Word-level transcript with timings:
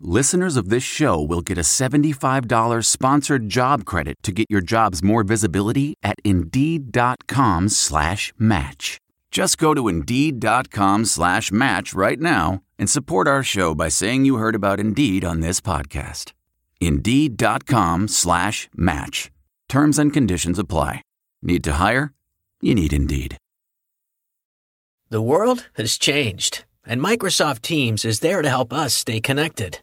listeners 0.00 0.56
of 0.56 0.68
this 0.68 0.82
show 0.82 1.20
will 1.20 1.40
get 1.40 1.58
a 1.58 1.62
$75 1.62 2.84
sponsored 2.84 3.48
job 3.48 3.84
credit 3.84 4.16
to 4.22 4.32
get 4.32 4.46
your 4.48 4.60
jobs 4.60 5.02
more 5.02 5.22
visibility 5.22 5.94
at 6.02 6.16
Indeed.com 6.24 7.68
slash 7.68 8.32
match. 8.38 8.98
Just 9.30 9.58
go 9.58 9.74
to 9.74 9.88
Indeed.com 9.88 11.04
slash 11.04 11.52
match 11.52 11.94
right 11.94 12.18
now 12.20 12.60
and 12.78 12.88
support 12.88 13.28
our 13.28 13.42
show 13.42 13.74
by 13.74 13.88
saying 13.88 14.24
you 14.24 14.36
heard 14.36 14.54
about 14.54 14.80
Indeed 14.80 15.24
on 15.24 15.40
this 15.40 15.60
podcast. 15.60 16.32
Indeed.com 16.80 18.08
slash 18.08 18.68
match. 18.74 19.30
Terms 19.68 19.98
and 19.98 20.12
conditions 20.12 20.58
apply. 20.58 21.02
Need 21.42 21.62
to 21.64 21.72
hire? 21.74 22.12
You 22.60 22.74
need 22.74 22.92
Indeed. 22.92 23.36
The 25.10 25.20
world 25.20 25.68
has 25.74 25.98
changed, 25.98 26.64
and 26.86 27.00
Microsoft 27.00 27.62
Teams 27.62 28.04
is 28.04 28.20
there 28.20 28.42
to 28.42 28.48
help 28.48 28.72
us 28.72 28.94
stay 28.94 29.20
connected. 29.20 29.80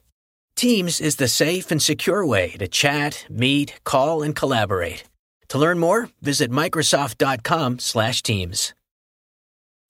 Teams 0.58 1.00
is 1.00 1.18
the 1.18 1.28
safe 1.28 1.70
and 1.70 1.80
secure 1.80 2.26
way 2.26 2.50
to 2.58 2.68
chat, 2.68 3.28
meet, 3.30 3.80
call, 3.84 4.24
and 4.24 4.36
collaborate. 4.36 5.04
To 5.50 5.60
learn 5.60 5.78
more, 5.78 6.10
visit 6.24 6.50
Microsoft.com 6.50 7.78
slash 7.78 8.24
Teams. 8.24 8.74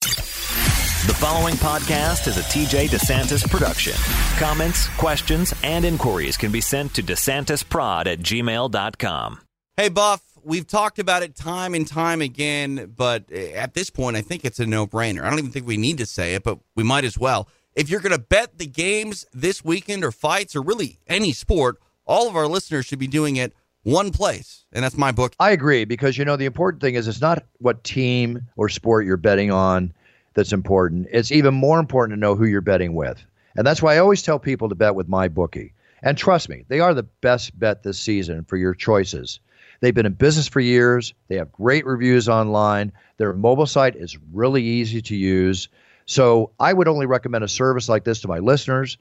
The 0.02 1.16
following 1.18 1.54
podcast 1.54 2.28
is 2.28 2.36
a 2.36 2.42
TJ 2.42 2.88
DeSantis 2.88 3.48
production. 3.48 3.94
Comments, 4.38 4.88
questions, 4.98 5.54
and 5.64 5.86
inquiries 5.86 6.36
can 6.36 6.52
be 6.52 6.60
sent 6.60 6.92
to 6.96 7.02
DeSantisProd 7.02 8.06
at 8.06 8.18
gmail.com. 8.18 9.40
Hey, 9.74 9.88
Buff, 9.88 10.22
we've 10.44 10.66
talked 10.66 10.98
about 10.98 11.22
it 11.22 11.34
time 11.34 11.72
and 11.72 11.88
time 11.88 12.20
again, 12.20 12.92
but 12.94 13.24
eh, 13.32 13.52
at 13.52 13.72
this 13.72 13.88
point, 13.88 14.18
I 14.18 14.20
think 14.20 14.44
it's 14.44 14.58
a 14.58 14.66
no 14.66 14.86
brainer. 14.86 15.22
I 15.22 15.30
don't 15.30 15.38
even 15.38 15.50
think 15.50 15.66
we 15.66 15.78
need 15.78 15.96
to 15.96 16.06
say 16.06 16.34
it, 16.34 16.42
but 16.44 16.58
we 16.76 16.84
might 16.84 17.04
as 17.04 17.16
well. 17.16 17.48
If 17.78 17.88
you're 17.88 18.00
going 18.00 18.10
to 18.10 18.18
bet 18.18 18.58
the 18.58 18.66
games 18.66 19.24
this 19.32 19.64
weekend 19.64 20.02
or 20.02 20.10
fights 20.10 20.56
or 20.56 20.62
really 20.62 20.98
any 21.06 21.30
sport, 21.30 21.76
all 22.08 22.28
of 22.28 22.34
our 22.34 22.48
listeners 22.48 22.86
should 22.86 22.98
be 22.98 23.06
doing 23.06 23.36
it 23.36 23.54
one 23.84 24.10
place, 24.10 24.64
and 24.72 24.82
that's 24.82 24.96
my 24.96 25.12
book. 25.12 25.32
I 25.38 25.52
agree 25.52 25.84
because 25.84 26.18
you 26.18 26.24
know 26.24 26.34
the 26.34 26.44
important 26.44 26.82
thing 26.82 26.96
is 26.96 27.06
it's 27.06 27.20
not 27.20 27.44
what 27.58 27.84
team 27.84 28.48
or 28.56 28.68
sport 28.68 29.06
you're 29.06 29.16
betting 29.16 29.52
on 29.52 29.94
that's 30.34 30.52
important. 30.52 31.06
It's 31.12 31.30
even 31.30 31.54
more 31.54 31.78
important 31.78 32.16
to 32.16 32.20
know 32.20 32.34
who 32.34 32.46
you're 32.46 32.60
betting 32.60 32.96
with. 32.96 33.24
And 33.56 33.64
that's 33.64 33.80
why 33.80 33.94
I 33.94 33.98
always 33.98 34.22
tell 34.22 34.40
people 34.40 34.68
to 34.68 34.74
bet 34.74 34.96
with 34.96 35.06
my 35.06 35.28
bookie. 35.28 35.72
And 36.02 36.18
trust 36.18 36.48
me, 36.48 36.64
they 36.66 36.80
are 36.80 36.94
the 36.94 37.04
best 37.04 37.56
bet 37.56 37.84
this 37.84 38.00
season 38.00 38.42
for 38.42 38.56
your 38.56 38.74
choices. 38.74 39.38
They've 39.78 39.94
been 39.94 40.04
in 40.04 40.14
business 40.14 40.48
for 40.48 40.58
years. 40.58 41.14
They 41.28 41.36
have 41.36 41.52
great 41.52 41.86
reviews 41.86 42.28
online. 42.28 42.90
Their 43.18 43.34
mobile 43.34 43.66
site 43.66 43.94
is 43.94 44.18
really 44.32 44.64
easy 44.64 45.00
to 45.02 45.14
use. 45.14 45.68
So 46.08 46.50
I 46.58 46.72
would 46.72 46.88
only 46.88 47.04
recommend 47.04 47.44
a 47.44 47.48
service 47.48 47.88
like 47.88 48.04
this 48.04 48.20
to 48.22 48.28
my 48.28 48.38
listeners. 48.38 48.96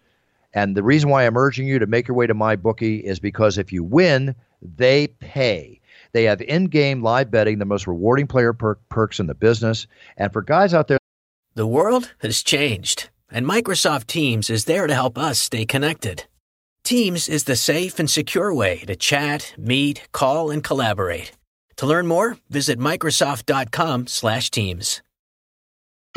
And 0.53 0.75
the 0.75 0.83
reason 0.83 1.09
why 1.09 1.25
I'm 1.25 1.37
urging 1.37 1.65
you 1.65 1.79
to 1.79 1.87
make 1.87 2.07
your 2.07 2.15
way 2.15 2.27
to 2.27 2.33
my 2.33 2.55
bookie 2.57 2.97
is 2.97 3.17
because 3.19 3.57
if 3.57 3.71
you 3.71 3.81
win, 3.81 4.35
they 4.61 5.07
pay. 5.07 5.79
They 6.11 6.25
have 6.25 6.41
in-game 6.41 7.01
live 7.01 7.31
betting, 7.31 7.59
the 7.59 7.65
most 7.65 7.87
rewarding 7.87 8.27
player 8.27 8.51
per- 8.51 8.75
perks 8.89 9.19
in 9.21 9.27
the 9.27 9.33
business. 9.33 9.87
And 10.17 10.33
for 10.33 10.41
guys 10.41 10.73
out 10.73 10.89
there 10.89 10.99
The 11.55 11.65
world 11.65 12.13
has 12.19 12.43
changed, 12.43 13.09
and 13.31 13.45
Microsoft 13.45 14.07
Teams 14.07 14.49
is 14.49 14.65
there 14.65 14.85
to 14.85 14.93
help 14.93 15.17
us 15.17 15.39
stay 15.39 15.65
connected. 15.65 16.25
Teams 16.83 17.29
is 17.29 17.45
the 17.45 17.55
safe 17.55 17.99
and 17.99 18.09
secure 18.09 18.53
way 18.53 18.79
to 18.85 18.95
chat, 18.95 19.53
meet, 19.57 20.07
call, 20.11 20.51
and 20.51 20.63
collaborate. 20.63 21.31
To 21.77 21.85
learn 21.85 22.07
more, 22.07 22.37
visit 22.49 22.79
Microsoft.com 22.79 24.07
slash 24.07 24.49
Teams. 24.51 25.01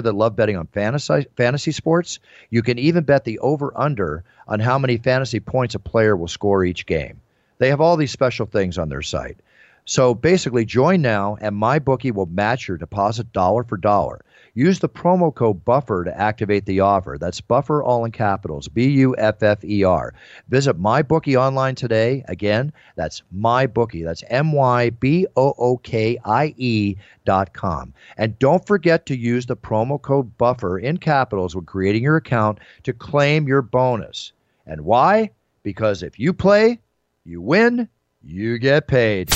That 0.00 0.15
love 0.15 0.37
betting 0.37 0.56
on 0.56 0.66
fantasy 0.69 1.27
fantasy 1.37 1.72
sports, 1.72 2.19
you 2.50 2.62
can 2.62 2.78
even 2.78 3.05
bet 3.05 3.25
the 3.25 3.38
over 3.41 3.72
under 3.77 4.25
on 4.49 4.61
how 4.61 4.78
many 4.78 4.97
fantasy 4.97 5.41
points 5.41 5.75
a 5.75 5.78
player 5.78 6.16
will 6.16 6.28
score 6.28 6.65
each 6.65 6.87
game. 6.87 7.21
They 7.59 7.69
have 7.69 7.81
all 7.81 7.97
these 7.97 8.10
special 8.10 8.47
things 8.47 8.78
on 8.78 8.89
their 8.89 9.03
site. 9.03 9.39
So 9.84 10.15
basically 10.15 10.65
join 10.65 11.03
now 11.03 11.37
and 11.41 11.56
my 11.56 11.78
bookie 11.78 12.10
will 12.10 12.27
match 12.27 12.69
your 12.69 12.77
deposit 12.77 13.33
dollar 13.33 13.65
for 13.65 13.77
dollar. 13.77 14.21
Use 14.60 14.78
the 14.78 14.91
promo 14.91 15.34
code 15.34 15.65
BUFFER 15.65 16.04
to 16.04 16.21
activate 16.21 16.66
the 16.66 16.81
offer. 16.81 17.16
That's 17.19 17.41
BUFFER 17.41 17.82
all 17.82 18.04
in 18.04 18.12
capitals, 18.12 18.69
B 18.69 18.91
U 18.91 19.16
F 19.16 19.43
F 19.43 19.65
E 19.65 19.84
R. 19.84 20.12
Visit 20.50 20.78
MyBookie 20.78 21.41
online 21.41 21.75
today. 21.75 22.22
Again, 22.28 22.71
that's 22.94 23.22
MyBookie. 23.34 24.04
That's 24.04 24.22
M 24.28 24.53
Y 24.53 24.91
B 24.91 25.26
O 25.34 25.54
O 25.56 25.78
K 25.78 26.19
I 26.26 26.53
E 26.59 26.94
dot 27.25 27.54
com. 27.54 27.94
And 28.19 28.38
don't 28.38 28.66
forget 28.66 29.06
to 29.06 29.16
use 29.16 29.47
the 29.47 29.56
promo 29.56 29.98
code 29.98 30.37
BUFFER 30.37 30.78
in 30.78 30.98
capitals 30.98 31.56
when 31.56 31.65
creating 31.65 32.03
your 32.03 32.16
account 32.16 32.59
to 32.82 32.92
claim 32.92 33.48
your 33.48 33.62
bonus. 33.62 34.32
And 34.66 34.82
why? 34.82 35.31
Because 35.62 36.03
if 36.03 36.19
you 36.19 36.34
play, 36.34 36.81
you 37.25 37.41
win, 37.41 37.88
you 38.22 38.59
get 38.59 38.88
paid. 38.88 39.31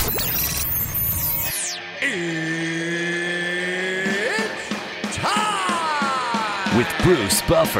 With 6.77 6.93
Bruce 7.03 7.41
Buffer. 7.43 7.79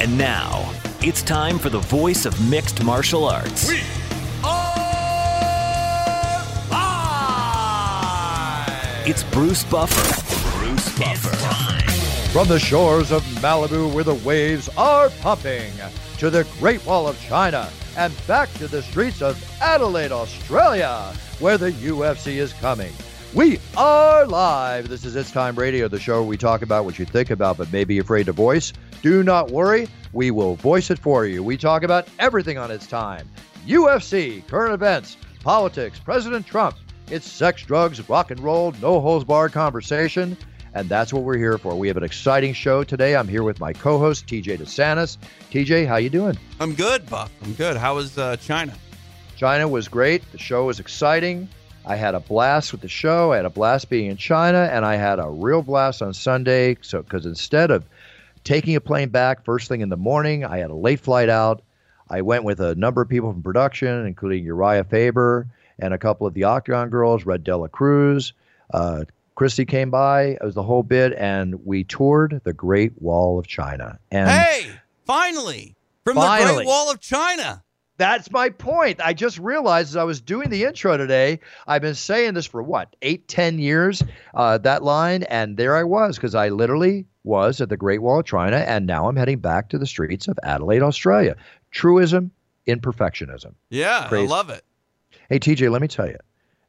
And 0.00 0.16
now, 0.16 0.72
it's 1.02 1.22
time 1.22 1.58
for 1.58 1.68
the 1.68 1.80
voice 1.80 2.24
of 2.24 2.48
mixed 2.48 2.82
martial 2.82 3.26
arts. 3.26 3.70
It's 9.04 9.22
Bruce 9.24 9.64
Buffer. 9.64 10.58
Bruce 10.58 10.98
Buffer. 10.98 11.36
From 12.30 12.48
the 12.48 12.58
shores 12.58 13.12
of 13.12 13.22
Malibu 13.42 13.92
where 13.92 14.04
the 14.04 14.14
waves 14.14 14.70
are 14.78 15.10
pumping 15.20 15.70
to 16.16 16.30
the 16.30 16.46
Great 16.58 16.86
Wall 16.86 17.06
of 17.06 17.20
China 17.20 17.68
and 17.96 18.14
back 18.26 18.52
to 18.54 18.68
the 18.68 18.82
streets 18.82 19.22
of 19.22 19.42
Adelaide, 19.60 20.12
Australia, 20.12 21.12
where 21.38 21.58
the 21.58 21.72
UFC 21.72 22.36
is 22.36 22.52
coming. 22.54 22.92
We 23.34 23.58
are 23.76 24.26
live. 24.26 24.88
This 24.88 25.04
is 25.04 25.16
It's 25.16 25.30
Time 25.30 25.56
Radio, 25.56 25.88
the 25.88 25.98
show 25.98 26.20
where 26.20 26.28
we 26.28 26.36
talk 26.36 26.62
about 26.62 26.84
what 26.84 26.98
you 26.98 27.04
think 27.04 27.30
about 27.30 27.56
but 27.56 27.72
may 27.72 27.84
be 27.84 27.98
afraid 27.98 28.26
to 28.26 28.32
voice. 28.32 28.72
Do 29.00 29.22
not 29.22 29.50
worry, 29.50 29.88
we 30.12 30.30
will 30.30 30.56
voice 30.56 30.90
it 30.90 30.98
for 30.98 31.26
you. 31.26 31.42
We 31.42 31.56
talk 31.56 31.82
about 31.82 32.06
everything 32.18 32.58
on 32.58 32.70
It's 32.70 32.86
Time 32.86 33.28
UFC, 33.66 34.46
current 34.48 34.74
events, 34.74 35.16
politics, 35.42 35.98
President 35.98 36.46
Trump. 36.46 36.76
It's 37.10 37.30
sex, 37.30 37.62
drugs, 37.62 38.06
rock 38.08 38.30
and 38.30 38.40
roll, 38.40 38.72
no 38.80 39.00
holds 39.00 39.24
barred 39.24 39.52
conversation. 39.52 40.36
And 40.74 40.88
that's 40.88 41.12
what 41.12 41.22
we're 41.22 41.36
here 41.36 41.58
for. 41.58 41.74
We 41.74 41.88
have 41.88 41.96
an 41.96 42.02
exciting 42.02 42.54
show 42.54 42.82
today. 42.82 43.14
I'm 43.14 43.28
here 43.28 43.42
with 43.42 43.60
my 43.60 43.72
co-host 43.72 44.26
TJ 44.26 44.58
DeSantis. 44.58 45.18
TJ, 45.50 45.86
how 45.86 45.96
you 45.96 46.08
doing? 46.08 46.38
I'm 46.60 46.74
good, 46.74 47.08
Buck. 47.10 47.30
I'm 47.42 47.52
good. 47.54 47.76
How 47.76 47.96
was 47.96 48.16
uh, 48.16 48.36
China? 48.36 48.74
China 49.36 49.68
was 49.68 49.88
great. 49.88 50.22
The 50.32 50.38
show 50.38 50.64
was 50.64 50.80
exciting. 50.80 51.48
I 51.84 51.96
had 51.96 52.14
a 52.14 52.20
blast 52.20 52.72
with 52.72 52.80
the 52.80 52.88
show. 52.88 53.32
I 53.32 53.36
had 53.36 53.44
a 53.44 53.50
blast 53.50 53.90
being 53.90 54.10
in 54.10 54.16
China, 54.16 54.68
and 54.72 54.84
I 54.84 54.96
had 54.96 55.18
a 55.18 55.28
real 55.28 55.62
blast 55.62 56.00
on 56.00 56.14
Sunday. 56.14 56.78
So, 56.80 57.02
because 57.02 57.26
instead 57.26 57.70
of 57.70 57.84
taking 58.44 58.76
a 58.76 58.80
plane 58.80 59.08
back 59.08 59.44
first 59.44 59.68
thing 59.68 59.80
in 59.80 59.88
the 59.88 59.96
morning, 59.96 60.44
I 60.44 60.58
had 60.58 60.70
a 60.70 60.74
late 60.74 61.00
flight 61.00 61.28
out. 61.28 61.62
I 62.08 62.22
went 62.22 62.44
with 62.44 62.60
a 62.60 62.74
number 62.76 63.02
of 63.02 63.08
people 63.08 63.32
from 63.32 63.42
production, 63.42 64.06
including 64.06 64.44
Uriah 64.44 64.84
Faber 64.84 65.48
and 65.78 65.92
a 65.92 65.98
couple 65.98 66.26
of 66.26 66.34
the 66.34 66.44
Octagon 66.44 66.88
girls, 66.88 67.26
Red 67.26 67.42
Dela 67.42 67.68
Cruz. 67.68 68.32
Uh, 68.72 69.04
Christy 69.34 69.64
came 69.64 69.90
by. 69.90 70.22
It 70.22 70.42
was 70.42 70.54
the 70.54 70.62
whole 70.62 70.82
bit, 70.82 71.14
and 71.14 71.64
we 71.64 71.84
toured 71.84 72.40
the 72.44 72.52
Great 72.52 73.00
Wall 73.00 73.38
of 73.38 73.46
China. 73.46 73.98
And 74.10 74.28
Hey, 74.28 74.70
finally, 75.06 75.74
from 76.04 76.16
the 76.16 76.20
Great 76.54 76.66
Wall 76.66 76.90
of 76.90 77.00
China. 77.00 77.62
That's 77.98 78.30
my 78.30 78.48
point. 78.48 79.00
I 79.04 79.12
just 79.12 79.38
realized 79.38 79.90
as 79.90 79.96
I 79.96 80.04
was 80.04 80.20
doing 80.20 80.48
the 80.48 80.64
intro 80.64 80.96
today, 80.96 81.40
I've 81.66 81.82
been 81.82 81.94
saying 81.94 82.34
this 82.34 82.46
for 82.46 82.62
what, 82.62 82.96
eight, 83.02 83.28
ten 83.28 83.58
years, 83.58 84.02
uh, 84.34 84.58
that 84.58 84.82
line, 84.82 85.22
and 85.24 85.56
there 85.56 85.76
I 85.76 85.84
was, 85.84 86.16
because 86.16 86.34
I 86.34 86.48
literally 86.48 87.06
was 87.22 87.60
at 87.60 87.68
the 87.68 87.76
Great 87.76 88.02
Wall 88.02 88.20
of 88.20 88.26
China, 88.26 88.56
and 88.56 88.86
now 88.86 89.08
I'm 89.08 89.14
heading 89.16 89.38
back 89.38 89.68
to 89.68 89.78
the 89.78 89.86
streets 89.86 90.26
of 90.26 90.38
Adelaide, 90.42 90.82
Australia. 90.82 91.36
Truism, 91.70 92.30
imperfectionism. 92.66 93.54
Yeah, 93.70 94.08
Crazy. 94.08 94.26
I 94.26 94.30
love 94.30 94.50
it. 94.50 94.64
Hey, 95.28 95.38
TJ, 95.38 95.70
let 95.70 95.80
me 95.82 95.88
tell 95.88 96.08
you, 96.08 96.16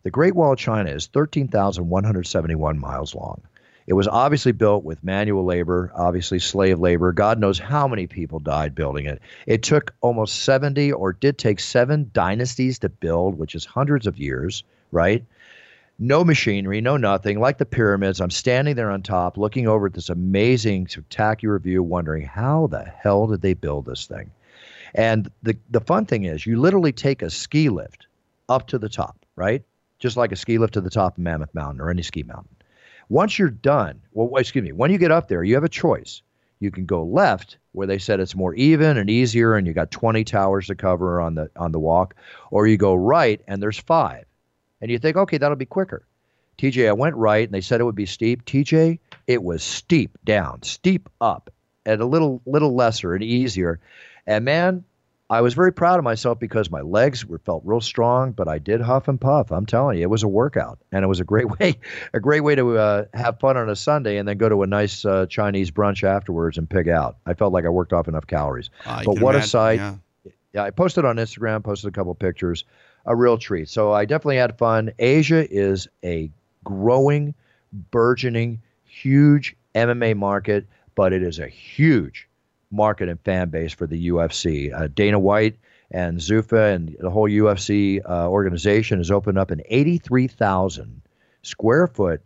the 0.04 0.12
Great 0.12 0.36
Wall 0.36 0.54
of 0.54 0.60
China 0.60 0.92
is 0.92 1.08
13,171 1.08 2.80
miles 2.80 3.16
long. 3.16 3.42
It 3.86 3.94
was 3.94 4.08
obviously 4.08 4.54
built 4.54 4.84
with 4.84 5.04
manual 5.04 5.44
labor, 5.44 5.92
obviously 5.94 6.40
slave 6.40 6.80
labor. 6.80 7.12
God 7.12 7.40
knows 7.40 7.60
how 7.60 7.88
many 7.88 8.08
people 8.08 8.40
died 8.40 8.76
building 8.76 9.06
it. 9.06 9.22
It 9.46 9.64
took 9.64 9.94
almost 10.02 10.44
70 10.44 10.94
or 10.94 11.12
did 11.12 11.38
take 11.38 11.60
seven 11.60 12.10
dynasties 12.14 12.80
to 12.80 12.90
build, 12.90 13.38
which 13.38 13.56
is 13.56 13.66
hundreds 13.66 14.08
of 14.08 14.18
years, 14.18 14.64
right? 14.92 15.26
No 16.00 16.24
machinery, 16.24 16.80
no 16.82 16.98
nothing, 16.98 17.40
like 17.40 17.58
the 17.58 17.66
pyramids. 17.66 18.22
I'm 18.22 18.32
standing 18.32 18.76
there 18.76 18.90
on 18.90 19.04
top 19.04 19.38
looking 19.38 19.68
over 19.68 19.88
at 19.88 19.94
this 19.94 20.10
amazing, 20.10 20.88
spectacular 20.88 21.60
view, 21.60 21.84
wondering 21.84 22.26
how 22.26 22.68
the 22.68 22.84
hell 22.84 23.28
did 23.28 23.42
they 23.42 23.54
build 23.54 23.86
this 23.86 24.06
thing? 24.06 24.32
And 24.96 25.30
the, 25.44 25.58
the 25.70 25.82
fun 25.82 26.06
thing 26.06 26.24
is, 26.24 26.46
you 26.46 26.60
literally 26.60 26.94
take 26.94 27.22
a 27.22 27.30
ski 27.30 27.70
lift 27.70 28.08
up 28.48 28.68
to 28.68 28.78
the 28.78 28.90
top, 28.90 29.18
right? 29.36 29.64
Just 30.04 30.18
like 30.18 30.32
a 30.32 30.36
ski 30.36 30.60
lift 30.60 30.76
to 30.76 30.82
the 30.82 30.90
top 30.92 31.18
of 31.18 31.24
Mammoth 31.24 31.56
Mountain 31.56 31.82
or 31.82 31.90
any 31.90 32.04
ski 32.04 32.24
mountain 32.24 32.56
once 33.10 33.38
you're 33.38 33.50
done, 33.50 34.02
well, 34.14 34.36
excuse 34.38 34.64
me, 34.64 34.72
when 34.72 34.92
you 34.92 34.98
get 34.98 35.12
up 35.12 35.28
there, 35.28 35.44
you 35.44 35.56
have 35.56 35.64
a 35.64 35.70
choice. 35.70 36.22
You 36.60 36.72
can 36.72 36.86
go 36.86 37.04
left, 37.04 37.58
where 37.74 37.88
they 37.88 37.98
said 37.98 38.20
it's 38.20 38.36
more 38.36 38.54
even 38.54 38.98
and 38.98 39.10
easier, 39.10 39.56
and 39.56 39.68
you 39.68 39.74
got 39.74 39.92
20 39.92 40.24
towers 40.24 40.68
to 40.68 40.76
cover 40.76 41.20
on 41.20 41.36
the 41.36 41.50
on 41.56 41.72
the 41.72 41.80
walk, 41.80 42.16
or 42.52 42.68
you 42.68 42.78
go 42.78 42.96
right, 42.96 43.42
and 43.48 43.62
there's 43.62 43.80
five, 43.80 44.26
and 44.82 44.90
you 44.90 44.98
think, 44.98 45.18
okay, 45.18 45.38
that'll 45.38 45.58
be 45.58 45.66
quicker. 45.66 46.06
TJ, 46.58 46.88
I 46.88 46.94
went 46.94 47.16
right, 47.16 47.46
and 47.46 47.54
they 47.54 47.62
said 47.62 47.82
it 47.82 47.84
would 47.84 47.96
be 47.96 48.06
steep. 48.06 48.46
TJ, 48.46 49.00
it 49.28 49.44
was 49.44 49.64
steep 49.64 50.18
down, 50.24 50.64
steep 50.64 51.10
up, 51.20 51.50
and 51.86 52.02
a 52.02 52.06
little 52.06 52.42
little 52.46 52.74
lesser 52.74 53.14
and 53.14 53.24
easier. 53.24 53.80
And 54.26 54.46
man, 54.46 54.86
I 55.30 55.42
was 55.42 55.54
very 55.54 55.72
proud 55.72 55.98
of 55.98 56.04
myself 56.04 56.40
because 56.40 56.70
my 56.70 56.82
legs 56.82 57.26
were 57.26 57.40
felt 57.40 57.64
real 57.66 57.82
strong, 57.82 58.34
but 58.34 58.48
I 58.48 58.60
did 58.60 58.82
huff 58.82 59.08
and 59.08 59.20
puff. 59.20 59.52
I'm 59.52 59.66
telling 59.66 59.98
you, 59.98 60.04
it 60.04 60.10
was 60.10 60.24
a 60.24 60.28
workout, 60.28 60.80
and 60.92 61.04
it 61.04 61.08
was 61.08 61.20
a 61.20 61.24
great 61.24 61.50
way, 61.60 61.80
a 62.14 62.20
great 62.20 62.42
way 62.42 62.56
to 62.56 62.78
uh, 62.78 63.06
have 63.14 63.40
fun 63.40 63.58
on 63.58 63.70
a 63.70 63.76
Sunday, 63.76 64.18
and 64.18 64.28
then 64.28 64.38
go 64.38 64.50
to 64.50 64.64
a 64.64 64.68
nice 64.68 65.06
uh, 65.06 65.26
Chinese 65.28 65.72
brunch 65.72 66.04
afterwards 66.04 66.58
and 66.58 66.70
pig 66.70 66.90
out. 66.90 67.18
I 67.26 67.34
felt 67.34 67.54
like 67.54 67.66
I 67.66 67.70
worked 67.70 67.94
off 67.94 68.08
enough 68.08 68.28
calories. 68.28 68.70
I 68.86 69.04
but 69.04 69.20
what 69.20 69.36
imagine, 69.36 69.40
a 69.40 69.48
sight! 69.48 69.80
yeah. 69.80 69.96
yeah, 70.54 70.64
I 70.64 70.72
posted 70.72 71.06
on 71.06 71.16
Instagram, 71.16 71.64
posted 71.64 71.88
a 71.88 71.92
couple 71.92 72.14
pictures. 72.16 72.66
A 73.06 73.14
real 73.14 73.38
treat. 73.38 73.68
So 73.68 73.92
I 73.92 74.06
definitely 74.06 74.38
had 74.38 74.58
fun. 74.58 74.94
Asia 74.98 75.46
is 75.54 75.90
a 76.06 76.32
growing, 76.64 77.34
burgeoning, 77.92 78.62
huge 78.86 79.58
MMA 79.76 80.16
market, 80.16 80.66
but 80.96 81.12
it 81.12 81.22
is 81.22 81.38
a 81.40 81.48
huge 81.48 82.30
market 82.74 83.08
and 83.08 83.20
fan 83.22 83.50
base 83.50 83.72
for 83.72 83.88
the 83.88 84.10
UFC. 84.10 84.74
Uh, 84.74 84.88
Dana 84.94 85.20
White 85.20 85.58
and 85.92 86.18
Zuffa 86.20 86.74
and 86.74 86.96
the 87.00 87.10
whole 87.10 87.30
UFC 87.30 88.02
uh, 88.04 88.28
organization 88.28 88.98
has 88.98 89.12
opened 89.12 89.38
up 89.38 89.52
an 89.52 89.62
83,000 89.66 91.02
square 91.44 91.88
foot 91.88 92.22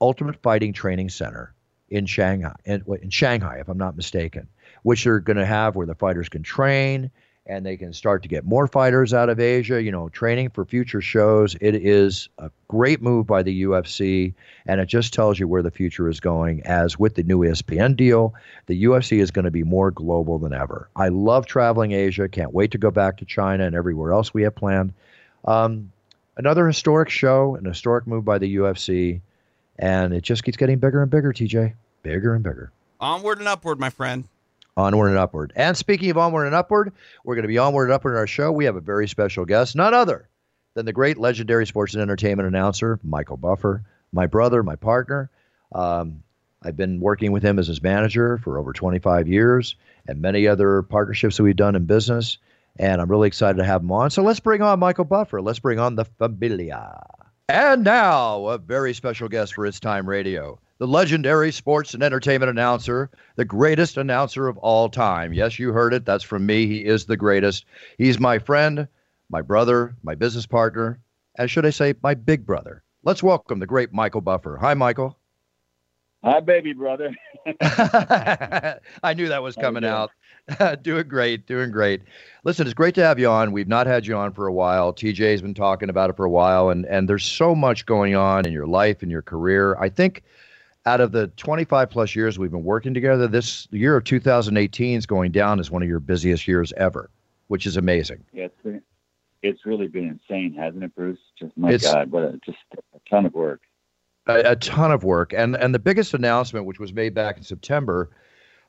Ultimate 0.00 0.40
Fighting 0.42 0.72
Training 0.72 1.08
Center 1.08 1.54
in 1.88 2.06
Shanghai, 2.06 2.54
in, 2.64 2.84
in 3.02 3.10
Shanghai, 3.10 3.58
if 3.60 3.68
I'm 3.68 3.78
not 3.78 3.96
mistaken, 3.96 4.48
which 4.82 5.04
they're 5.04 5.20
going 5.20 5.36
to 5.36 5.46
have 5.46 5.76
where 5.76 5.86
the 5.86 5.94
fighters 5.94 6.28
can 6.28 6.42
train 6.42 7.10
and 7.46 7.66
they 7.66 7.76
can 7.76 7.92
start 7.92 8.22
to 8.22 8.28
get 8.28 8.44
more 8.44 8.68
fighters 8.68 9.12
out 9.12 9.28
of 9.28 9.40
Asia, 9.40 9.82
you 9.82 9.90
know, 9.90 10.08
training 10.08 10.50
for 10.50 10.64
future 10.64 11.00
shows. 11.00 11.56
It 11.60 11.74
is 11.74 12.28
a 12.38 12.50
great 12.68 13.02
move 13.02 13.26
by 13.26 13.42
the 13.42 13.64
UFC, 13.64 14.32
and 14.66 14.80
it 14.80 14.86
just 14.86 15.12
tells 15.12 15.40
you 15.40 15.48
where 15.48 15.62
the 15.62 15.70
future 15.70 16.08
is 16.08 16.20
going. 16.20 16.62
As 16.64 16.98
with 16.98 17.16
the 17.16 17.24
new 17.24 17.40
ESPN 17.40 17.96
deal, 17.96 18.34
the 18.66 18.84
UFC 18.84 19.20
is 19.20 19.32
going 19.32 19.44
to 19.44 19.50
be 19.50 19.64
more 19.64 19.90
global 19.90 20.38
than 20.38 20.52
ever. 20.52 20.88
I 20.94 21.08
love 21.08 21.46
traveling 21.46 21.92
Asia. 21.92 22.28
Can't 22.28 22.54
wait 22.54 22.70
to 22.72 22.78
go 22.78 22.92
back 22.92 23.16
to 23.18 23.24
China 23.24 23.64
and 23.64 23.74
everywhere 23.74 24.12
else 24.12 24.32
we 24.32 24.42
have 24.42 24.54
planned. 24.54 24.92
Um, 25.44 25.90
another 26.36 26.66
historic 26.68 27.08
show, 27.08 27.56
an 27.56 27.64
historic 27.64 28.06
move 28.06 28.24
by 28.24 28.38
the 28.38 28.56
UFC, 28.56 29.20
and 29.78 30.14
it 30.14 30.22
just 30.22 30.44
keeps 30.44 30.56
getting 30.56 30.78
bigger 30.78 31.02
and 31.02 31.10
bigger, 31.10 31.32
TJ. 31.32 31.74
Bigger 32.04 32.34
and 32.34 32.44
bigger. 32.44 32.70
Onward 33.00 33.40
and 33.40 33.48
upward, 33.48 33.80
my 33.80 33.90
friend. 33.90 34.28
Onward 34.76 35.08
and 35.08 35.18
upward. 35.18 35.52
And 35.54 35.76
speaking 35.76 36.10
of 36.10 36.18
onward 36.18 36.46
and 36.46 36.54
upward, 36.54 36.92
we're 37.24 37.34
going 37.34 37.42
to 37.42 37.48
be 37.48 37.58
onward 37.58 37.84
and 37.84 37.92
upward 37.92 38.12
in 38.12 38.18
our 38.18 38.26
show. 38.26 38.50
We 38.50 38.64
have 38.64 38.76
a 38.76 38.80
very 38.80 39.06
special 39.06 39.44
guest, 39.44 39.76
none 39.76 39.92
other 39.92 40.28
than 40.74 40.86
the 40.86 40.92
great 40.92 41.18
legendary 41.18 41.66
sports 41.66 41.94
and 41.94 42.02
entertainment 42.02 42.48
announcer, 42.48 42.98
Michael 43.02 43.36
Buffer, 43.36 43.84
my 44.12 44.26
brother, 44.26 44.62
my 44.62 44.76
partner. 44.76 45.30
Um, 45.74 46.22
I've 46.62 46.76
been 46.76 47.00
working 47.00 47.32
with 47.32 47.42
him 47.42 47.58
as 47.58 47.66
his 47.66 47.82
manager 47.82 48.38
for 48.38 48.58
over 48.58 48.72
25 48.72 49.28
years 49.28 49.76
and 50.06 50.20
many 50.20 50.46
other 50.46 50.82
partnerships 50.82 51.36
that 51.36 51.42
we've 51.42 51.56
done 51.56 51.74
in 51.74 51.84
business. 51.84 52.38
And 52.78 53.00
I'm 53.00 53.10
really 53.10 53.28
excited 53.28 53.58
to 53.58 53.64
have 53.64 53.82
him 53.82 53.92
on. 53.92 54.10
So 54.10 54.22
let's 54.22 54.40
bring 54.40 54.62
on 54.62 54.78
Michael 54.78 55.04
Buffer. 55.04 55.42
Let's 55.42 55.58
bring 55.58 55.78
on 55.78 55.96
the 55.96 56.04
familia. 56.04 57.02
And 57.48 57.84
now, 57.84 58.46
a 58.46 58.58
very 58.58 58.94
special 58.94 59.28
guest 59.28 59.54
for 59.54 59.66
It's 59.66 59.80
Time 59.80 60.08
Radio 60.08 60.58
the 60.82 60.88
legendary 60.88 61.52
sports 61.52 61.94
and 61.94 62.02
entertainment 62.02 62.50
announcer, 62.50 63.08
the 63.36 63.44
greatest 63.44 63.96
announcer 63.96 64.48
of 64.48 64.58
all 64.58 64.88
time. 64.88 65.32
Yes, 65.32 65.56
you 65.56 65.70
heard 65.70 65.94
it. 65.94 66.04
That's 66.04 66.24
from 66.24 66.44
me. 66.44 66.66
He 66.66 66.84
is 66.84 67.06
the 67.06 67.16
greatest. 67.16 67.66
He's 67.98 68.18
my 68.18 68.40
friend, 68.40 68.88
my 69.30 69.42
brother, 69.42 69.94
my 70.02 70.16
business 70.16 70.44
partner, 70.44 70.98
and 71.38 71.48
should 71.48 71.64
I 71.64 71.70
say, 71.70 71.94
my 72.02 72.14
big 72.14 72.44
brother. 72.44 72.82
Let's 73.04 73.22
welcome 73.22 73.60
the 73.60 73.66
great 73.68 73.92
Michael 73.92 74.22
Buffer. 74.22 74.58
Hi, 74.60 74.74
Michael. 74.74 75.16
Hi, 76.24 76.40
baby 76.40 76.72
brother. 76.72 77.14
I 77.60 79.14
knew 79.14 79.28
that 79.28 79.40
was 79.40 79.54
coming 79.54 79.84
out. 79.84 80.10
doing 80.82 81.06
great, 81.06 81.46
doing 81.46 81.70
great. 81.70 82.02
Listen, 82.42 82.66
it's 82.66 82.74
great 82.74 82.96
to 82.96 83.04
have 83.04 83.20
you 83.20 83.28
on. 83.28 83.52
We've 83.52 83.68
not 83.68 83.86
had 83.86 84.04
you 84.04 84.16
on 84.16 84.32
for 84.32 84.48
a 84.48 84.52
while. 84.52 84.92
TJ's 84.92 85.42
been 85.42 85.54
talking 85.54 85.90
about 85.90 86.10
it 86.10 86.16
for 86.16 86.24
a 86.24 86.30
while, 86.30 86.70
and 86.70 86.84
and 86.86 87.08
there's 87.08 87.24
so 87.24 87.54
much 87.54 87.86
going 87.86 88.16
on 88.16 88.46
in 88.46 88.52
your 88.52 88.66
life 88.66 89.02
and 89.02 89.12
your 89.12 89.22
career. 89.22 89.76
I 89.78 89.88
think 89.88 90.24
out 90.86 91.00
of 91.00 91.12
the 91.12 91.28
25 91.36 91.90
plus 91.90 92.14
years 92.16 92.38
we've 92.38 92.50
been 92.50 92.64
working 92.64 92.94
together, 92.94 93.28
this 93.28 93.68
year 93.70 93.96
of 93.96 94.04
2018 94.04 94.98
is 94.98 95.06
going 95.06 95.30
down 95.32 95.60
as 95.60 95.70
one 95.70 95.82
of 95.82 95.88
your 95.88 96.00
busiest 96.00 96.48
years 96.48 96.72
ever, 96.76 97.08
which 97.48 97.66
is 97.66 97.76
amazing. 97.76 98.24
Yeah, 98.32 98.44
it's, 98.46 98.62
been, 98.64 98.82
it's 99.42 99.64
really 99.64 99.86
been 99.88 100.08
insane, 100.08 100.54
hasn't 100.54 100.82
it, 100.82 100.94
Bruce? 100.94 101.18
Just 101.38 101.56
my 101.56 101.70
It's- 101.72 101.92
God, 101.92 102.10
what 102.10 102.24
a, 102.24 102.40
just 102.44 102.58
a 102.94 102.98
ton 103.08 103.26
of 103.26 103.34
work. 103.34 103.60
a, 104.26 104.52
a 104.52 104.56
ton 104.56 104.90
of 104.92 105.02
work 105.04 105.32
and 105.32 105.56
and 105.56 105.74
the 105.74 105.78
biggest 105.80 106.14
announcement 106.14 106.64
which 106.66 106.78
was 106.78 106.92
made 106.92 107.12
back 107.12 107.36
in 107.36 107.42
september 107.42 108.08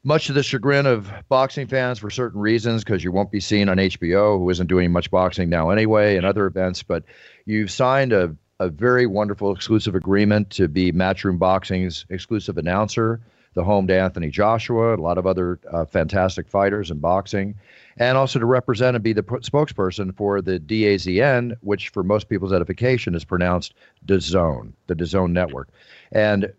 much 0.04 0.25
to 0.25 0.33
the 0.33 0.42
chagrin 0.42 0.86
of 0.88 1.12
boxing 1.30 1.68
fans 1.68 2.00
for 2.00 2.09
certain 2.09 2.42
reasons 2.42 2.83
because 2.83 3.04
you 3.04 3.12
won't 3.12 3.30
be 3.31 3.39
seen 3.39 3.69
on 3.69 3.77
hbo 3.77 4.39
who 4.39 4.50
isn't 4.50 4.66
doing 4.66 4.92
much 4.92 5.12
boxing 5.12 5.50
now 5.50 5.69
anyway 5.69 6.18
and 6.18 6.25
other 6.25 6.48
events 6.48 6.81
but 6.81 7.04
you've 7.45 7.69
signed 7.69 8.12
a, 8.13 8.36
a 8.60 8.70
very 8.70 9.06
wonderful 9.06 9.52
exclusive 9.52 9.96
agreement 9.96 10.50
to 10.52 10.68
be 10.68 10.92
matchroom 10.92 11.40
boxing's 11.40 12.06
exclusive 12.10 12.58
announcer 12.58 13.20
the 13.56 13.64
home 13.64 13.88
to 13.88 13.98
anthony 13.98 14.30
joshua 14.30 14.96
a 14.96 14.98
lot 14.98 15.18
of 15.18 15.26
other 15.26 15.60
uh, 15.72 15.86
fantastic 15.86 16.48
fighters 16.48 16.92
in 16.92 17.00
boxing 17.00 17.56
and 17.98 18.18
also 18.18 18.40
to 18.40 18.45
represent 18.45 18.95
and 18.95 19.04
be 19.04 19.14
the 19.14 19.24
spokesperson 19.24 20.16
for 20.16 20.42
the 20.42 20.60
DAZN, 20.60 21.56
which 21.62 21.90
for 21.90 22.04
most 22.04 22.30
people's 22.30 22.54
edification 22.54 23.16
is 23.16 23.24
pronounced 23.24 23.74
DAZN, 24.06 24.74
the 24.88 24.95
DAZN 24.95 25.31
network. 25.31 25.69
And 26.12 26.52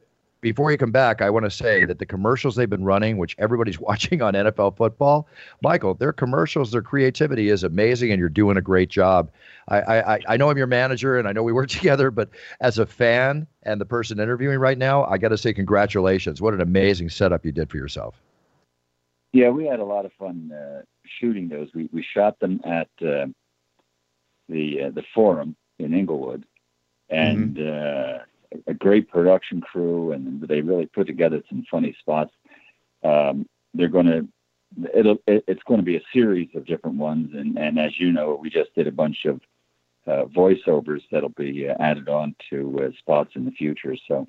before 0.44 0.70
you 0.70 0.76
come 0.76 0.92
back, 0.92 1.22
I 1.22 1.30
want 1.30 1.46
to 1.46 1.50
say 1.50 1.86
that 1.86 1.98
the 1.98 2.04
commercials 2.04 2.54
they've 2.54 2.68
been 2.68 2.84
running, 2.84 3.16
which 3.16 3.34
everybody's 3.38 3.80
watching 3.90 4.20
on 4.20 4.34
NFL 4.34 4.76
football, 4.76 5.26
Michael, 5.62 5.94
their 5.94 6.12
commercials, 6.12 6.70
their 6.70 6.82
creativity 6.82 7.48
is 7.48 7.64
amazing, 7.64 8.12
and 8.12 8.20
you're 8.20 8.28
doing 8.28 8.58
a 8.58 8.60
great 8.60 8.90
job. 8.90 9.30
I, 9.68 9.80
I, 9.80 10.18
I 10.28 10.36
know 10.36 10.50
I'm 10.50 10.58
your 10.58 10.66
manager, 10.66 11.18
and 11.18 11.26
I 11.26 11.32
know 11.32 11.42
we 11.42 11.52
work 11.52 11.68
together, 11.70 12.10
but 12.10 12.28
as 12.60 12.78
a 12.78 12.84
fan 12.84 13.46
and 13.62 13.80
the 13.80 13.86
person 13.86 14.20
interviewing 14.20 14.58
right 14.58 14.76
now, 14.76 15.04
I 15.06 15.16
got 15.16 15.30
to 15.30 15.38
say 15.38 15.54
congratulations. 15.54 16.42
What 16.42 16.52
an 16.52 16.60
amazing 16.60 17.08
setup 17.08 17.46
you 17.46 17.50
did 17.50 17.70
for 17.70 17.78
yourself. 17.78 18.20
Yeah, 19.32 19.48
we 19.48 19.64
had 19.64 19.80
a 19.80 19.84
lot 19.84 20.04
of 20.04 20.12
fun 20.12 20.52
uh, 20.52 20.82
shooting 21.18 21.48
those. 21.48 21.68
We 21.74 21.88
we 21.92 22.04
shot 22.14 22.38
them 22.38 22.60
at 22.64 22.88
uh, 23.00 23.26
the 24.48 24.82
uh, 24.82 24.90
the 24.90 25.02
Forum 25.12 25.56
in 25.80 25.92
Inglewood, 25.92 26.44
and 27.08 27.58
uh, 27.58 28.18
a 28.66 28.74
great 28.74 29.08
production 29.08 29.60
crew, 29.60 30.12
and 30.12 30.40
they 30.42 30.60
really 30.60 30.86
put 30.86 31.06
together 31.06 31.42
some 31.48 31.64
funny 31.70 31.94
spots. 32.00 32.32
Um, 33.02 33.46
they're 33.74 33.88
going 33.88 34.06
to 34.06 34.28
it'll 34.94 35.18
it, 35.26 35.44
it's 35.46 35.62
going 35.64 35.80
to 35.80 35.84
be 35.84 35.96
a 35.96 36.02
series 36.12 36.48
of 36.54 36.66
different 36.66 36.96
ones, 36.96 37.30
and 37.34 37.58
and 37.58 37.78
as 37.78 37.98
you 37.98 38.12
know, 38.12 38.38
we 38.40 38.50
just 38.50 38.74
did 38.74 38.86
a 38.86 38.92
bunch 38.92 39.24
of 39.24 39.40
uh, 40.06 40.24
voiceovers 40.26 41.02
that'll 41.10 41.30
be 41.30 41.68
uh, 41.68 41.74
added 41.80 42.08
on 42.08 42.34
to 42.50 42.84
uh, 42.84 42.90
spots 42.98 43.30
in 43.36 43.44
the 43.44 43.50
future. 43.52 43.96
So, 44.06 44.26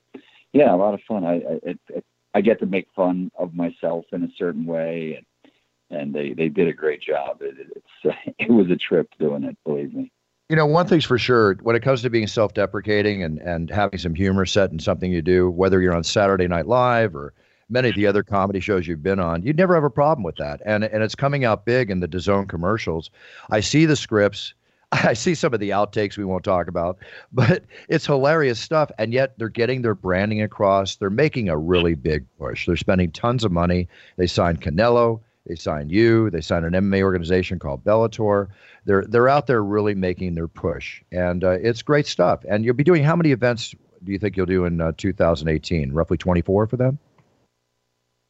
yeah, 0.53 0.73
a 0.73 0.77
lot 0.77 0.93
of 0.93 1.01
fun. 1.07 1.23
I 1.23 1.35
I, 1.35 1.59
it, 1.63 1.79
it, 1.89 2.05
I 2.33 2.41
get 2.41 2.59
to 2.59 2.65
make 2.65 2.87
fun 2.95 3.31
of 3.37 3.53
myself 3.53 4.05
in 4.11 4.23
a 4.23 4.29
certain 4.37 4.65
way, 4.65 5.17
and 5.17 5.99
and 5.99 6.13
they 6.13 6.33
they 6.33 6.49
did 6.49 6.67
a 6.67 6.73
great 6.73 7.01
job. 7.01 7.41
It, 7.41 7.55
it, 7.59 7.83
it's 8.03 8.35
it 8.39 8.51
was 8.51 8.69
a 8.69 8.75
trip 8.75 9.09
doing 9.19 9.43
it. 9.43 9.57
Believe 9.65 9.93
me. 9.93 10.11
You 10.49 10.55
know, 10.55 10.67
one 10.67 10.85
thing's 10.85 11.05
for 11.05 11.17
sure, 11.17 11.55
when 11.63 11.75
it 11.75 11.81
comes 11.81 12.03
to 12.03 12.09
being 12.09 12.27
self 12.27 12.53
deprecating 12.53 13.23
and, 13.23 13.39
and 13.39 13.69
having 13.69 13.97
some 13.97 14.13
humor 14.13 14.45
set 14.45 14.71
in 14.71 14.77
something 14.77 15.11
you 15.11 15.23
do, 15.23 15.49
whether 15.49 15.81
you're 15.81 15.95
on 15.95 16.03
Saturday 16.03 16.47
Night 16.47 16.67
Live 16.67 17.15
or 17.15 17.33
many 17.67 17.89
of 17.89 17.95
the 17.95 18.05
other 18.05 18.21
comedy 18.21 18.59
shows 18.59 18.85
you've 18.85 19.01
been 19.01 19.19
on, 19.19 19.41
you'd 19.41 19.57
never 19.57 19.73
have 19.73 19.83
a 19.83 19.89
problem 19.89 20.23
with 20.23 20.35
that. 20.35 20.61
And 20.63 20.83
and 20.83 21.01
it's 21.01 21.15
coming 21.15 21.45
out 21.45 21.65
big 21.65 21.89
in 21.89 21.99
the 21.99 22.07
DAZN 22.07 22.47
commercials. 22.47 23.09
I 23.49 23.59
see 23.61 23.85
the 23.85 23.95
scripts. 23.95 24.53
I 24.91 25.13
see 25.13 25.33
some 25.33 25.55
of 25.55 25.59
the 25.59 25.71
outtakes 25.71 26.15
we 26.15 26.25
won't 26.25 26.43
talk 26.43 26.67
about, 26.67 26.99
but 27.31 27.63
it's 27.89 28.05
hilarious 28.05 28.59
stuff. 28.59 28.91
And 28.99 29.13
yet 29.13 29.39
they're 29.39 29.49
getting 29.49 29.81
their 29.81 29.95
branding 29.95 30.43
across. 30.43 30.97
They're 30.97 31.09
making 31.09 31.49
a 31.49 31.57
really 31.57 31.95
big 31.95 32.23
push. 32.37 32.67
They're 32.67 32.75
spending 32.75 33.09
tons 33.11 33.43
of 33.43 33.51
money. 33.51 33.87
They 34.17 34.27
signed 34.27 34.61
Canelo. 34.61 35.21
They 35.45 35.55
signed 35.55 35.91
you. 35.91 36.29
They 36.29 36.41
signed 36.41 36.65
an 36.65 36.73
MMA 36.73 37.03
organization 37.03 37.59
called 37.59 37.83
Bellator. 37.83 38.47
They're 38.85 39.05
they're 39.05 39.29
out 39.29 39.47
there 39.47 39.63
really 39.63 39.93
making 39.93 40.35
their 40.35 40.47
push, 40.47 41.01
and 41.11 41.43
uh, 41.43 41.51
it's 41.51 41.81
great 41.81 42.07
stuff. 42.07 42.43
And 42.47 42.65
you'll 42.65 42.73
be 42.73 42.83
doing 42.83 43.03
how 43.03 43.15
many 43.15 43.31
events 43.31 43.75
do 44.03 44.11
you 44.11 44.19
think 44.19 44.37
you'll 44.37 44.45
do 44.45 44.65
in 44.65 44.81
uh, 44.81 44.93
2018? 44.97 45.91
Roughly 45.91 46.17
24 46.17 46.67
for 46.67 46.77
them. 46.77 46.99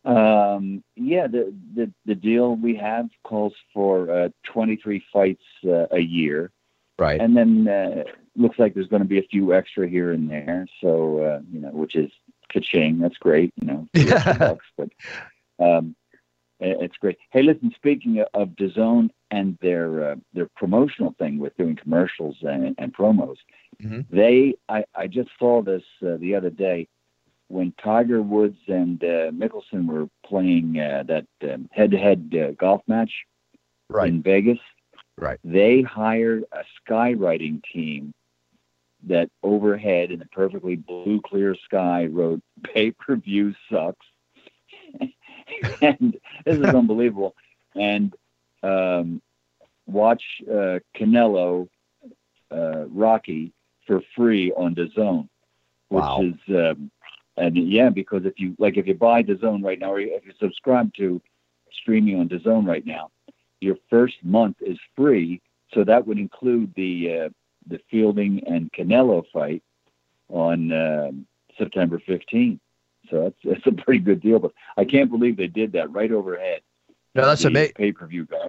Um, 0.05 0.83
yeah, 0.95 1.27
the, 1.27 1.53
the 1.73 1.91
the 2.05 2.15
deal 2.15 2.55
we 2.55 2.75
have 2.75 3.09
calls 3.23 3.53
for 3.73 4.11
uh, 4.11 4.29
23 4.43 5.03
fights 5.11 5.43
uh, 5.65 5.87
a 5.91 5.99
year, 5.99 6.51
right? 6.99 7.19
And 7.19 7.35
then 7.35 7.67
uh, 7.67 8.03
looks 8.35 8.59
like 8.59 8.73
there's 8.73 8.87
going 8.87 9.01
to 9.01 9.07
be 9.07 9.19
a 9.19 9.23
few 9.23 9.53
extra 9.53 9.87
here 9.87 10.11
and 10.11 10.29
there. 10.29 10.67
So 10.81 11.19
uh, 11.19 11.39
you 11.51 11.59
know, 11.61 11.69
which 11.69 11.95
is 11.95 12.11
ka-ching. 12.53 12.99
That's 12.99 13.17
great. 13.17 13.51
You 13.59 13.67
know, 13.67 13.87
bucks, 14.37 14.65
but 14.77 14.89
um, 15.59 15.95
it's 16.59 16.97
great. 16.97 17.17
Hey, 17.31 17.43
listen. 17.43 17.71
Speaking 17.75 18.23
of 18.33 18.49
DAZN 18.49 19.09
and 19.31 19.57
their 19.61 20.11
uh, 20.11 20.15
their 20.33 20.47
promotional 20.55 21.15
thing 21.19 21.37
with 21.37 21.55
doing 21.57 21.75
commercials 21.75 22.37
and, 22.41 22.75
and 22.77 22.93
promos, 22.93 23.37
mm-hmm. 23.81 24.01
they 24.09 24.55
I, 24.69 24.85
I 24.95 25.07
just 25.07 25.29
saw 25.37 25.61
this 25.61 25.83
uh, 26.05 26.17
the 26.17 26.35
other 26.35 26.49
day 26.49 26.87
when 27.47 27.73
Tiger 27.83 28.21
Woods 28.21 28.57
and 28.67 29.03
uh, 29.03 29.31
Mickelson 29.31 29.85
were 29.87 30.07
playing 30.25 30.79
uh, 30.79 31.03
that 31.07 31.27
um, 31.43 31.69
head-to-head 31.71 32.33
uh, 32.33 32.51
golf 32.59 32.81
match 32.87 33.11
right. 33.89 34.09
in 34.09 34.21
Vegas. 34.21 34.57
Right. 35.17 35.39
They 35.43 35.81
hired 35.81 36.45
a 36.51 36.63
skywriting 36.81 37.61
team 37.71 38.13
that 39.07 39.29
overhead 39.43 40.11
in 40.11 40.21
a 40.21 40.25
perfectly 40.25 40.75
blue 40.75 41.21
clear 41.23 41.55
sky 41.65 42.07
wrote 42.07 42.41
pay-per-view 42.73 43.53
sucks. 43.71 44.05
and 45.81 46.17
this 46.45 46.57
is 46.57 46.65
unbelievable. 46.65 47.35
And 47.75 48.13
um, 48.63 49.21
watch 49.85 50.23
uh, 50.49 50.79
Canelo 50.95 51.67
uh, 52.51 52.85
Rocky 52.87 53.51
for 53.85 54.01
free 54.15 54.51
on 54.53 54.73
the 54.73 54.89
zone, 54.95 55.29
which 55.89 56.01
wow. 56.01 56.21
is 56.21 56.55
um, 56.55 56.91
and 57.37 57.57
yeah, 57.57 57.89
because 57.89 58.25
if 58.25 58.39
you 58.39 58.55
like, 58.59 58.77
if 58.77 58.87
you 58.87 58.93
buy 58.93 59.21
DAZN 59.21 59.63
right 59.63 59.79
now, 59.79 59.93
or 59.93 59.99
if 59.99 60.25
you 60.25 60.31
subscribe 60.39 60.93
to 60.95 61.21
streaming 61.71 62.19
on 62.19 62.29
DAZN 62.29 62.65
right 62.65 62.85
now, 62.85 63.11
your 63.59 63.75
first 63.89 64.15
month 64.23 64.57
is 64.61 64.77
free. 64.95 65.41
So 65.73 65.83
that 65.83 66.07
would 66.07 66.17
include 66.17 66.73
the 66.75 67.25
uh, 67.25 67.29
the 67.67 67.79
Fielding 67.91 68.43
and 68.47 68.71
Canelo 68.71 69.23
fight 69.33 69.63
on 70.29 70.71
uh, 70.71 71.11
September 71.57 71.99
15th. 72.07 72.59
So 73.09 73.23
that's 73.23 73.35
that's 73.43 73.67
a 73.67 73.83
pretty 73.83 73.99
good 73.99 74.21
deal. 74.21 74.39
But 74.39 74.51
I 74.77 74.85
can't 74.85 75.09
believe 75.09 75.37
they 75.37 75.47
did 75.47 75.71
that 75.73 75.91
right 75.91 76.11
overhead. 76.11 76.61
No, 77.13 77.25
that's 77.25 77.45
amazing. 77.45 77.73
Pay 77.75 77.91
per 77.91 78.07
view 78.07 78.25
guy. 78.25 78.47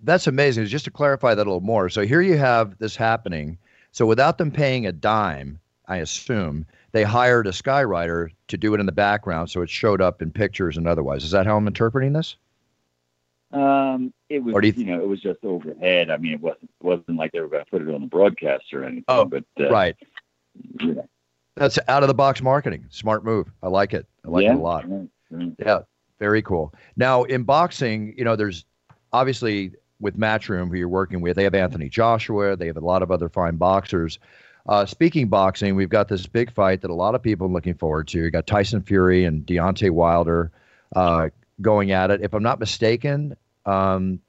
That's 0.00 0.26
amazing. 0.26 0.66
Just 0.66 0.84
to 0.86 0.90
clarify 0.90 1.34
that 1.34 1.42
a 1.42 1.50
little 1.50 1.60
more. 1.60 1.88
So 1.88 2.02
here 2.02 2.20
you 2.20 2.38
have 2.38 2.78
this 2.78 2.96
happening. 2.96 3.58
So 3.92 4.06
without 4.06 4.38
them 4.38 4.50
paying 4.50 4.86
a 4.86 4.92
dime, 4.92 5.58
I 5.88 5.98
assume 5.98 6.66
they 6.92 7.02
hired 7.02 7.46
a 7.46 7.50
skywriter 7.50 8.30
to 8.48 8.56
do 8.56 8.74
it 8.74 8.80
in 8.80 8.86
the 8.86 8.92
background, 8.92 9.50
so 9.50 9.62
it 9.62 9.70
showed 9.70 10.00
up 10.00 10.22
in 10.22 10.30
pictures 10.30 10.76
and 10.76 10.86
otherwise. 10.86 11.24
Is 11.24 11.30
that 11.32 11.46
how 11.46 11.56
I'm 11.56 11.66
interpreting 11.66 12.12
this? 12.12 12.36
Um, 13.52 14.12
it 14.28 14.42
was, 14.42 14.54
you, 14.54 14.60
th- 14.60 14.76
you, 14.76 14.84
know, 14.84 15.00
it 15.00 15.08
was 15.08 15.20
just 15.20 15.44
overhead. 15.44 16.10
I 16.10 16.16
mean, 16.16 16.32
it 16.32 16.40
wasn't 16.40 16.70
wasn't 16.80 17.16
like 17.16 17.32
they 17.32 17.40
were 17.40 17.48
going 17.48 17.64
to 17.64 17.70
put 17.70 17.82
it 17.82 17.94
on 17.94 18.00
the 18.00 18.06
broadcast 18.06 18.72
or 18.72 18.84
anything. 18.84 19.04
Oh, 19.08 19.24
but 19.24 19.44
uh, 19.60 19.70
right. 19.70 19.96
Yeah. 20.80 21.02
That's 21.56 21.78
out 21.88 22.02
of 22.02 22.08
the 22.08 22.14
box 22.14 22.42
marketing. 22.42 22.86
Smart 22.90 23.24
move. 23.24 23.50
I 23.62 23.68
like 23.68 23.94
it. 23.94 24.06
I 24.24 24.28
like 24.28 24.44
yeah, 24.44 24.52
it 24.52 24.56
a 24.56 24.58
lot. 24.58 24.84
Right, 24.88 25.08
Yeah, 25.58 25.80
very 26.18 26.42
cool. 26.42 26.72
Now 26.96 27.24
in 27.24 27.44
boxing, 27.44 28.14
you 28.16 28.24
know, 28.24 28.36
there's 28.36 28.64
obviously 29.12 29.72
with 30.00 30.18
Matchroom 30.18 30.68
who 30.68 30.76
you're 30.76 30.88
working 30.88 31.20
with, 31.20 31.36
they 31.36 31.44
have 31.44 31.54
Anthony 31.54 31.88
Joshua. 31.88 32.56
They 32.56 32.66
have 32.66 32.76
a 32.76 32.80
lot 32.80 33.02
of 33.02 33.10
other 33.10 33.28
fine 33.28 33.56
boxers. 33.56 34.18
Uh, 34.68 34.84
speaking 34.84 35.28
boxing, 35.28 35.76
we've 35.76 35.88
got 35.88 36.08
this 36.08 36.26
big 36.26 36.52
fight 36.52 36.82
that 36.82 36.90
a 36.90 36.94
lot 36.94 37.14
of 37.14 37.22
people 37.22 37.46
are 37.46 37.50
looking 37.50 37.74
forward 37.74 38.08
to. 38.08 38.18
You 38.18 38.30
got 38.30 38.46
Tyson 38.46 38.82
Fury 38.82 39.24
and 39.24 39.46
Deontay 39.46 39.90
Wilder 39.90 40.50
uh, 40.94 41.28
going 41.62 41.92
at 41.92 42.10
it. 42.10 42.20
If 42.20 42.34
I'm 42.34 42.42
not 42.42 42.58
mistaken, 42.58 43.36
um, 43.64 44.20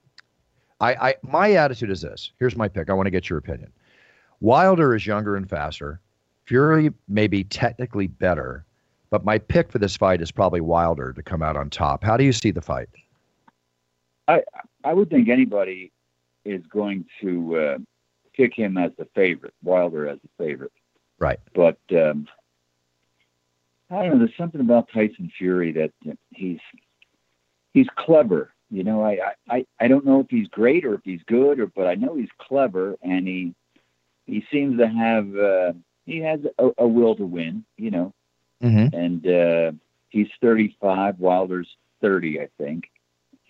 I, 0.79 1.09
I 1.09 1.15
my 1.23 1.53
attitude 1.53 1.89
is 1.89 2.01
this. 2.01 2.31
Here's 2.39 2.55
my 2.55 2.67
pick. 2.67 2.89
I 2.89 2.93
want 2.93 3.07
to 3.07 3.11
get 3.11 3.29
your 3.29 3.39
opinion. 3.39 3.71
Wilder 4.39 4.95
is 4.95 5.07
younger 5.07 5.35
and 5.35 5.49
faster. 5.49 5.99
Fury 6.47 6.91
may 7.09 7.27
be 7.27 7.43
technically 7.43 8.07
better, 8.07 8.65
but 9.09 9.25
my 9.25 9.37
pick 9.37 9.71
for 9.71 9.79
this 9.79 9.97
fight 9.97 10.21
is 10.21 10.31
probably 10.31 10.61
Wilder 10.61 11.11
to 11.13 11.21
come 11.21 11.43
out 11.43 11.57
on 11.57 11.69
top. 11.69 12.03
How 12.03 12.15
do 12.15 12.23
you 12.23 12.31
see 12.31 12.51
the 12.51 12.61
fight? 12.61 12.89
I 14.27 14.43
I 14.83 14.93
would 14.93 15.09
think 15.09 15.29
anybody 15.29 15.91
is 16.45 16.65
going 16.67 17.05
to 17.21 17.57
uh, 17.57 17.77
pick 18.33 18.55
him 18.55 18.77
as 18.77 18.91
the 18.97 19.07
favorite, 19.13 19.53
Wilder 19.61 20.07
as 20.07 20.19
the 20.21 20.43
favorite. 20.43 20.71
Right. 21.19 21.39
But 21.53 21.79
um, 21.91 22.27
I 23.89 24.03
don't 24.03 24.11
know. 24.11 24.19
There's 24.19 24.37
something 24.37 24.61
about 24.61 24.89
Tyson 24.93 25.31
Fury 25.37 25.73
that 25.73 25.91
he's 26.31 26.59
he's 27.73 27.87
clever. 27.97 28.53
You 28.69 28.83
know, 28.83 29.03
I, 29.03 29.33
I 29.49 29.65
I 29.81 29.87
don't 29.89 30.05
know 30.05 30.21
if 30.21 30.27
he's 30.29 30.47
great 30.47 30.85
or 30.85 30.93
if 30.93 31.01
he's 31.03 31.23
good, 31.27 31.59
or 31.59 31.67
but 31.67 31.87
I 31.87 31.95
know 31.95 32.15
he's 32.15 32.29
clever, 32.37 32.95
and 33.01 33.27
he 33.27 33.53
he 34.25 34.45
seems 34.51 34.77
to 34.77 34.87
have 34.87 35.35
uh, 35.35 35.73
he 36.07 36.19
has 36.19 36.39
a, 36.57 36.69
a 36.79 36.87
will 36.87 37.15
to 37.15 37.25
win. 37.25 37.63
You 37.77 37.91
know, 37.91 38.13
mm-hmm. 38.63 38.95
and 38.95 39.27
uh, 39.27 39.71
he's 40.09 40.29
35. 40.41 41.19
Wilder's 41.19 41.67
30, 42.01 42.41
I 42.41 42.49
think, 42.57 42.89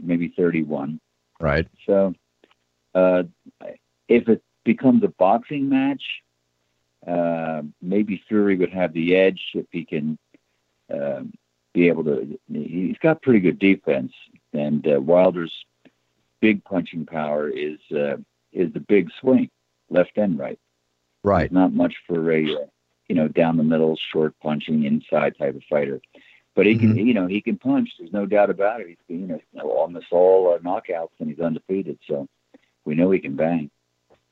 maybe 0.02 0.34
31. 0.36 1.00
Right. 1.40 1.68
So, 1.86 2.14
uh, 2.94 3.24
if 4.08 4.28
it 4.28 4.44
becomes 4.64 5.04
a 5.04 5.10
boxing 5.10 5.70
match, 5.70 6.04
uh, 7.06 7.62
maybe 7.82 8.22
Fury 8.28 8.58
would 8.58 8.74
have 8.74 8.92
the 8.94 9.16
edge 9.16 9.42
if 9.54 9.66
he 9.72 9.86
can 9.86 10.18
uh, 10.94 11.22
be 11.74 11.88
able 11.88 12.04
to. 12.06 12.40
He's 12.52 12.98
got 12.98 13.22
pretty 13.22 13.40
good 13.40 13.60
defense, 13.60 14.12
and 14.54 14.86
uh, 14.88 15.00
Wilder's 15.00 15.54
big 16.42 16.64
punching 16.64 17.06
power 17.06 17.50
is 17.50 17.80
uh, 17.92 18.18
is 18.52 18.74
the 18.74 18.80
big 18.80 19.10
swing, 19.20 19.50
left 19.90 20.18
and 20.18 20.38
right. 20.40 20.60
Right. 21.24 21.52
not 21.52 21.74
much 21.74 21.96
for 22.06 22.32
a 22.32 22.44
uh, 22.44 22.66
you 23.08 23.16
know 23.16 23.28
down 23.28 23.58
the 23.58 23.64
middle, 23.64 23.98
short 24.12 24.34
punching 24.42 24.84
inside 24.86 25.38
type 25.38 25.56
of 25.56 25.64
fighter. 25.70 26.02
But 26.56 26.66
he 26.66 26.76
can, 26.76 26.96
mm-hmm. 26.96 27.08
you 27.08 27.14
know, 27.14 27.28
he 27.28 27.40
can 27.40 27.58
punch. 27.58 27.90
There's 28.00 28.12
no 28.12 28.26
doubt 28.26 28.50
about 28.50 28.82
it. 28.82 28.88
He's, 28.88 28.98
you 29.08 29.28
know, 29.54 29.62
almost 29.62 30.08
all 30.10 30.56
uh, 30.56 30.58
knockouts, 30.58 31.12
and 31.20 31.30
he's 31.30 31.40
undefeated. 31.40 32.00
So 32.08 32.28
we 32.84 32.96
know 32.96 33.12
he 33.12 33.20
can 33.20 33.36
bang 33.36 33.70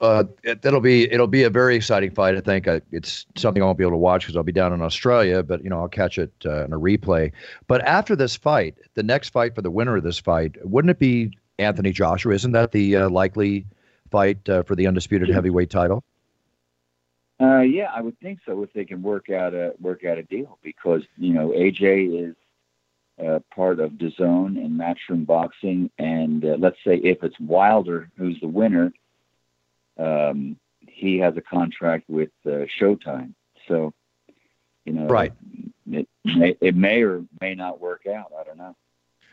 uh, 0.01 0.25
it, 0.43 0.63
will 0.63 0.81
be 0.81 1.11
it'll 1.11 1.27
be 1.27 1.43
a 1.43 1.49
very 1.49 1.75
exciting 1.75 2.11
fight. 2.11 2.35
I 2.35 2.41
think 2.41 2.67
I, 2.67 2.81
it's 2.91 3.25
something 3.35 3.63
I 3.63 3.65
won't 3.65 3.77
be 3.77 3.83
able 3.83 3.91
to 3.91 3.97
watch 3.97 4.23
because 4.23 4.35
I'll 4.35 4.43
be 4.43 4.51
down 4.51 4.73
in 4.73 4.81
Australia, 4.81 5.41
but 5.41 5.63
you 5.63 5.69
know 5.69 5.79
I'll 5.79 5.87
catch 5.87 6.17
it 6.17 6.33
uh, 6.45 6.65
in 6.65 6.73
a 6.73 6.79
replay. 6.79 7.31
But 7.67 7.81
after 7.81 8.15
this 8.15 8.35
fight, 8.35 8.75
the 8.95 9.03
next 9.03 9.29
fight 9.29 9.55
for 9.55 9.61
the 9.61 9.71
winner 9.71 9.95
of 9.95 10.03
this 10.03 10.19
fight, 10.19 10.57
wouldn't 10.63 10.91
it 10.91 10.99
be 10.99 11.31
Anthony 11.59 11.91
Joshua? 11.91 12.33
Isn't 12.33 12.51
that 12.51 12.71
the 12.71 12.95
uh, 12.97 13.09
likely 13.09 13.65
fight 14.11 14.47
uh, 14.49 14.63
for 14.63 14.75
the 14.75 14.87
undisputed 14.87 15.29
heavyweight 15.29 15.69
title? 15.69 16.03
Uh, 17.39 17.59
yeah, 17.59 17.91
I 17.93 18.01
would 18.01 18.17
think 18.19 18.39
so 18.45 18.63
if 18.63 18.71
they 18.73 18.85
can 18.85 19.01
work 19.01 19.29
out 19.29 19.53
a 19.53 19.73
work 19.79 20.05
out 20.05 20.17
a 20.17 20.23
deal 20.23 20.57
because 20.63 21.03
you 21.17 21.33
know 21.33 21.49
AJ 21.49 22.29
is 22.29 22.35
uh, 23.23 23.39
part 23.53 23.79
of 23.79 23.91
DAZN 23.91 24.57
and 24.57 24.79
Matchroom 24.79 25.25
Boxing, 25.25 25.89
and 25.97 26.43
uh, 26.45 26.55
let's 26.59 26.77
say 26.85 26.95
if 26.97 27.23
it's 27.23 27.39
Wilder 27.39 28.09
who's 28.17 28.39
the 28.39 28.47
winner, 28.47 28.93
um, 29.97 30.57
he 30.87 31.17
has 31.19 31.35
a 31.37 31.41
contract 31.41 32.09
with 32.09 32.29
uh, 32.45 32.65
Showtime. 32.79 33.33
So, 33.67 33.93
you 34.85 34.93
know, 34.93 35.07
right. 35.07 35.33
It, 35.91 36.07
may, 36.23 36.55
it 36.61 36.75
may 36.75 37.03
or 37.03 37.23
may 37.41 37.55
not 37.55 37.79
work 37.79 38.05
out. 38.07 38.31
I 38.39 38.43
don't 38.43 38.57
know. 38.57 38.75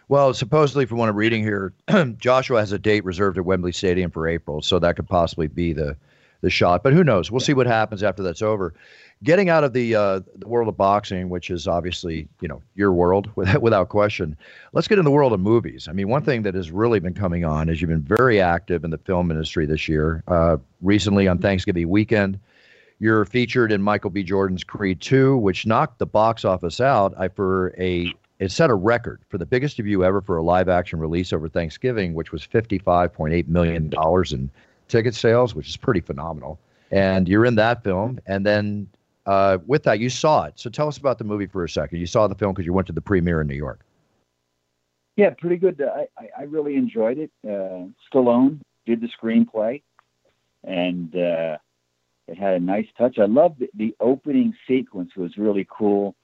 Well, 0.09 0.35
supposedly, 0.35 0.87
from 0.87 0.99
what 0.99 1.09
I'm 1.09 1.17
reading 1.17 1.43
here, 1.43 1.73
Joshua 2.19 2.61
has 2.61 2.73
a 2.73 2.79
date 2.79 3.05
reserved 3.05 3.39
at 3.39 3.45
Wembley 3.45 3.73
Stadium 3.73 4.11
for 4.11 4.29
April, 4.29 4.61
so 4.61 4.79
that 4.79 4.97
could 4.97 5.09
possibly 5.09 5.47
be 5.47 5.73
the 5.73 5.97
the 6.43 6.51
shot. 6.51 6.83
But 6.83 6.93
who 6.93 7.03
knows? 7.03 7.31
We'll 7.31 7.41
see 7.41 7.55
what 7.55 7.67
happens 7.67 8.03
after 8.03 8.23
that's 8.23 8.43
over 8.43 8.75
getting 9.23 9.49
out 9.49 9.65
of 9.65 9.73
the 9.73 9.95
uh, 9.95 10.21
the 10.37 10.49
world 10.49 10.69
of 10.69 10.77
boxing, 10.77 11.29
which 11.29 11.51
is 11.51 11.69
obviously 11.69 12.29
you 12.41 12.49
know 12.49 12.63
your 12.75 12.93
world 12.93 13.31
without 13.37 13.63
without 13.63 13.89
question. 13.89 14.37
Let's 14.73 14.89
get 14.89 14.99
in 14.99 15.05
the 15.05 15.11
world 15.11 15.33
of 15.33 15.41
movies. 15.41 15.89
I 15.89 15.93
mean, 15.93 16.09
one 16.09 16.23
thing 16.23 16.43
that 16.43 16.55
has 16.55 16.71
really 16.71 17.01
been 17.01 17.15
coming 17.15 17.45
on 17.45 17.69
is 17.69 17.81
you've 17.81 17.91
been 17.91 18.03
very 18.03 18.41
active 18.41 18.85
in 18.85 18.91
the 18.91 18.99
film 18.99 19.31
industry 19.31 19.67
this 19.67 19.89
year. 19.89 20.23
Uh, 20.29 20.59
recently 20.81 21.29
on 21.29 21.39
Thanksgiving 21.39 21.89
weekend, 21.89 22.39
you're 22.99 23.25
featured 23.25 23.73
in 23.73 23.83
Michael 23.83 24.11
B. 24.11 24.23
Jordan's 24.23 24.65
Creed 24.65 25.01
2, 25.01 25.37
which 25.37 25.67
knocked 25.67 25.99
the 25.99 26.07
box 26.07 26.45
office 26.45 26.81
out 26.81 27.15
I, 27.19 27.29
for 27.29 27.75
a 27.79 28.13
it 28.39 28.51
set 28.51 28.71
a 28.71 28.75
record 28.75 29.21
for 29.29 29.39
the 29.39 29.47
biggest 29.47 29.77
debut 29.77 30.03
ever 30.03 30.21
for 30.21 30.37
a 30.37 30.43
live 30.43 30.69
action 30.69 30.99
release 30.99 31.33
over 31.33 31.49
Thanksgiving, 31.49 32.13
which 32.13 32.33
was 32.33 32.45
$55.8 32.45 33.47
million 33.47 33.93
in 34.33 34.51
ticket 34.93 35.15
sales, 35.15 35.55
which 35.55 35.69
is 35.69 35.77
pretty 35.77 36.01
phenomenal. 36.01 36.61
And 36.91 37.29
you're 37.29 37.47
in 37.47 37.55
that 37.57 37.83
film, 37.83 38.21
and 38.27 38.45
then 38.45 38.87
uh, 39.25 39.59
with 39.67 39.83
that, 39.85 39.99
you 39.99 40.11
saw 40.11 40.45
it. 40.45 40.55
So 40.57 40.69
tell 40.69 40.89
us 40.89 40.99
about 40.99 41.19
the 41.19 41.25
movie 41.25 41.47
for 41.47 41.65
a 41.65 41.69
second. 41.69 41.99
You 41.99 42.07
saw 42.07 42.29
the 42.29 42.35
film 42.35 42.53
because 42.53 42.67
you 42.67 42.75
went 42.75 42.87
to 42.89 42.93
the 42.93 43.01
premiere 43.01 43.41
in 43.41 43.47
New 43.47 43.57
York. 43.57 43.81
Yeah, 45.17 45.31
pretty 45.31 45.57
good. 45.57 45.83
I, 45.83 46.29
I, 46.39 46.45
really 46.45 46.77
enjoyed 46.77 47.19
it. 47.19 47.31
Uh, 47.45 47.89
Stallone 48.11 48.61
did 48.87 49.01
the 49.03 49.09
screenplay, 49.09 49.83
and 50.65 51.15
uh, 51.15 51.59
it 52.29 52.39
had 52.39 52.55
a 52.55 52.61
nice 52.61 52.87
touch. 52.97 53.19
I 53.19 53.27
loved 53.27 53.61
the, 53.61 53.69
the 53.75 53.95
opening 54.01 54.55
sequence 54.67 55.13
was 55.17 55.37
really 55.37 55.67
cool 55.71 56.15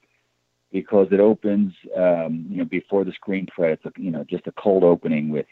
because 0.71 1.07
it 1.11 1.19
opens, 1.19 1.73
um, 1.95 2.47
you 2.49 2.57
know, 2.57 2.65
before 2.65 3.03
the 3.03 3.11
screen 3.11 3.45
credits. 3.45 3.83
You 3.97 4.11
know, 4.11 4.23
just 4.23 4.47
a 4.47 4.51
cold 4.51 4.83
opening 4.83 5.29
with 5.29 5.45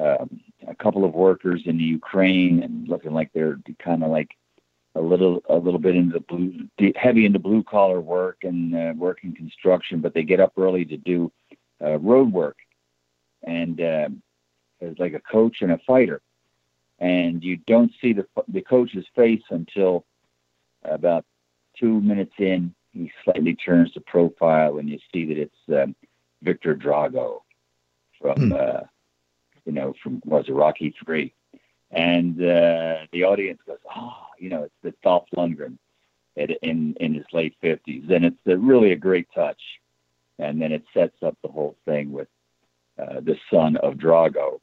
um, 0.00 0.40
a 0.66 0.74
couple 0.74 1.04
of 1.04 1.14
workers 1.14 1.62
in 1.64 1.76
the 1.76 1.84
Ukraine 1.84 2.62
and 2.62 2.88
looking 2.88 3.12
like 3.12 3.30
they're 3.32 3.58
kind 3.78 4.04
of 4.04 4.10
like 4.10 4.30
a 4.94 5.00
little 5.00 5.42
a 5.48 5.56
little 5.56 5.80
bit 5.80 5.96
into 5.96 6.14
the 6.14 6.20
blue, 6.20 6.68
heavy 6.96 7.26
into 7.26 7.38
blue 7.38 7.62
collar 7.62 8.00
work 8.00 8.38
and 8.42 8.74
uh, 8.74 8.92
working 8.96 9.34
construction, 9.34 10.00
but 10.00 10.14
they 10.14 10.22
get 10.22 10.40
up 10.40 10.52
early 10.56 10.84
to 10.84 10.96
do 10.96 11.32
uh, 11.82 11.98
road 11.98 12.32
work, 12.32 12.56
and 13.44 13.80
uh, 13.80 14.08
it's 14.80 14.98
like 14.98 15.14
a 15.14 15.20
coach 15.20 15.58
and 15.62 15.72
a 15.72 15.78
fighter, 15.86 16.20
and 16.98 17.42
you 17.42 17.56
don't 17.56 17.92
see 18.00 18.12
the 18.12 18.26
the 18.48 18.62
coach's 18.62 19.06
face 19.14 19.42
until 19.50 20.04
about 20.84 21.24
two 21.78 22.00
minutes 22.00 22.34
in. 22.38 22.74
He 22.92 23.12
slightly 23.24 23.54
turns 23.54 23.92
the 23.94 24.00
profile, 24.00 24.78
and 24.78 24.88
you 24.88 24.98
see 25.12 25.26
that 25.26 25.38
it's 25.38 25.82
um, 25.82 25.94
Victor 26.42 26.74
Drago 26.74 27.42
from. 28.20 28.36
Mm. 28.36 28.88
You 29.68 29.74
know, 29.74 29.92
from 30.02 30.22
was 30.24 30.46
it 30.48 30.52
Rocky 30.52 30.94
Three, 31.04 31.34
and 31.90 32.42
uh, 32.42 33.04
the 33.12 33.24
audience 33.24 33.60
goes, 33.66 33.76
"Oh, 33.94 34.16
you 34.38 34.48
know, 34.48 34.62
it's 34.62 34.74
the 34.82 34.94
Dolph 35.02 35.26
Lundgren 35.36 35.76
at, 36.38 36.50
in 36.62 36.96
in 36.98 37.12
his 37.12 37.26
late 37.34 37.54
fifties, 37.60 38.04
and 38.08 38.24
it's 38.24 38.46
a, 38.46 38.56
really 38.56 38.92
a 38.92 38.96
great 38.96 39.28
touch." 39.34 39.60
And 40.38 40.62
then 40.62 40.72
it 40.72 40.84
sets 40.94 41.22
up 41.22 41.36
the 41.42 41.50
whole 41.50 41.76
thing 41.84 42.12
with 42.12 42.28
uh, 42.98 43.20
the 43.20 43.36
son 43.52 43.76
of 43.76 43.96
Drago, 43.96 44.60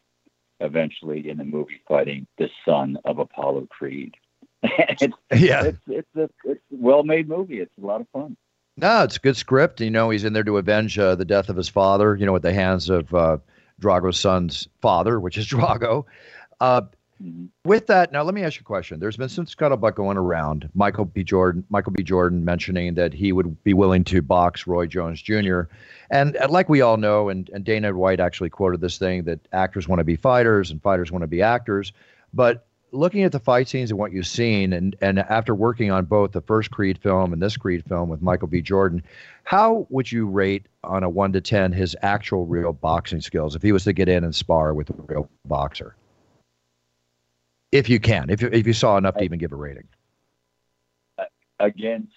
eventually 0.60 1.30
in 1.30 1.38
the 1.38 1.44
movie 1.44 1.82
fighting 1.88 2.26
the 2.40 2.50
son 2.68 2.98
of 3.06 3.20
Apollo 3.20 3.68
Creed. 3.70 4.16
it's, 4.64 5.14
yeah, 5.36 5.66
it's 5.66 5.78
it's 5.88 6.16
a 6.16 6.30
it's 6.46 6.64
a 6.74 6.78
well-made 6.78 7.30
movie. 7.30 7.60
It's 7.60 7.78
a 7.78 7.86
lot 7.86 8.02
of 8.02 8.08
fun. 8.10 8.38
No, 8.76 9.04
it's 9.04 9.18
a 9.18 9.20
good 9.20 9.38
script. 9.38 9.82
You 9.82 9.92
know, 9.92 10.10
he's 10.10 10.24
in 10.24 10.34
there 10.34 10.44
to 10.44 10.58
avenge 10.58 10.98
uh, 10.98 11.14
the 11.14 11.26
death 11.26 11.50
of 11.50 11.58
his 11.58 11.70
father. 11.70 12.16
You 12.16 12.26
know, 12.26 12.36
at 12.36 12.42
the 12.42 12.54
hands 12.54 12.90
of 12.90 13.14
uh, 13.14 13.38
Drago's 13.79 14.20
son's 14.20 14.67
father, 14.82 15.20
which 15.20 15.38
is 15.38 15.48
Drago. 15.50 16.05
Uh, 16.60 16.82
Mm-hmm. 17.24 17.46
With 17.63 17.88
that, 17.88 18.12
now 18.12 18.24
let 18.24 18.36
me 18.36 18.44
ask 18.44 18.58
you 18.58 18.63
a 18.63 18.65
question. 18.65 19.00
There's 19.00 19.15
been 19.15 19.29
some 19.29 19.46
scuttlebutt 19.46 19.96
going 19.96 20.17
around. 20.17 20.70
Michael 20.74 21.05
B. 21.05 21.24
Jordan, 21.24 21.63
Michael 21.70 21.94
B. 21.94 22.03
Jordan 22.03 22.44
mentioning 22.44 22.96
that 22.96 23.13
he 23.13 23.32
would 23.32 23.63
be 23.63 23.74
willing 23.74 24.03
to 24.05 24.22
box 24.22 24.67
Roy 24.67 24.86
Jones 24.86 25.22
Jr. 25.22 25.62
And, 26.10 26.36
and 26.36 26.51
like 26.51 26.67
we 26.67 26.82
all 26.82 26.98
know, 26.98 27.29
and, 27.29 27.50
and 27.53 27.63
Dana 27.63 27.94
White 27.96 28.20
actually 28.20 28.50
quoted 28.50 28.82
this 28.82 28.98
thing 28.98 29.24
that 29.24 29.39
actors 29.53 29.88
want 29.88 30.00
to 30.00 30.03
be 30.03 30.17
fighters 30.17 30.72
and 30.72 30.82
fighters 30.82 31.12
want 31.12 31.24
to 31.24 31.27
be 31.27 31.41
actors. 31.41 31.94
But 32.34 32.67
looking 32.96 33.24
at 33.24 33.32
the 33.32 33.40
fight 33.40 33.68
scenes 33.68 33.92
and 33.92 34.00
what 34.00 34.12
you've 34.12 34.28
seen, 34.28 34.74
and, 34.74 34.96
and 35.02 35.20
after 35.20 35.54
working 35.54 35.92
on 35.92 36.06
both 36.06 36.32
the 36.32 36.42
first 36.42 36.72
Creed 36.72 36.98
film 36.98 37.34
and 37.34 37.42
this 37.42 37.58
Creed 37.58 37.84
film 37.88 38.10
with 38.10 38.22
Michael 38.22 38.48
B. 38.48 38.62
Jordan, 38.62 39.04
how 39.44 39.86
would 39.90 40.12
you 40.12 40.28
rate 40.28 40.68
on 40.84 41.04
a 41.04 41.10
one 41.10 41.34
to 41.34 41.42
ten 41.42 41.72
his 41.72 41.96
actual 42.02 42.46
real 42.46 42.74
boxing 42.74 43.22
skills 43.22 43.56
if 43.56 43.62
he 43.62 43.72
was 43.72 43.84
to 43.84 43.94
get 43.94 44.10
in 44.10 44.24
and 44.24 44.34
spar 44.34 44.74
with 44.74 44.90
a 44.90 44.94
real 45.08 45.30
boxer? 45.46 45.96
if 47.75 47.90
you 47.90 48.00
can, 48.00 48.30
if 48.30 48.42
you, 48.42 48.50
if 48.52 48.66
you 48.66 48.74
saw 48.74 48.98
enough 48.98 49.16
to 49.16 49.24
even 49.24 49.38
give 49.38 49.52
a 49.52 49.56
rating. 49.56 49.88
Against. 51.60 52.14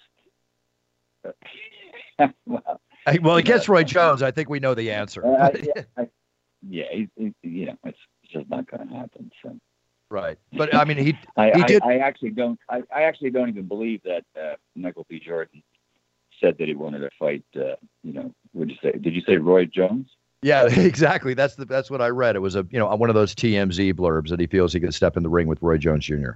well, 2.45 2.81
well, 3.21 3.35
against 3.35 3.67
Roy 3.67 3.83
Jones, 3.83 4.23
I 4.23 4.31
think 4.31 4.49
we 4.49 4.59
know 4.59 4.73
the 4.73 4.91
answer. 4.91 5.25
Uh, 5.25 5.49
yeah, 5.75 5.83
I, 5.97 6.07
yeah 6.67 6.85
he, 6.91 7.09
he, 7.17 7.33
you 7.43 7.65
know, 7.67 7.77
it's 7.85 7.97
just 8.31 8.49
not 8.49 8.69
going 8.69 8.87
to 8.87 8.93
happen. 8.93 9.31
So. 9.43 9.57
Right, 10.11 10.37
but 10.53 10.73
I 10.73 10.85
mean, 10.85 10.97
he 10.97 11.15
I, 11.37 11.51
he 11.55 11.63
did. 11.63 11.83
I, 11.83 11.93
I 11.93 11.97
actually 11.97 12.31
don't. 12.31 12.59
I, 12.67 12.81
I 12.95 13.03
actually 13.03 13.29
don't 13.29 13.49
even 13.49 13.67
believe 13.67 14.01
that 14.03 14.25
uh, 14.35 14.55
Michael 14.75 15.05
B. 15.07 15.19
Jordan 15.19 15.61
said 16.41 16.57
that 16.57 16.67
he 16.67 16.73
wanted 16.73 16.99
to 16.99 17.09
fight. 17.19 17.43
Uh, 17.55 17.75
you 18.03 18.13
know, 18.13 18.33
would 18.53 18.71
you 18.71 18.77
say? 18.81 18.91
Did 18.93 19.13
you 19.13 19.21
say 19.21 19.37
Roy 19.37 19.65
Jones? 19.65 20.07
Yeah, 20.41 20.65
exactly. 20.71 21.33
That's 21.33 21.55
the 21.55 21.65
that's 21.65 21.91
what 21.91 22.01
I 22.01 22.07
read. 22.07 22.35
It 22.35 22.39
was 22.39 22.55
a 22.55 22.65
you 22.71 22.79
know 22.79 22.93
one 22.95 23.09
of 23.09 23.15
those 23.15 23.35
TMZ 23.35 23.93
blurbs 23.93 24.29
that 24.29 24.39
he 24.39 24.47
feels 24.47 24.73
he 24.73 24.79
could 24.79 24.93
step 24.93 25.17
in 25.17 25.23
the 25.23 25.29
ring 25.29 25.47
with 25.47 25.61
Roy 25.61 25.77
Jones 25.77 26.05
Jr. 26.05 26.31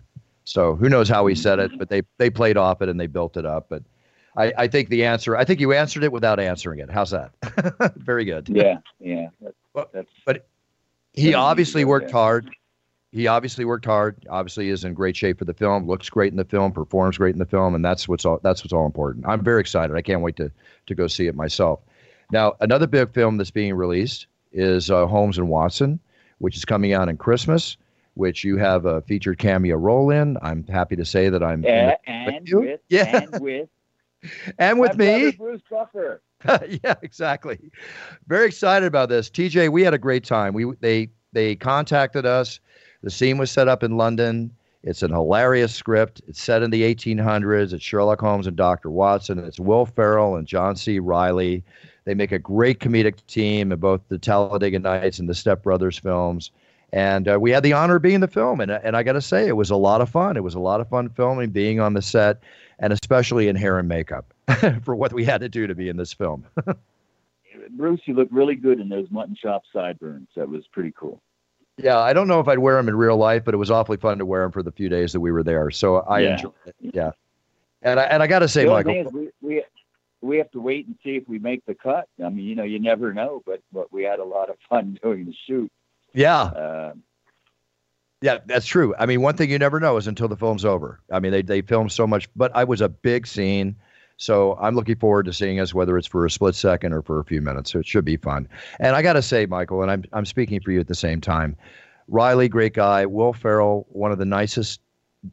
So 0.45 0.75
who 0.75 0.89
knows 0.89 1.07
how 1.07 1.25
he 1.25 1.35
said 1.35 1.59
it, 1.59 1.71
but 1.77 1.89
they 1.89 2.01
they 2.17 2.29
played 2.29 2.57
off 2.57 2.81
it 2.81 2.89
and 2.89 2.99
they 2.99 3.07
built 3.07 3.37
it 3.37 3.45
up. 3.45 3.67
But 3.69 3.83
I, 4.35 4.53
I 4.57 4.67
think 4.67 4.89
the 4.89 5.05
answer 5.05 5.37
I 5.37 5.45
think 5.45 5.59
you 5.59 5.73
answered 5.73 6.03
it 6.03 6.11
without 6.11 6.39
answering 6.39 6.79
it. 6.79 6.89
How's 6.89 7.11
that? 7.11 7.31
Very 7.97 8.25
good. 8.25 8.49
Yeah, 8.49 8.77
yeah. 8.99 9.29
That's, 9.41 9.55
well, 9.73 9.89
that's, 9.93 10.09
but 10.25 10.45
he 11.13 11.33
obviously 11.33 11.85
worked 11.85 12.11
hard. 12.11 12.49
He 13.13 13.27
obviously 13.27 13.63
worked 13.63 13.85
hard. 13.85 14.25
Obviously, 14.29 14.69
is 14.69 14.83
in 14.83 14.95
great 14.95 15.15
shape 15.15 15.37
for 15.37 15.45
the 15.45 15.53
film. 15.53 15.85
Looks 15.87 16.09
great 16.09 16.33
in 16.33 16.37
the 16.37 16.43
film. 16.43 16.71
Performs 16.71 17.19
great 17.19 17.35
in 17.35 17.39
the 17.39 17.45
film, 17.45 17.75
and 17.75 17.85
that's 17.85 18.07
what's 18.07 18.25
all. 18.25 18.39
That's 18.41 18.63
what's 18.63 18.73
all 18.73 18.87
important. 18.87 19.25
I'm 19.27 19.43
very 19.43 19.61
excited. 19.61 19.95
I 19.95 20.01
can't 20.01 20.21
wait 20.21 20.35
to 20.37 20.51
to 20.87 20.95
go 20.95 21.05
see 21.05 21.27
it 21.27 21.35
myself. 21.35 21.79
Now, 22.31 22.53
another 22.59 22.87
big 22.87 23.13
film 23.13 23.37
that's 23.37 23.51
being 23.51 23.75
released 23.75 24.25
is 24.51 24.89
uh, 24.89 25.05
Holmes 25.05 25.37
and 25.37 25.47
Watson, 25.47 25.99
which 26.39 26.57
is 26.57 26.65
coming 26.65 26.93
out 26.93 27.07
in 27.07 27.17
Christmas, 27.17 27.77
which 28.15 28.43
you 28.43 28.57
have 28.57 28.85
a 28.85 29.01
featured 29.01 29.37
cameo 29.37 29.75
role 29.75 30.09
in. 30.09 30.37
I'm 30.41 30.65
happy 30.65 30.95
to 30.95 31.05
say 31.05 31.29
that 31.29 31.43
I'm 31.43 31.63
and, 31.65 31.95
and 32.07 32.49
with, 32.51 32.65
with 32.65 32.79
yeah. 32.89 33.21
and 33.31 33.41
with 33.41 33.69
and 34.57 34.79
with 34.79 34.97
me, 34.97 35.31
Bruce 35.33 35.61
Buffer. 35.69 36.23
yeah, 36.83 36.95
exactly. 37.03 37.71
Very 38.27 38.47
excited 38.47 38.87
about 38.87 39.09
this, 39.09 39.29
TJ. 39.29 39.69
We 39.69 39.83
had 39.83 39.93
a 39.93 39.99
great 39.99 40.23
time. 40.23 40.53
We 40.53 40.65
they 40.79 41.09
they 41.31 41.55
contacted 41.55 42.25
us. 42.25 42.59
The 43.03 43.11
scene 43.11 43.37
was 43.37 43.51
set 43.51 43.67
up 43.67 43.83
in 43.83 43.97
London. 43.97 44.51
It's 44.83 45.03
an 45.03 45.11
hilarious 45.11 45.75
script. 45.75 46.21
It's 46.27 46.41
set 46.41 46.63
in 46.63 46.71
the 46.71 46.81
1800s. 46.83 47.73
It's 47.73 47.83
Sherlock 47.83 48.21
Holmes 48.21 48.47
and 48.47 48.55
Dr. 48.55 48.89
Watson. 48.89 49.39
It's 49.39 49.59
Will 49.59 49.85
Ferrell 49.85 50.35
and 50.37 50.47
John 50.47 50.75
C. 50.75 50.99
Reilly. 50.99 51.63
They 52.05 52.13
make 52.13 52.31
a 52.31 52.39
great 52.39 52.79
comedic 52.79 53.25
team 53.27 53.71
in 53.71 53.79
both 53.79 54.01
the 54.07 54.17
Talladega 54.17 54.79
Nights 54.79 55.19
and 55.19 55.29
the 55.29 55.35
Step 55.35 55.63
Brothers 55.63 55.97
films. 55.97 56.51
And 56.91 57.27
uh, 57.27 57.39
we 57.39 57.51
had 57.51 57.63
the 57.63 57.73
honor 57.73 57.95
of 57.95 58.01
being 58.01 58.15
in 58.15 58.21
the 58.21 58.27
film. 58.27 58.61
And, 58.61 58.71
and 58.71 58.95
I 58.95 59.03
got 59.03 59.13
to 59.13 59.21
say, 59.21 59.47
it 59.47 59.57
was 59.57 59.69
a 59.69 59.75
lot 59.75 60.01
of 60.01 60.09
fun. 60.09 60.37
It 60.37 60.43
was 60.43 60.55
a 60.55 60.59
lot 60.59 60.79
of 60.79 60.87
fun 60.87 61.09
filming, 61.09 61.49
being 61.49 61.79
on 61.79 61.93
the 61.93 62.01
set, 62.01 62.41
and 62.79 62.93
especially 62.93 63.47
in 63.47 63.55
hair 63.55 63.79
and 63.79 63.87
makeup 63.87 64.33
for 64.83 64.95
what 64.95 65.11
we 65.11 65.25
had 65.25 65.41
to 65.41 65.49
do 65.49 65.65
to 65.67 65.75
be 65.75 65.89
in 65.89 65.97
this 65.97 66.13
film. 66.13 66.45
Bruce, 67.71 68.01
you 68.05 68.13
look 68.13 68.27
really 68.31 68.55
good 68.55 68.79
in 68.79 68.89
those 68.89 69.07
mutton 69.09 69.35
chop 69.35 69.63
sideburns. 69.73 70.27
That 70.35 70.49
was 70.49 70.67
pretty 70.71 70.93
cool. 70.97 71.21
Yeah, 71.77 71.97
I 71.97 72.13
don't 72.13 72.27
know 72.27 72.39
if 72.39 72.47
I'd 72.47 72.59
wear 72.59 72.75
them 72.75 72.87
in 72.87 72.95
real 72.95 73.17
life, 73.17 73.43
but 73.43 73.53
it 73.53 73.57
was 73.57 73.71
awfully 73.71 73.97
fun 73.97 74.19
to 74.19 74.25
wear 74.25 74.43
them 74.43 74.51
for 74.51 74.61
the 74.61 74.71
few 74.71 74.89
days 74.89 75.13
that 75.13 75.19
we 75.19 75.31
were 75.31 75.43
there. 75.43 75.71
So 75.71 75.97
I 75.97 76.19
yeah. 76.19 76.31
enjoyed 76.33 76.53
it. 76.65 76.75
Yeah. 76.79 77.11
And 77.81 77.99
I, 77.99 78.03
and 78.03 78.21
I 78.23 78.27
got 78.27 78.39
to 78.39 78.47
say, 78.47 78.65
Michael. 78.65 79.03
We, 79.11 79.29
we, 79.41 79.63
we 80.21 80.37
have 80.37 80.49
to 80.51 80.61
wait 80.61 80.87
and 80.87 80.95
see 81.03 81.17
if 81.17 81.27
we 81.27 81.39
make 81.39 81.65
the 81.65 81.75
cut. 81.75 82.07
I 82.23 82.29
mean, 82.29 82.45
you 82.45 82.55
know, 82.55 82.63
you 82.63 82.79
never 82.79 83.13
know, 83.13 83.43
but 83.45 83.61
but 83.71 83.91
we 83.91 84.03
had 84.03 84.19
a 84.19 84.23
lot 84.23 84.49
of 84.49 84.55
fun 84.69 84.97
doing 85.03 85.25
the 85.25 85.35
shoot. 85.45 85.71
Yeah. 86.13 86.41
Uh, 86.43 86.93
yeah, 88.21 88.37
that's 88.45 88.65
true. 88.65 88.95
I 88.97 89.05
mean, 89.05 89.21
one 89.21 89.35
thing 89.35 89.49
you 89.49 89.59
never 89.59 89.81
know 89.81 89.97
is 89.97 90.07
until 90.07 90.29
the 90.29 90.37
film's 90.37 90.63
over. 90.63 91.01
I 91.11 91.19
mean, 91.19 91.33
they 91.33 91.41
they 91.41 91.61
film 91.61 91.89
so 91.89 92.07
much, 92.07 92.29
but 92.35 92.55
I 92.55 92.63
was 92.63 92.79
a 92.79 92.87
big 92.87 93.27
scene. 93.27 93.75
So 94.17 94.57
I'm 94.61 94.75
looking 94.75 94.95
forward 94.95 95.25
to 95.25 95.33
seeing 95.33 95.59
us, 95.59 95.73
whether 95.73 95.97
it's 95.97 96.07
for 96.07 96.25
a 96.25 96.29
split 96.31 96.55
second 96.55 96.93
or 96.93 97.01
for 97.01 97.19
a 97.19 97.25
few 97.25 97.41
minutes. 97.41 97.71
So 97.71 97.79
it 97.79 97.87
should 97.87 98.05
be 98.05 98.17
fun. 98.17 98.47
And 98.79 98.95
I 98.95 99.01
got 99.01 99.13
to 99.13 99.21
say, 99.21 99.45
Michael, 99.45 99.81
and 99.81 99.91
I'm 99.91 100.03
I'm 100.13 100.25
speaking 100.25 100.59
for 100.61 100.71
you 100.71 100.79
at 100.79 100.87
the 100.87 100.95
same 100.95 101.19
time. 101.19 101.55
Reilly, 102.07 102.49
great 102.49 102.73
guy. 102.73 103.05
Will 103.05 103.33
Ferrell, 103.33 103.87
one 103.89 104.11
of 104.11 104.19
the 104.19 104.25
nicest, 104.25 104.81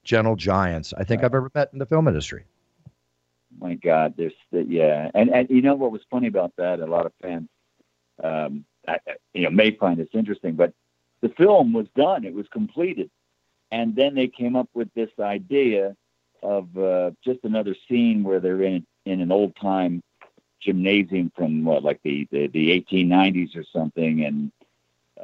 gentle 0.05 0.37
giants 0.37 0.95
I 0.97 1.05
think. 1.05 1.23
I've 1.23 1.35
ever 1.35 1.51
met 1.55 1.71
in 1.73 1.79
the 1.79 1.87
film 1.87 2.09
industry 2.09 2.45
my 3.59 3.75
God, 3.75 4.15
there's 4.17 4.33
the, 4.53 4.65
yeah, 4.65 5.11
and 5.15 5.31
and 5.31 5.49
you 5.51 5.63
know 5.63 5.75
what 5.75 5.93
was 5.93 6.03
funny 6.11 6.29
about 6.29 6.53
that? 6.57 6.81
A 6.81 6.87
lot 6.87 7.07
of 7.07 7.13
fans, 7.21 7.49
um, 8.23 8.65
I, 8.87 8.99
you 9.35 9.43
know, 9.43 9.51
may 9.51 9.73
find 9.73 9.99
this 9.99 10.09
interesting, 10.15 10.55
but 10.55 10.73
the 11.21 11.29
film 11.31 11.73
was 11.73 11.87
done; 11.97 12.25
it 12.25 12.35
was 12.35 12.47
completed, 12.53 13.11
and 13.71 13.95
then 13.95 14.15
they 14.15 14.29
came 14.29 14.57
up 14.57 14.69
with 14.75 14.93
this 14.95 15.11
idea 15.19 15.97
of 16.43 16.77
uh, 16.77 17.11
just 17.25 17.41
another 17.45 17.75
scene 17.89 18.23
where 18.23 18.41
they're 18.41 18.63
in 18.63 18.87
in 19.07 19.21
an 19.21 19.33
old 19.33 19.55
time 19.57 20.03
gymnasium 20.61 21.33
from 21.37 21.65
what, 21.65 21.83
like 21.83 22.01
the 22.03 22.27
the, 22.31 22.49
the 22.49 22.85
1890s 22.93 23.57
or 23.57 23.65
something, 23.73 24.25
and 24.25 24.53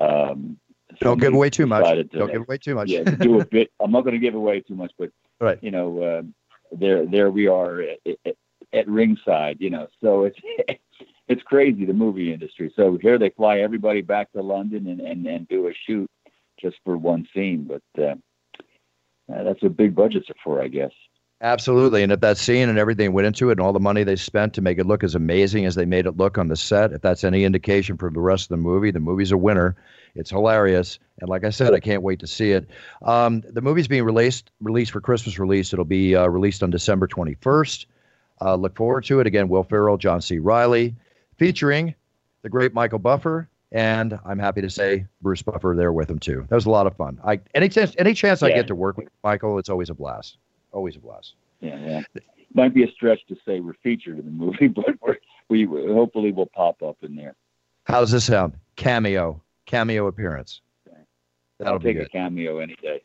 um, 0.01 0.59
don't 1.01 1.21
give 1.21 1.35
away 1.35 1.51
too 1.51 1.67
much. 1.67 1.85
To, 1.85 2.05
Don't 2.05 2.33
give 2.33 2.43
away 2.43 2.59
too 2.59 2.75
much. 2.75 2.89
yeah, 2.89 3.03
do 3.03 3.41
a 3.41 3.45
bit. 3.45 3.71
I'm 3.81 3.91
not 3.91 4.03
going 4.03 4.15
to 4.15 4.21
give 4.21 4.35
away 4.35 4.61
too 4.61 4.75
much, 4.75 4.93
but 4.99 5.11
right. 5.41 5.59
you 5.63 5.71
know, 5.71 6.03
uh, 6.03 6.23
there 6.73 7.07
there 7.07 7.31
we 7.31 7.49
are 7.49 7.83
at, 7.83 7.99
at, 8.25 8.37
at 8.73 8.89
ringside, 8.89 9.59
you 9.61 9.71
know. 9.71 9.89
So 10.03 10.25
it's 10.25 10.39
it's 11.29 11.43
crazy 11.43 11.85
the 11.85 11.93
movie 11.93 12.33
industry. 12.33 12.73
So 12.77 12.99
here 13.01 13.19
they 13.19 13.31
fly 13.31 13.61
everybody 13.61 14.03
back 14.03 14.33
to 14.33 14.43
London 14.43 14.87
and 14.87 15.01
and, 15.01 15.27
and 15.27 15.49
do 15.49 15.69
a 15.69 15.73
shoot 15.87 16.11
just 16.61 16.77
for 16.85 16.97
one 16.97 17.29
scene, 17.35 17.69
but 17.69 18.03
uh, 18.03 18.15
uh, 19.33 19.43
that's 19.43 19.63
what 19.63 19.77
big 19.77 19.95
budgets 19.95 20.31
are 20.31 20.37
for, 20.43 20.63
I 20.63 20.69
guess. 20.69 20.93
Absolutely. 21.43 22.03
And 22.03 22.13
if 22.13 22.21
that 22.21 22.39
scene 22.39 22.69
and 22.71 22.79
everything 22.79 23.13
went 23.13 23.27
into 23.27 23.51
it 23.51 23.53
and 23.53 23.61
all 23.61 23.75
the 23.75 23.81
money 23.81 24.05
they 24.05 24.17
spent 24.17 24.55
to 24.55 24.63
make 24.63 24.79
it 24.79 24.87
look 24.87 25.05
as 25.05 25.15
amazing 25.15 25.67
as 25.67 25.75
they 25.75 25.85
made 25.85 26.07
it 26.07 26.17
look 26.17 26.39
on 26.39 26.49
the 26.49 26.57
set, 26.57 26.93
if 26.93 27.03
that's 27.03 27.25
any 27.25 27.45
indication 27.45 27.99
for 27.99 28.11
the 28.11 28.21
rest 28.21 28.45
of 28.45 28.49
the 28.49 28.57
movie, 28.57 28.91
the 28.91 29.01
movie's 29.01 29.33
a 29.33 29.37
winner. 29.37 29.77
It's 30.15 30.31
hilarious. 30.31 30.99
And 31.21 31.29
like 31.29 31.45
I 31.45 31.51
said, 31.51 31.75
I 31.75 31.81
can't 31.81 32.03
wait 32.03 32.21
to 32.21 32.27
see 32.27 32.53
it. 32.53 32.71
Um, 33.03 33.43
the 33.51 33.61
movie's 33.61 33.87
being 33.87 34.05
released 34.05 34.51
released 34.63 34.93
for 34.93 35.03
Christmas 35.03 35.39
release. 35.39 35.75
It'll 35.75 35.85
be 35.85 36.17
uh, 36.17 36.27
released 36.27 36.63
on 36.63 36.71
December 36.71 37.07
21st. 37.07 37.85
Uh, 38.41 38.55
look 38.55 38.75
forward 38.75 39.05
to 39.05 39.21
it. 39.21 39.27
Again, 39.27 39.49
Will 39.49 39.63
Ferrell, 39.63 39.99
John 39.99 40.23
C. 40.23 40.39
Reilly, 40.39 40.95
featuring 41.37 41.95
the 42.43 42.49
great 42.49 42.73
Michael 42.73 42.99
Buffer. 42.99 43.49
And 43.73 44.19
I'm 44.25 44.39
happy 44.39 44.63
to 44.63 44.71
say 44.71 45.05
Bruce 45.21 45.43
Buffer 45.43 45.75
there 45.77 45.93
with 45.93 46.09
him 46.09 46.19
too. 46.19 46.47
That 46.49 46.55
was 46.55 46.65
a 46.65 46.71
lot 46.71 46.87
of 46.87 46.97
fun. 46.97 47.19
I 47.23 47.41
any 47.55 47.69
chance 47.69 47.95
any 47.99 48.15
chance 48.15 48.41
yeah. 48.41 48.49
I 48.49 48.53
get 48.53 48.69
to 48.69 48.75
work 48.75 48.97
with 48.97 49.09
Michael, 49.23 49.59
it's 49.59 49.69
always 49.69 49.91
a 49.91 49.95
blast 49.95 50.39
always 50.77 50.95
a 50.95 51.01
blast. 51.01 51.35
Yeah, 51.61 52.03
yeah. 52.15 52.21
Might 52.55 52.75
be 52.75 52.85
a 52.85 52.93
stretch 52.93 53.21
to 53.29 53.37
say 53.47 53.61
we're 53.61 53.75
featured 53.83 54.19
in 54.19 54.25
the 54.27 54.31
movie, 54.31 54.69
but 54.69 54.95
we're, 55.01 55.17
we 55.49 55.65
hopefully 55.65 56.31
will 56.31 56.47
pop 56.47 56.83
up 56.83 56.99
in 57.03 57.17
there. 57.17 57.35
How 57.85 58.01
does 58.01 58.11
this 58.11 58.25
sound? 58.25 58.55
Cameo, 58.77 59.43
cameo 59.65 60.07
appearance. 60.07 60.61
Okay. 60.87 60.99
That'll 61.59 61.75
I'll 61.75 61.81
take 61.81 61.99
a 61.99 62.09
cameo 62.09 62.59
any 62.59 62.77
day. 62.83 63.03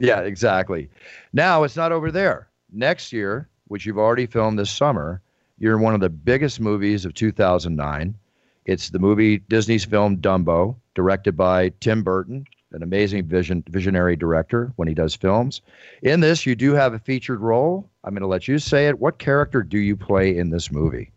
Yeah, 0.00 0.20
exactly. 0.20 0.90
Now 1.32 1.62
it's 1.62 1.76
not 1.76 1.92
over 1.92 2.10
there. 2.10 2.48
Next 2.72 3.12
year, 3.12 3.48
which 3.68 3.86
you've 3.86 3.98
already 3.98 4.26
filmed 4.26 4.58
this 4.58 4.70
summer, 4.70 5.22
you're 5.58 5.76
in 5.76 5.82
one 5.82 5.94
of 5.94 6.00
the 6.00 6.10
biggest 6.10 6.58
movies 6.58 7.04
of 7.04 7.14
2009. 7.14 8.16
It's 8.64 8.90
the 8.90 8.98
movie 8.98 9.38
Disney's 9.38 9.84
film 9.84 10.16
Dumbo, 10.16 10.74
directed 10.94 11.36
by 11.36 11.68
Tim 11.80 12.02
Burton, 12.02 12.46
an 12.72 12.82
amazing 12.82 13.26
vision 13.26 13.62
visionary 13.68 14.16
director 14.16 14.72
when 14.76 14.88
he 14.88 14.94
does 14.94 15.14
films. 15.14 15.62
In 16.02 16.20
this, 16.20 16.46
you 16.46 16.54
do 16.54 16.72
have 16.74 16.94
a 16.94 16.98
featured 16.98 17.40
role. 17.40 17.88
I'm 18.04 18.14
going 18.14 18.22
to 18.22 18.26
let 18.26 18.48
you 18.48 18.58
say 18.58 18.88
it. 18.88 18.98
What 18.98 19.18
character 19.18 19.62
do 19.62 19.78
you 19.78 19.96
play 19.96 20.36
in 20.36 20.50
this 20.50 20.70
movie? 20.70 21.12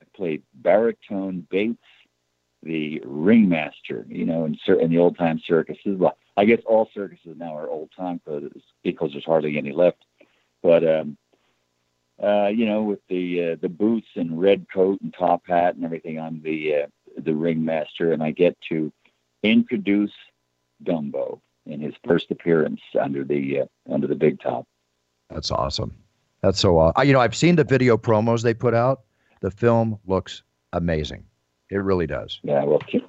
I 0.00 0.04
played 0.14 0.42
baritone 0.54 1.46
Bates, 1.50 1.78
the 2.62 3.00
ringmaster. 3.04 4.06
You 4.08 4.26
know, 4.26 4.44
in, 4.44 4.58
in 4.80 4.90
the 4.90 4.98
old 4.98 5.16
time 5.16 5.40
circuses. 5.46 5.98
Well, 5.98 6.16
I 6.36 6.44
guess 6.44 6.60
all 6.66 6.88
circuses 6.94 7.36
now 7.36 7.56
are 7.56 7.68
old 7.68 7.90
time 7.96 8.20
because 8.82 9.12
there's 9.12 9.24
hardly 9.24 9.58
any 9.58 9.72
left. 9.72 10.04
But 10.62 10.86
um, 10.86 11.16
uh, 12.22 12.48
you 12.48 12.66
know, 12.66 12.82
with 12.82 13.00
the 13.08 13.52
uh, 13.52 13.56
the 13.60 13.68
boots 13.68 14.08
and 14.14 14.40
red 14.40 14.66
coat 14.72 15.00
and 15.02 15.12
top 15.12 15.42
hat 15.46 15.74
and 15.74 15.84
everything, 15.84 16.20
I'm 16.20 16.40
the 16.42 16.82
uh, 16.82 16.86
the 17.18 17.34
ringmaster, 17.34 18.12
and 18.12 18.22
I 18.22 18.30
get 18.30 18.56
to 18.68 18.92
introduce 19.42 20.12
Dumbo 20.84 21.40
in 21.66 21.80
his 21.80 21.94
first 22.06 22.30
appearance 22.30 22.80
under 23.00 23.24
the 23.24 23.60
uh, 23.60 23.66
under 23.92 24.06
the 24.06 24.14
big 24.14 24.40
top. 24.40 24.66
That's 25.30 25.50
awesome. 25.50 25.94
That's 26.42 26.58
so 26.58 26.78
awesome. 26.78 27.06
You 27.06 27.12
know, 27.12 27.20
I've 27.20 27.36
seen 27.36 27.56
the 27.56 27.64
video 27.64 27.96
promos 27.96 28.42
they 28.42 28.54
put 28.54 28.74
out. 28.74 29.02
The 29.40 29.50
film 29.50 29.98
looks 30.06 30.42
amazing. 30.72 31.24
It 31.70 31.76
really 31.76 32.06
does. 32.06 32.38
Yeah, 32.42 32.64
well, 32.64 32.80
Tim, 32.80 33.02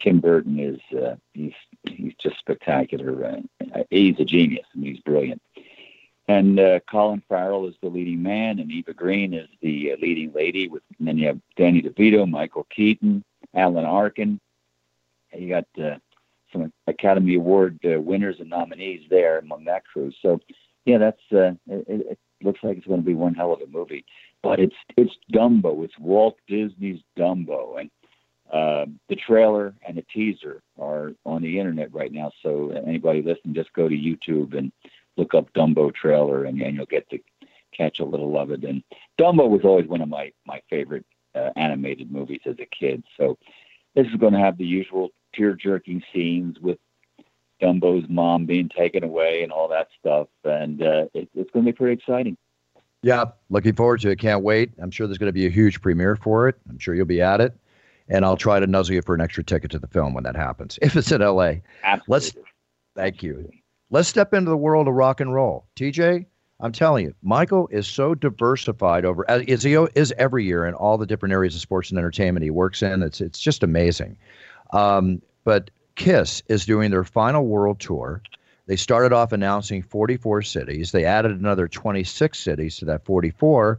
Tim 0.00 0.20
Burton 0.20 0.58
is 0.58 0.80
uh, 0.96 1.16
he's 1.34 1.52
he's 1.84 2.14
just 2.14 2.38
spectacular. 2.38 3.24
Uh, 3.24 3.82
he's 3.90 4.18
a 4.18 4.24
genius. 4.24 4.66
and 4.74 4.84
he's 4.84 5.00
brilliant. 5.00 5.42
And 6.28 6.60
uh, 6.60 6.80
Colin 6.90 7.22
Farrell 7.28 7.66
is 7.68 7.74
the 7.80 7.88
leading 7.88 8.22
man, 8.22 8.58
and 8.58 8.70
Eva 8.70 8.92
Green 8.92 9.32
is 9.32 9.48
the 9.62 9.92
uh, 9.92 9.96
leading 10.00 10.32
lady. 10.32 10.68
With 10.68 10.82
and 10.98 11.08
then 11.08 11.18
you 11.18 11.26
have 11.26 11.40
Danny 11.56 11.82
DeVito, 11.82 12.28
Michael 12.28 12.66
Keaton, 12.70 13.24
Alan 13.54 13.84
Arkin. 13.84 14.38
You 15.36 15.48
got 15.48 15.66
uh, 15.82 15.96
some 16.52 16.72
Academy 16.86 17.34
Award 17.34 17.78
uh, 17.84 18.00
winners 18.00 18.36
and 18.40 18.50
nominees 18.50 19.02
there 19.10 19.38
among 19.38 19.64
that 19.64 19.84
crew. 19.84 20.12
So, 20.22 20.40
yeah, 20.84 20.98
that's 20.98 21.20
uh, 21.32 21.52
it, 21.66 21.84
it 21.88 22.18
looks 22.42 22.60
like 22.62 22.78
it's 22.78 22.86
going 22.86 23.00
to 23.00 23.06
be 23.06 23.14
one 23.14 23.34
hell 23.34 23.52
of 23.52 23.60
a 23.60 23.66
movie. 23.66 24.04
But 24.42 24.60
it's 24.60 24.76
it's 24.96 25.12
Dumbo. 25.32 25.84
It's 25.84 25.98
Walt 25.98 26.36
Disney's 26.46 27.00
Dumbo, 27.18 27.80
and 27.80 27.90
uh, 28.52 28.86
the 29.08 29.16
trailer 29.16 29.74
and 29.86 29.96
the 29.96 30.04
teaser 30.14 30.62
are 30.78 31.12
on 31.26 31.42
the 31.42 31.58
internet 31.58 31.92
right 31.92 32.12
now. 32.12 32.30
So 32.42 32.70
anybody 32.70 33.20
listening, 33.20 33.54
just 33.54 33.72
go 33.72 33.88
to 33.88 33.94
YouTube 33.94 34.56
and 34.56 34.72
look 35.16 35.34
up 35.34 35.52
Dumbo 35.52 35.92
trailer, 35.94 36.44
and, 36.44 36.60
and 36.62 36.76
you'll 36.76 36.86
get 36.86 37.10
to 37.10 37.18
catch 37.76 37.98
a 37.98 38.04
little 38.04 38.38
of 38.38 38.50
it. 38.50 38.64
And 38.64 38.82
Dumbo 39.18 39.48
was 39.48 39.62
always 39.64 39.86
one 39.86 40.00
of 40.00 40.08
my 40.08 40.32
my 40.46 40.62
favorite 40.70 41.04
uh, 41.34 41.50
animated 41.56 42.10
movies 42.10 42.40
as 42.46 42.56
a 42.60 42.66
kid. 42.66 43.02
So 43.16 43.36
this 43.94 44.06
is 44.06 44.14
going 44.14 44.32
to 44.32 44.38
have 44.38 44.56
the 44.56 44.64
usual 44.64 45.10
tear 45.38 45.54
jerking 45.54 46.02
scenes 46.12 46.58
with 46.60 46.78
Dumbo's 47.62 48.06
mom 48.08 48.46
being 48.46 48.68
taken 48.68 49.04
away 49.04 49.42
and 49.42 49.52
all 49.52 49.68
that 49.68 49.88
stuff. 49.98 50.28
And 50.44 50.82
uh, 50.82 51.06
it, 51.14 51.28
it's 51.34 51.50
going 51.50 51.64
to 51.64 51.72
be 51.72 51.76
pretty 51.76 51.94
exciting. 51.94 52.36
Yeah, 53.02 53.26
looking 53.48 53.74
forward 53.74 54.00
to 54.00 54.10
it. 54.10 54.18
Can't 54.18 54.42
wait. 54.42 54.72
I'm 54.82 54.90
sure 54.90 55.06
there's 55.06 55.18
going 55.18 55.28
to 55.28 55.32
be 55.32 55.46
a 55.46 55.50
huge 55.50 55.80
premiere 55.80 56.16
for 56.16 56.48
it. 56.48 56.56
I'm 56.68 56.78
sure 56.78 56.94
you'll 56.94 57.06
be 57.06 57.22
at 57.22 57.40
it. 57.40 57.56
And 58.08 58.24
I'll 58.24 58.36
try 58.36 58.58
to 58.58 58.66
nuzzle 58.66 58.94
you 58.94 59.02
for 59.02 59.14
an 59.14 59.20
extra 59.20 59.44
ticket 59.44 59.70
to 59.72 59.78
the 59.78 59.86
film 59.86 60.14
when 60.14 60.24
that 60.24 60.34
happens, 60.34 60.78
if 60.82 60.96
it's 60.96 61.12
in 61.12 61.20
LA. 61.20 61.54
Absolutely. 61.84 62.04
Let's, 62.08 62.32
thank 62.96 63.22
you. 63.22 63.50
Let's 63.90 64.08
step 64.08 64.34
into 64.34 64.50
the 64.50 64.56
world 64.56 64.88
of 64.88 64.94
rock 64.94 65.20
and 65.20 65.32
roll. 65.32 65.66
TJ, 65.76 66.26
I'm 66.60 66.72
telling 66.72 67.04
you, 67.04 67.14
Michael 67.22 67.68
is 67.70 67.86
so 67.86 68.14
diversified 68.14 69.04
over 69.04 69.28
as 69.30 69.62
he 69.62 69.74
is 69.94 70.12
every 70.18 70.44
year 70.44 70.66
in 70.66 70.74
all 70.74 70.98
the 70.98 71.06
different 71.06 71.32
areas 71.32 71.54
of 71.54 71.60
sports 71.60 71.90
and 71.90 71.98
entertainment 71.98 72.42
he 72.42 72.50
works 72.50 72.82
in. 72.82 73.02
It's 73.02 73.20
it's 73.20 73.38
just 73.38 73.62
amazing. 73.62 74.18
Um, 74.72 75.22
but 75.48 75.70
Kiss 75.94 76.42
is 76.48 76.66
doing 76.66 76.90
their 76.90 77.04
final 77.04 77.46
world 77.46 77.80
tour. 77.80 78.20
They 78.66 78.76
started 78.76 79.14
off 79.14 79.32
announcing 79.32 79.82
44 79.82 80.42
cities. 80.42 80.92
They 80.92 81.06
added 81.06 81.30
another 81.30 81.66
26 81.66 82.38
cities 82.38 82.76
to 82.76 82.84
that 82.84 83.06
44. 83.06 83.78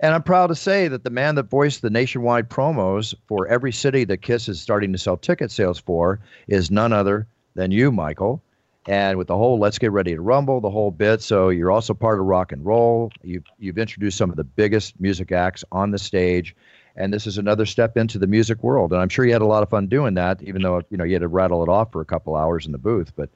And 0.00 0.14
I'm 0.14 0.22
proud 0.22 0.46
to 0.46 0.54
say 0.54 0.88
that 0.88 1.04
the 1.04 1.10
man 1.10 1.34
that 1.34 1.50
voiced 1.50 1.82
the 1.82 1.90
nationwide 1.90 2.48
promos 2.48 3.14
for 3.28 3.46
every 3.48 3.70
city 3.70 4.04
that 4.04 4.22
Kiss 4.22 4.48
is 4.48 4.62
starting 4.62 4.92
to 4.94 4.98
sell 4.98 5.18
ticket 5.18 5.50
sales 5.50 5.78
for 5.78 6.20
is 6.48 6.70
none 6.70 6.90
other 6.90 7.26
than 7.54 7.70
you, 7.70 7.92
Michael. 7.92 8.42
And 8.88 9.18
with 9.18 9.26
the 9.26 9.36
whole 9.36 9.58
"Let's 9.58 9.78
Get 9.78 9.92
Ready 9.92 10.14
to 10.14 10.22
Rumble," 10.22 10.62
the 10.62 10.70
whole 10.70 10.90
bit. 10.90 11.20
So 11.20 11.50
you're 11.50 11.70
also 11.70 11.92
part 11.92 12.18
of 12.18 12.24
rock 12.24 12.50
and 12.50 12.64
roll. 12.64 13.12
You've 13.22 13.44
you've 13.58 13.76
introduced 13.76 14.16
some 14.16 14.30
of 14.30 14.36
the 14.36 14.44
biggest 14.44 14.98
music 14.98 15.32
acts 15.32 15.64
on 15.70 15.90
the 15.90 15.98
stage 15.98 16.56
and 16.96 17.12
this 17.12 17.26
is 17.26 17.38
another 17.38 17.66
step 17.66 17.96
into 17.96 18.18
the 18.18 18.26
music 18.26 18.62
world. 18.62 18.92
And 18.92 19.00
I'm 19.00 19.08
sure 19.08 19.24
you 19.24 19.32
had 19.32 19.42
a 19.42 19.46
lot 19.46 19.62
of 19.62 19.70
fun 19.70 19.86
doing 19.86 20.14
that, 20.14 20.42
even 20.42 20.62
though 20.62 20.82
you 20.90 20.96
know 20.96 21.04
you 21.04 21.14
had 21.14 21.22
to 21.22 21.28
rattle 21.28 21.62
it 21.62 21.68
off 21.68 21.92
for 21.92 22.00
a 22.00 22.04
couple 22.04 22.36
hours 22.36 22.66
in 22.66 22.72
the 22.72 22.78
booth. 22.78 23.12
But 23.16 23.30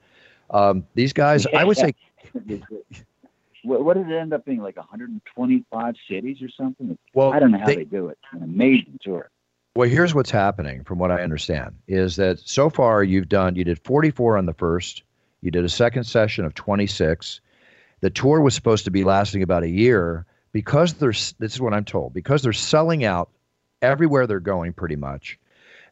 um, 0.49 0.85
these 0.93 1.13
guys, 1.13 1.45
I 1.47 1.63
would 1.63 1.77
say. 1.77 1.93
what 3.63 3.95
did 3.95 4.09
it 4.09 4.15
end 4.15 4.33
up 4.33 4.45
being 4.45 4.61
like 4.61 4.77
125 4.77 5.95
cities 6.09 6.37
or 6.41 6.49
something? 6.49 6.97
Well, 7.13 7.33
I 7.33 7.39
don't 7.39 7.51
know 7.51 7.59
how 7.59 7.65
they, 7.65 7.77
they 7.77 7.83
do 7.83 8.09
it. 8.09 8.17
An 8.31 8.43
amazing 8.43 8.99
tour. 9.01 9.29
Well, 9.75 9.89
here's 9.89 10.15
what's 10.15 10.31
happening, 10.31 10.85
from 10.85 10.99
what 10.99 11.11
I 11.11 11.21
understand, 11.21 11.75
is 11.87 12.15
that 12.15 12.39
so 12.39 12.69
far 12.69 13.03
you've 13.03 13.27
done 13.27 13.55
you 13.55 13.65
did 13.65 13.79
44 13.83 14.37
on 14.37 14.45
the 14.45 14.53
first, 14.53 15.03
you 15.41 15.51
did 15.51 15.65
a 15.65 15.69
second 15.69 16.05
session 16.05 16.45
of 16.45 16.53
26. 16.53 17.41
The 17.99 18.09
tour 18.09 18.39
was 18.39 18.55
supposed 18.55 18.85
to 18.85 18.91
be 18.91 19.03
lasting 19.03 19.43
about 19.43 19.63
a 19.63 19.69
year 19.69 20.25
because 20.53 20.93
there's 20.93 21.33
this 21.39 21.53
is 21.53 21.61
what 21.61 21.73
I'm 21.73 21.83
told 21.83 22.13
because 22.13 22.41
they're 22.41 22.53
selling 22.53 23.03
out 23.03 23.29
everywhere 23.81 24.27
they're 24.27 24.39
going 24.39 24.73
pretty 24.73 24.95
much 24.95 25.37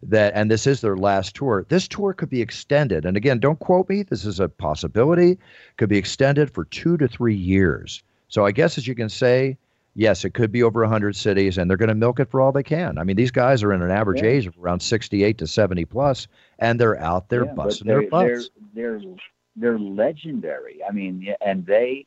that 0.10 0.34
and 0.36 0.52
this 0.52 0.68
is 0.68 0.82
their 0.82 0.98
last 0.98 1.36
tour 1.36 1.66
this 1.70 1.88
tour 1.88 2.14
could 2.14 2.30
be 2.30 2.42
extended. 2.42 3.06
And 3.06 3.16
again 3.18 3.40
don't 3.40 3.60
quote 3.60 3.90
me 3.90 4.04
this 4.04 4.26
is 4.26 4.40
a 4.40 4.50
possibility 4.50 5.38
could 5.78 5.90
be 5.90 5.98
extended 5.98 6.52
for 6.52 6.66
two 6.66 6.98
to 6.98 7.08
three 7.08 7.36
years. 7.36 8.04
So 8.28 8.46
i 8.46 8.52
guess 8.52 8.78
as 8.78 8.88
you 8.88 8.96
can 8.96 9.10
say 9.10 9.58
yes 9.96 10.26
it 10.26 10.34
could 10.34 10.52
be 10.52 10.64
over 10.64 10.82
100 10.82 11.16
cities 11.16 11.58
and 11.58 11.70
they're 11.70 11.78
going 11.78 11.90
to 11.90 11.96
milk 11.96 12.20
it 12.20 12.30
for 12.30 12.42
all 12.42 12.52
they 12.52 12.64
can. 12.64 12.98
I 12.98 13.04
mean 13.04 13.16
these 13.16 13.32
guys 13.32 13.64
are 13.64 13.74
in 13.74 13.82
an 13.82 13.92
average 13.92 14.22
yeah. 14.22 14.30
age 14.30 14.48
of 14.48 14.58
around 14.58 14.82
68 14.82 15.38
to 15.38 15.48
70 15.48 15.86
plus 15.86 16.28
and 16.60 16.80
they're 16.80 17.00
out 17.00 17.30
there 17.30 17.46
yeah, 17.46 17.54
busting 17.54 17.88
their 17.88 18.10
butts. 18.10 18.50
they're, 18.74 19.00
they're 19.00 19.16
they're 19.56 19.80
legendary. 19.80 20.82
I 20.88 20.92
mean 20.92 21.34
and 21.46 21.66
they 21.66 22.06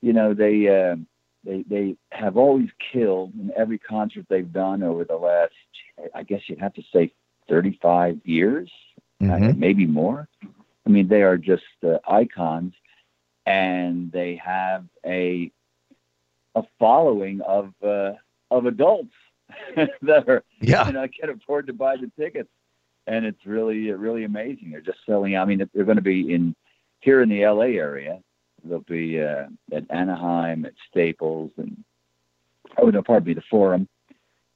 you 0.00 0.12
know 0.12 0.34
they 0.34 0.68
uh, 0.68 0.96
they 1.44 1.64
they 1.68 1.96
have 2.10 2.36
always 2.36 2.68
killed 2.92 3.32
in 3.34 3.52
every 3.56 3.78
concert 3.78 4.26
they've 4.28 4.52
done 4.52 4.82
over 4.82 5.04
the 5.04 5.16
last, 5.16 5.54
I 6.14 6.22
guess 6.22 6.42
you'd 6.46 6.60
have 6.60 6.74
to 6.74 6.82
say, 6.92 7.12
35 7.48 8.20
years, 8.24 8.70
mm-hmm. 9.22 9.50
uh, 9.50 9.52
maybe 9.56 9.86
more. 9.86 10.28
I 10.86 10.90
mean, 10.90 11.08
they 11.08 11.22
are 11.22 11.36
just 11.36 11.64
uh, 11.84 11.98
icons, 12.06 12.74
and 13.46 14.12
they 14.12 14.36
have 14.36 14.84
a 15.04 15.50
a 16.54 16.62
following 16.78 17.40
of 17.42 17.72
uh, 17.82 18.12
of 18.50 18.66
adults 18.66 19.14
that 20.02 20.28
are 20.28 20.44
yeah. 20.60 20.86
you 20.86 20.92
know 20.92 21.06
can 21.08 21.30
afford 21.30 21.66
to 21.68 21.72
buy 21.72 21.96
the 21.96 22.10
tickets, 22.18 22.50
and 23.06 23.24
it's 23.24 23.46
really 23.46 23.90
really 23.92 24.24
amazing. 24.24 24.70
They're 24.70 24.80
just 24.80 24.98
selling. 25.06 25.36
I 25.36 25.44
mean, 25.44 25.68
they're 25.72 25.84
going 25.84 25.96
to 25.96 26.02
be 26.02 26.32
in 26.32 26.54
here 27.00 27.22
in 27.22 27.28
the 27.28 27.46
LA 27.46 27.76
area 27.78 28.20
They'll 28.64 28.80
be 28.80 29.20
uh, 29.22 29.46
at 29.72 29.84
Anaheim, 29.90 30.64
at 30.64 30.72
Staples, 30.90 31.52
and 31.56 31.84
oh 32.78 32.90
no, 32.90 33.02
pardon 33.02 33.28
me, 33.28 33.34
the 33.34 33.42
Forum, 33.50 33.88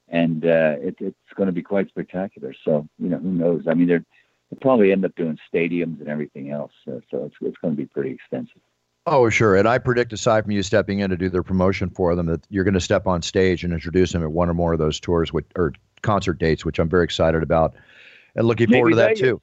and 0.09 0.45
uh, 0.45 0.75
it, 0.79 0.95
it's 0.99 1.33
going 1.35 1.47
to 1.47 1.53
be 1.53 1.63
quite 1.63 1.89
spectacular. 1.89 2.53
So 2.63 2.87
you 2.99 3.09
know, 3.09 3.17
who 3.17 3.31
knows? 3.31 3.63
I 3.67 3.73
mean, 3.73 3.87
they're 3.87 4.05
we'll 4.49 4.59
probably 4.59 4.91
end 4.91 5.05
up 5.05 5.15
doing 5.15 5.37
stadiums 5.53 5.99
and 5.99 6.07
everything 6.07 6.51
else. 6.51 6.73
Uh, 6.87 6.99
so 7.11 7.25
it's 7.25 7.35
it's 7.41 7.57
going 7.57 7.75
to 7.75 7.77
be 7.77 7.87
pretty 7.87 8.11
extensive. 8.11 8.61
Oh, 9.07 9.29
sure. 9.29 9.55
And 9.55 9.67
I 9.67 9.77
predict, 9.77 10.13
aside 10.13 10.45
from 10.45 10.51
you 10.51 10.63
stepping 10.63 10.99
in 10.99 11.11
to 11.11 11.17
do 11.17 11.29
their 11.29 11.43
promotion 11.43 11.91
for 11.91 12.15
them, 12.15 12.25
that 12.25 12.43
you're 12.49 12.63
going 12.63 12.73
to 12.73 12.81
step 12.81 13.05
on 13.05 13.21
stage 13.21 13.63
and 13.63 13.71
introduce 13.71 14.11
them 14.11 14.23
at 14.23 14.31
one 14.31 14.49
or 14.49 14.55
more 14.55 14.73
of 14.73 14.79
those 14.79 14.99
tours 14.99 15.31
with, 15.31 15.45
or 15.55 15.73
concert 16.01 16.39
dates, 16.39 16.65
which 16.65 16.79
I'm 16.79 16.89
very 16.89 17.03
excited 17.03 17.43
about 17.43 17.75
and 18.35 18.47
looking 18.47 18.69
Maybe 18.69 18.79
forward 18.79 18.89
to 18.91 18.95
that 18.95 19.17
too. 19.17 19.41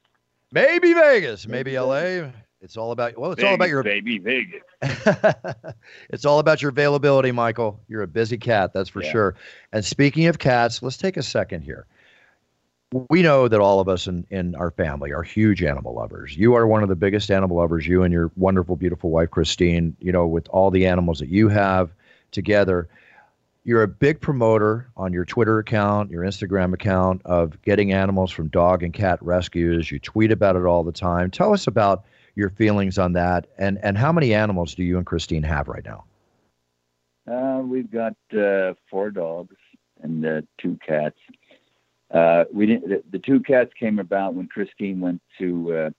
Maybe 0.51 0.93
Vegas, 0.93 1.47
Maybe 1.47 1.79
LA. 1.79 2.29
It's 2.63 2.77
all 2.77 2.91
about 2.91 3.17
well, 3.17 3.33
it's 3.33 3.43
all 3.43 3.53
about 3.55 3.67
your 3.67 3.83
baby 3.83 4.19
Vegas. 4.19 4.61
it's 6.09 6.23
all 6.23 6.39
about 6.39 6.61
your 6.61 6.69
availability, 6.69 7.33
Michael. 7.33 7.77
You're 7.89 8.03
a 8.03 8.07
busy 8.07 8.37
cat, 8.37 8.71
that's 8.73 8.89
for 8.89 9.03
Yeah. 9.03 9.11
sure. 9.11 9.35
And 9.73 9.83
speaking 9.83 10.27
of 10.27 10.39
cats, 10.39 10.81
let's 10.81 10.95
take 10.95 11.17
a 11.17 11.23
second 11.23 11.63
here. 11.63 11.85
We 13.09 13.21
know 13.21 13.49
that 13.49 13.59
all 13.59 13.81
of 13.81 13.89
us 13.89 14.07
in, 14.07 14.25
in 14.29 14.55
our 14.55 14.71
family 14.71 15.11
are 15.11 15.23
huge 15.23 15.61
animal 15.61 15.93
lovers. 15.93 16.37
You 16.37 16.53
are 16.53 16.65
one 16.65 16.83
of 16.83 16.89
the 16.89 16.95
biggest 16.95 17.29
animal 17.31 17.57
lovers, 17.57 17.85
you 17.85 18.03
and 18.03 18.13
your 18.13 18.31
wonderful, 18.37 18.77
beautiful 18.77 19.09
wife, 19.09 19.31
Christine, 19.31 19.97
you 19.99 20.11
know, 20.13 20.25
with 20.25 20.47
all 20.49 20.71
the 20.71 20.85
animals 20.85 21.19
that 21.19 21.27
you 21.27 21.49
have 21.49 21.89
together. 22.31 22.87
You're 23.65 23.83
a 23.83 23.87
big 23.87 24.21
promoter 24.21 24.87
on 24.95 25.11
your 25.11 25.25
Twitter 25.25 25.57
account, 25.59 26.11
your 26.11 26.23
Instagram 26.23 26.73
account 26.73 27.23
of 27.25 27.61
getting 27.63 27.91
animals 27.91 28.31
from 28.31 28.47
dog 28.49 28.83
and 28.83 28.93
cat 28.93 29.17
rescues. 29.21 29.91
You 29.91 29.99
tweet 29.99 30.31
about 30.31 30.55
it 30.55 30.63
all 30.63 30.83
the 30.83 30.91
time. 30.91 31.29
Tell 31.31 31.51
us 31.53 31.67
about 31.67 32.03
your 32.35 32.49
feelings 32.49 32.97
on 32.97 33.13
that 33.13 33.47
and, 33.57 33.79
and 33.83 33.97
how 33.97 34.11
many 34.11 34.33
animals 34.33 34.75
do 34.75 34.83
you 34.83 34.97
and 34.97 35.05
Christine 35.05 35.43
have 35.43 35.67
right 35.67 35.85
now? 35.85 36.05
Uh, 37.29 37.61
we've 37.63 37.91
got 37.91 38.15
uh, 38.37 38.73
four 38.89 39.09
dogs 39.09 39.55
and 40.01 40.25
uh, 40.25 40.41
two 40.59 40.77
cats. 40.85 41.17
Uh, 42.11 42.43
we 42.53 42.65
didn't. 42.65 42.89
The, 42.89 43.03
the 43.11 43.19
two 43.19 43.39
cats 43.39 43.71
came 43.79 43.99
about 43.99 44.35
when 44.35 44.47
Christine 44.47 44.99
went 44.99 45.21
to, 45.39 45.75
uh, 45.75 45.89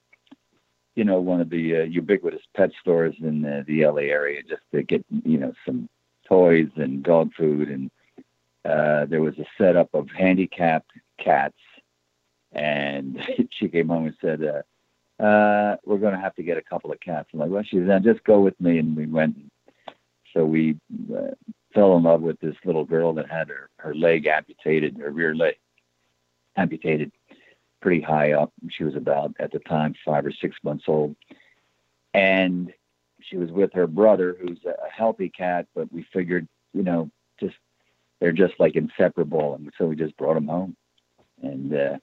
you 0.95 1.03
know, 1.03 1.19
one 1.19 1.41
of 1.41 1.49
the 1.49 1.77
uh, 1.77 1.83
ubiquitous 1.83 2.43
pet 2.55 2.71
stores 2.79 3.15
in 3.19 3.43
uh, 3.43 3.63
the 3.67 3.85
LA 3.85 4.03
area 4.03 4.41
just 4.47 4.61
to 4.73 4.83
get, 4.83 5.03
you 5.23 5.37
know, 5.37 5.53
some 5.65 5.89
toys 6.27 6.69
and 6.75 7.03
dog 7.03 7.31
food, 7.35 7.69
and 7.69 7.91
there 8.63 9.21
was 9.21 9.37
a 9.39 9.45
setup 9.57 9.93
of 9.93 10.07
handicapped 10.09 10.91
cats, 11.19 11.57
and 12.53 13.19
she 13.49 13.67
came 13.67 13.89
home 13.89 14.05
and 14.05 14.15
said, 14.21 14.63
uh, 15.19 15.77
"We're 15.85 15.97
going 15.97 16.13
to 16.13 16.19
have 16.19 16.35
to 16.35 16.43
get 16.43 16.57
a 16.57 16.61
couple 16.61 16.91
of 16.91 16.99
cats." 16.99 17.29
I'm 17.33 17.39
like, 17.39 17.49
"Well," 17.49 17.63
she 17.63 17.83
said, 17.85 18.03
"Just 18.03 18.23
go 18.23 18.39
with 18.41 18.59
me," 18.59 18.79
and 18.79 18.95
we 18.95 19.05
went. 19.05 19.37
So 20.33 20.45
we 20.45 20.77
uh, 21.15 21.31
fell 21.73 21.95
in 21.97 22.03
love 22.03 22.21
with 22.21 22.39
this 22.39 22.55
little 22.65 22.85
girl 22.85 23.13
that 23.13 23.29
had 23.29 23.49
her, 23.49 23.69
her 23.77 23.95
leg 23.95 24.27
amputated, 24.27 24.97
her 24.97 25.11
rear 25.11 25.33
leg 25.33 25.55
amputated 26.57 27.11
pretty 27.81 28.01
high 28.01 28.31
up. 28.31 28.51
She 28.69 28.83
was 28.83 28.95
about, 28.95 29.35
at 29.39 29.51
the 29.51 29.59
time, 29.59 29.93
five 30.03 30.25
or 30.25 30.31
six 30.31 30.57
months 30.63 30.85
old. 30.87 31.15
And 32.13 32.73
she 33.21 33.37
was 33.37 33.51
with 33.51 33.73
her 33.73 33.87
brother, 33.87 34.35
who's 34.39 34.59
a 34.65 34.69
a 34.69 34.89
healthy 34.89 35.29
cat, 35.29 35.67
but 35.75 35.91
we 35.91 36.03
figured, 36.13 36.47
you 36.73 36.83
know, 36.83 37.09
just 37.39 37.55
they're 38.19 38.31
just 38.31 38.53
like 38.59 38.75
inseparable. 38.75 39.55
And 39.55 39.71
so 39.77 39.85
we 39.85 39.95
just 39.95 40.17
brought 40.17 40.35
them 40.35 40.47
home. 40.47 40.75
And 41.41 41.73
uh, 41.73 41.97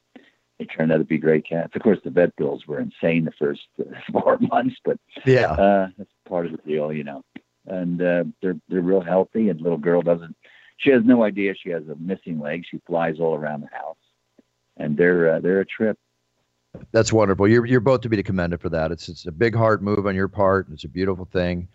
they 0.63 0.75
turned 0.75 0.93
out 0.93 0.99
to 0.99 1.05
be 1.05 1.19
great 1.19 1.47
cats. 1.49 1.75
Of 1.75 1.83
course, 1.83 1.99
the 2.05 2.11
vet 2.11 2.35
bills 2.37 2.67
were 2.67 2.81
insane 2.81 3.25
the 3.25 3.33
first 3.39 3.63
uh, 3.81 3.85
four 4.13 4.39
months, 4.41 4.77
but 4.85 4.99
Yeah. 5.25 5.53
uh, 5.53 5.89
that's 5.99 6.11
part 6.29 6.47
of 6.47 6.53
the 6.53 6.59
deal, 6.59 6.93
you 6.93 7.05
know. 7.05 7.23
And 7.67 8.01
uh, 8.03 8.25
they're 8.41 8.57
they're 8.69 8.81
real 8.81 9.01
healthy. 9.01 9.49
And 9.49 9.61
little 9.61 9.79
girl 9.79 10.03
doesn't. 10.03 10.37
She 10.79 10.91
has 10.91 11.03
no 11.05 11.23
idea 11.23 11.55
she 11.55 11.71
has 11.71 11.83
a 11.89 11.95
missing 11.97 12.41
leg. 12.41 12.65
She 12.69 12.81
flies 12.87 13.21
all 13.21 13.35
around 13.37 13.61
the 13.63 13.69
house, 13.77 13.97
and 14.77 14.97
they're 14.97 15.35
uh, 15.37 15.41
they're 15.41 15.61
a 15.61 15.67
trip. 15.67 15.99
That's 16.91 17.13
wonderful. 17.13 17.47
You're 17.47 17.67
you're 17.67 17.81
both 17.81 18.01
to 18.03 18.09
be 18.09 18.21
commended 18.23 18.61
for 18.61 18.69
that. 18.71 18.91
It's 18.91 19.09
it's 19.09 19.27
a 19.27 19.33
big 19.33 19.55
heart 19.55 19.83
move 19.83 20.07
on 20.07 20.15
your 20.15 20.29
part. 20.29 20.67
It's 20.73 20.85
a 20.85 20.89
beautiful 20.89 21.25
thing. 21.27 21.69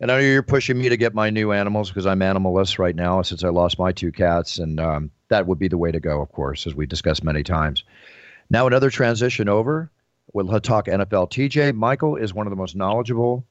And 0.00 0.10
I 0.10 0.16
know 0.16 0.20
you're 0.22 0.42
pushing 0.42 0.78
me 0.78 0.88
to 0.88 0.96
get 0.96 1.14
my 1.14 1.28
new 1.30 1.52
animals 1.52 1.90
because 1.90 2.06
I'm 2.06 2.20
animalless 2.20 2.78
right 2.78 2.94
now 2.94 3.22
since 3.22 3.42
I 3.44 3.48
lost 3.48 3.78
my 3.78 3.92
two 3.92 4.12
cats, 4.12 4.58
and 4.58 4.78
um, 4.80 5.10
that 5.28 5.46
would 5.46 5.58
be 5.58 5.68
the 5.68 5.78
way 5.78 5.90
to 5.92 6.00
go, 6.00 6.20
of 6.20 6.30
course, 6.32 6.66
as 6.66 6.74
we 6.74 6.86
discussed 6.86 7.24
many 7.24 7.42
times. 7.42 7.84
Now 8.50 8.66
another 8.66 8.90
transition 8.90 9.48
over. 9.48 9.90
We'll 10.32 10.60
talk 10.60 10.86
NFL. 10.86 11.30
TJ 11.30 11.74
Michael 11.74 12.16
is 12.16 12.34
one 12.34 12.46
of 12.46 12.50
the 12.50 12.56
most 12.56 12.76
knowledgeable 12.76 13.46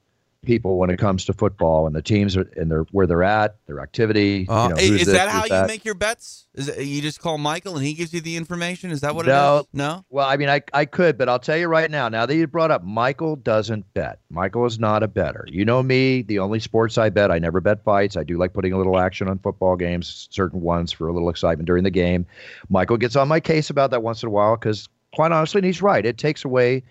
people 0.46 0.78
when 0.78 0.90
it 0.90 0.98
comes 0.98 1.26
to 1.26 1.34
football 1.34 1.88
and 1.88 1.96
the 1.96 2.02
teams 2.02 2.38
are, 2.38 2.50
and 2.56 2.72
their 2.72 2.84
where 2.92 3.06
they're 3.08 3.24
at, 3.24 3.56
their 3.66 3.80
activity. 3.80 4.48
Uh, 4.48 4.70
you 4.70 4.76
know, 4.76 4.82
is 4.82 5.06
this, 5.06 5.16
that 5.16 5.30
how 5.30 5.44
you 5.44 5.50
that. 5.50 5.68
make 5.68 5.84
your 5.84 5.96
bets? 5.96 6.48
Is 6.54 6.70
it, 6.70 6.86
you 6.86 7.02
just 7.02 7.20
call 7.20 7.38
Michael 7.38 7.76
and 7.76 7.86
he 7.86 7.94
gives 7.94 8.14
you 8.14 8.22
the 8.22 8.36
information? 8.38 8.92
Is 8.92 9.02
that 9.02 9.14
what 9.16 9.26
No. 9.26 9.58
it 9.58 9.60
is? 9.62 9.68
No. 9.74 10.06
Well, 10.10 10.28
I 10.28 10.38
mean, 10.38 10.50
I, 10.50 10.62
I 10.74 10.86
could, 10.86 11.18
but 11.18 11.28
I'll 11.30 11.40
tell 11.40 11.58
you 11.58 11.68
right 11.68 11.90
now. 11.92 12.08
Now 12.10 12.26
that 12.26 12.36
you 12.36 12.48
brought 12.48 12.72
up, 12.72 12.84
Michael 12.84 13.36
doesn't 13.36 13.92
bet. 13.94 14.20
Michael 14.30 14.66
is 14.66 14.80
not 14.80 15.04
a 15.04 15.08
better. 15.08 15.46
You 15.48 15.66
know 15.66 15.84
me. 15.84 16.22
The 16.22 16.40
only 16.40 16.60
sports 16.60 16.98
I 16.98 17.10
bet, 17.10 17.32
I 17.32 17.40
never 17.40 17.60
bet 17.60 17.84
fights. 17.84 18.16
I 18.16 18.24
do 18.24 18.38
like 18.38 18.54
putting 18.54 18.74
a 18.74 18.78
little 18.78 18.98
action 18.98 19.28
on 19.28 19.40
football 19.40 19.76
games, 19.76 20.28
certain 20.32 20.62
ones 20.62 20.92
for 20.92 21.08
a 21.08 21.14
little 21.14 21.30
excitement 21.30 21.68
during 21.68 21.84
the 21.84 21.92
game. 21.92 22.26
Michael 22.70 22.98
gets 22.98 23.16
on 23.16 23.28
my 23.28 23.40
case 23.40 23.70
about 23.70 23.92
that 23.92 24.04
once 24.04 24.24
in 24.24 24.28
a 24.28 24.32
while 24.32 24.56
because, 24.56 24.88
quite 25.14 25.32
honestly, 25.32 25.60
and 25.60 25.66
he's 25.66 25.82
right. 25.82 26.06
It 26.06 26.18
takes 26.18 26.46
away 26.46 26.84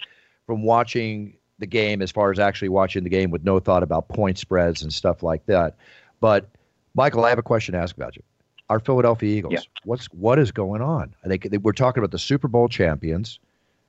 from 0.46 0.62
watching 0.62 1.35
the 1.58 1.66
game 1.66 2.02
as 2.02 2.10
far 2.10 2.30
as 2.30 2.38
actually 2.38 2.68
watching 2.68 3.04
the 3.04 3.10
game 3.10 3.30
with 3.30 3.44
no 3.44 3.58
thought 3.58 3.82
about 3.82 4.08
point 4.08 4.38
spreads 4.38 4.82
and 4.82 4.92
stuff 4.92 5.22
like 5.22 5.44
that. 5.46 5.76
But 6.20 6.48
Michael, 6.94 7.24
I 7.24 7.28
have 7.30 7.38
a 7.38 7.42
question 7.42 7.72
to 7.72 7.78
ask 7.78 7.96
about 7.96 8.16
you. 8.16 8.22
Our 8.68 8.80
Philadelphia 8.80 9.36
Eagles. 9.36 9.52
Yeah. 9.54 9.60
What's 9.84 10.06
what 10.06 10.38
is 10.38 10.50
going 10.50 10.82
on? 10.82 11.14
I 11.24 11.28
think 11.28 11.46
we're 11.62 11.72
talking 11.72 12.00
about 12.00 12.10
the 12.10 12.18
Super 12.18 12.48
Bowl 12.48 12.68
champions, 12.68 13.38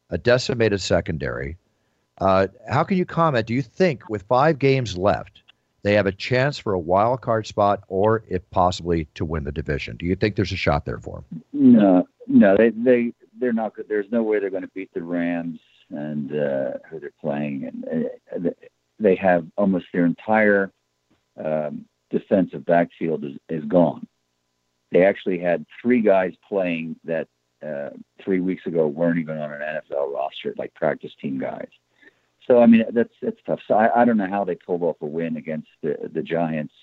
a 0.09 0.17
decimated 0.17 0.81
secondary. 0.81 1.57
Uh, 2.19 2.47
how 2.69 2.83
can 2.83 2.97
you 2.97 3.05
comment? 3.05 3.47
Do 3.47 3.53
you 3.53 3.61
think 3.61 4.09
with 4.09 4.23
five 4.23 4.59
games 4.59 4.97
left, 4.97 5.41
they 5.81 5.93
have 5.93 6.05
a 6.05 6.11
chance 6.11 6.57
for 6.57 6.73
a 6.73 6.79
wild 6.79 7.21
card 7.21 7.47
spot, 7.47 7.83
or 7.87 8.23
if 8.27 8.47
possibly 8.51 9.07
to 9.15 9.25
win 9.25 9.45
the 9.45 9.51
division? 9.51 9.97
Do 9.97 10.05
you 10.05 10.15
think 10.15 10.35
there's 10.35 10.51
a 10.51 10.57
shot 10.57 10.85
there 10.85 10.99
for 10.99 11.23
them? 11.29 11.43
No, 11.53 12.07
no, 12.27 12.55
they 12.55 12.69
they 12.69 13.13
they're 13.39 13.53
not 13.53 13.75
good. 13.75 13.87
There's 13.89 14.11
no 14.11 14.21
way 14.21 14.39
they're 14.39 14.51
going 14.51 14.63
to 14.63 14.71
beat 14.75 14.93
the 14.93 15.01
Rams 15.01 15.59
and 15.89 16.31
uh, 16.31 16.71
who 16.89 16.99
they're 16.99 17.11
playing, 17.21 17.83
and 17.89 18.51
they 18.99 19.15
have 19.15 19.45
almost 19.57 19.85
their 19.93 20.05
entire 20.05 20.71
um, 21.43 21.85
defensive 22.09 22.65
backfield 22.65 23.23
is, 23.23 23.33
is 23.49 23.63
gone. 23.65 24.07
They 24.91 25.03
actually 25.03 25.39
had 25.39 25.65
three 25.81 26.01
guys 26.01 26.33
playing 26.47 26.95
that 27.03 27.27
uh, 27.65 27.89
three 28.23 28.39
weeks 28.39 28.65
ago 28.65 28.87
weren't 28.87 29.19
even 29.19 29.37
on 29.37 29.51
an 29.51 29.61
NFL 29.61 30.13
roster, 30.13 30.53
like 30.57 30.73
practice 30.73 31.11
team 31.21 31.39
guys. 31.39 31.67
So 32.45 32.61
I 32.61 32.65
mean 32.65 32.85
that's 32.93 33.13
that's 33.21 33.39
tough. 33.45 33.59
So 33.67 33.73
I, 33.73 34.01
I 34.01 34.05
don't 34.05 34.17
know 34.17 34.29
how 34.29 34.45
they 34.45 34.55
pulled 34.55 34.83
off 34.83 34.97
a 35.01 35.05
win 35.05 35.35
against 35.37 35.67
the 35.83 36.09
the 36.13 36.21
Giants 36.21 36.73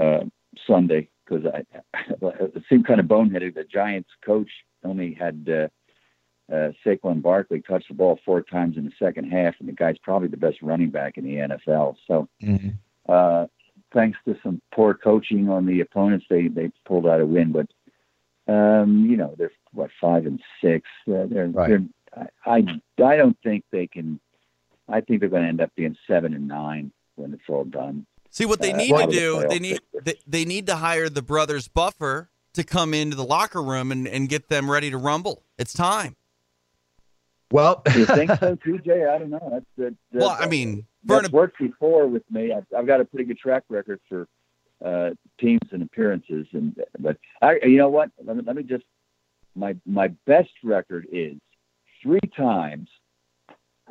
uh, 0.00 0.20
Sunday 0.66 1.08
because 1.24 1.44
I 1.46 1.64
it 2.22 2.62
seemed 2.68 2.86
kind 2.86 3.00
of 3.00 3.06
boneheaded. 3.06 3.54
The 3.54 3.64
Giants 3.64 4.08
coach 4.24 4.50
only 4.84 5.12
had 5.12 5.46
uh, 5.48 5.68
uh, 6.50 6.70
Saquon 6.84 7.20
Barkley 7.20 7.60
touch 7.62 7.84
the 7.88 7.94
ball 7.94 8.18
four 8.24 8.42
times 8.42 8.76
in 8.76 8.84
the 8.84 8.92
second 8.98 9.30
half, 9.30 9.54
and 9.60 9.68
the 9.68 9.72
guy's 9.72 9.98
probably 9.98 10.28
the 10.28 10.36
best 10.36 10.62
running 10.62 10.90
back 10.90 11.18
in 11.18 11.24
the 11.24 11.34
NFL. 11.36 11.96
So 12.06 12.28
uh, 13.08 13.46
thanks 13.92 14.18
to 14.26 14.36
some 14.42 14.60
poor 14.74 14.94
coaching 14.94 15.48
on 15.50 15.66
the 15.66 15.80
opponents, 15.80 16.26
they 16.30 16.48
they 16.48 16.70
pulled 16.86 17.06
out 17.06 17.20
a 17.20 17.26
win. 17.26 17.52
But 17.52 17.68
um, 18.52 19.06
you 19.08 19.16
know 19.16 19.34
they're 19.38 19.52
what 19.72 19.90
five 20.00 20.26
and 20.26 20.40
six. 20.62 20.88
Uh, 21.08 21.26
they're, 21.28 21.48
Right. 21.48 21.68
they're 21.68 22.28
I 22.46 22.56
I 22.56 23.02
I 23.04 23.16
don't 23.16 23.36
think 23.42 23.64
they 23.70 23.86
can. 23.86 24.20
I 24.88 25.00
think 25.00 25.20
they're 25.20 25.28
going 25.28 25.42
to 25.44 25.48
end 25.48 25.60
up 25.60 25.70
being 25.76 25.96
seven 26.06 26.34
and 26.34 26.48
nine 26.48 26.92
when 27.14 27.32
it's 27.32 27.44
all 27.48 27.64
done. 27.64 28.04
See 28.30 28.46
what 28.46 28.60
they 28.60 28.72
Uh, 28.72 28.76
need 28.76 28.92
out 28.92 28.98
to 28.98 29.04
of 29.04 29.10
the 29.10 29.16
do. 29.16 29.48
They 29.48 29.58
need 29.58 29.80
they, 30.04 30.14
they 30.26 30.44
need 30.44 30.66
to 30.66 30.76
hire 30.76 31.08
the 31.08 31.22
brothers 31.22 31.68
Buffer 31.68 32.30
to 32.54 32.64
come 32.64 32.92
into 32.92 33.16
the 33.16 33.24
locker 33.24 33.62
room 33.62 33.90
and, 33.92 34.06
and 34.06 34.28
get 34.28 34.48
them 34.48 34.70
ready 34.70 34.90
to 34.90 34.98
rumble. 34.98 35.42
It's 35.56 35.72
time. 35.72 36.16
Well, 37.52 37.82
You 37.94 38.06
think 38.06 38.30
so, 38.30 38.56
TJ? 38.66 39.08
I 39.08 39.18
don't 39.18 39.30
know. 39.30 39.48
That's 39.52 39.66
that, 39.76 39.94
that, 40.12 40.20
Well, 40.20 40.36
I 40.38 40.46
mean, 40.46 40.86
for 41.06 41.20
that's 41.20 41.32
worked 41.32 41.58
before 41.58 42.06
with 42.06 42.22
me. 42.30 42.52
I've, 42.52 42.66
I've 42.76 42.86
got 42.86 43.00
a 43.00 43.04
pretty 43.04 43.26
good 43.26 43.38
track 43.38 43.64
record 43.68 44.00
for 44.08 44.26
uh, 44.84 45.10
teams 45.38 45.60
and 45.70 45.82
appearances, 45.82 46.46
and 46.52 46.76
but 46.98 47.18
I, 47.40 47.60
you 47.62 47.76
know 47.76 47.88
what? 47.88 48.10
Let 48.24 48.36
me, 48.36 48.42
let 48.44 48.56
me 48.56 48.62
just 48.62 48.84
my 49.54 49.76
my 49.86 50.08
best 50.26 50.50
record 50.64 51.06
is 51.12 51.36
three 52.02 52.20
times 52.36 52.88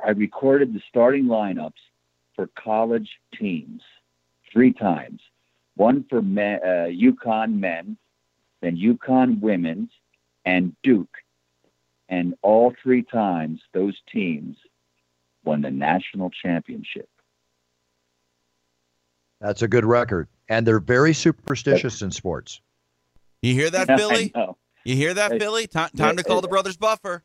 I 0.04 0.10
recorded 0.10 0.74
the 0.74 0.82
starting 0.90 1.26
lineups 1.26 1.74
for 2.36 2.50
college 2.58 3.10
teams. 3.38 3.82
Three 4.52 4.74
times, 4.74 5.22
one 5.76 6.04
for 6.10 6.22
men, 6.22 6.60
uh, 6.62 6.90
UConn 6.90 7.58
men, 7.58 7.96
then 8.62 8.76
UConn 8.76 9.40
women's, 9.40 9.90
and 10.44 10.76
Duke, 10.84 11.16
and 12.12 12.36
all 12.44 12.74
three 12.84 13.02
times 13.02 13.62
those 13.74 13.98
teams 14.14 14.58
won 15.44 15.62
the 15.62 15.72
national 15.72 16.30
championship. 16.30 17.10
that's 19.40 19.64
a 19.64 19.68
good 19.68 19.86
record, 19.86 20.28
and 20.50 20.68
they're 20.68 20.80
very 20.80 21.14
superstitious 21.16 22.04
in 22.04 22.12
sports. 22.12 22.62
you 23.42 23.56
hear 23.56 23.72
that, 23.72 23.90
I 24.00 24.32
know. 24.36 24.58
You 24.86 24.96
hear 24.96 25.14
that, 25.16 25.32
Hey, 25.32 25.40
Philly? 25.40 25.66
Time, 25.68 25.90
time 25.96 26.18
to 26.18 26.24
call 26.24 26.42
the 26.42 26.48
brothers 26.48 26.78
Buffer. 26.78 27.24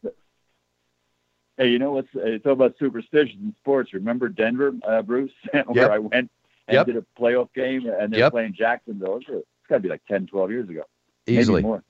Hey, 1.59 1.69
you 1.69 1.79
know 1.79 1.93
what's 1.93 2.09
uh, 2.15 2.21
it's 2.21 2.45
all 2.47 2.53
about 2.53 2.75
superstitions 2.79 3.41
in 3.43 3.55
sports. 3.59 3.93
Remember 3.95 4.29
Denver, 4.29 4.73
uh, 4.87 5.03
Bruce, 5.03 5.31
where 5.53 5.65
Yep. 5.75 5.91
I 5.91 5.99
went 5.99 6.31
and 6.69 6.75
Yep. 6.75 6.87
did 6.87 6.97
a 6.97 7.05
playoff 7.19 7.53
game, 7.55 7.87
and 7.87 8.13
they're 8.13 8.21
Yep. 8.21 8.33
playing 8.33 8.55
Jacksonville. 8.55 9.17
It's, 9.19 9.27
it's 9.29 9.47
got 9.69 9.77
to 9.77 9.81
be 9.83 9.89
like 9.89 10.05
10, 10.07 10.27
12 10.27 10.51
years 10.51 10.69
ago, 10.69 10.83
Easily. 11.27 11.63
maybe 11.63 11.67
more. 11.69 11.83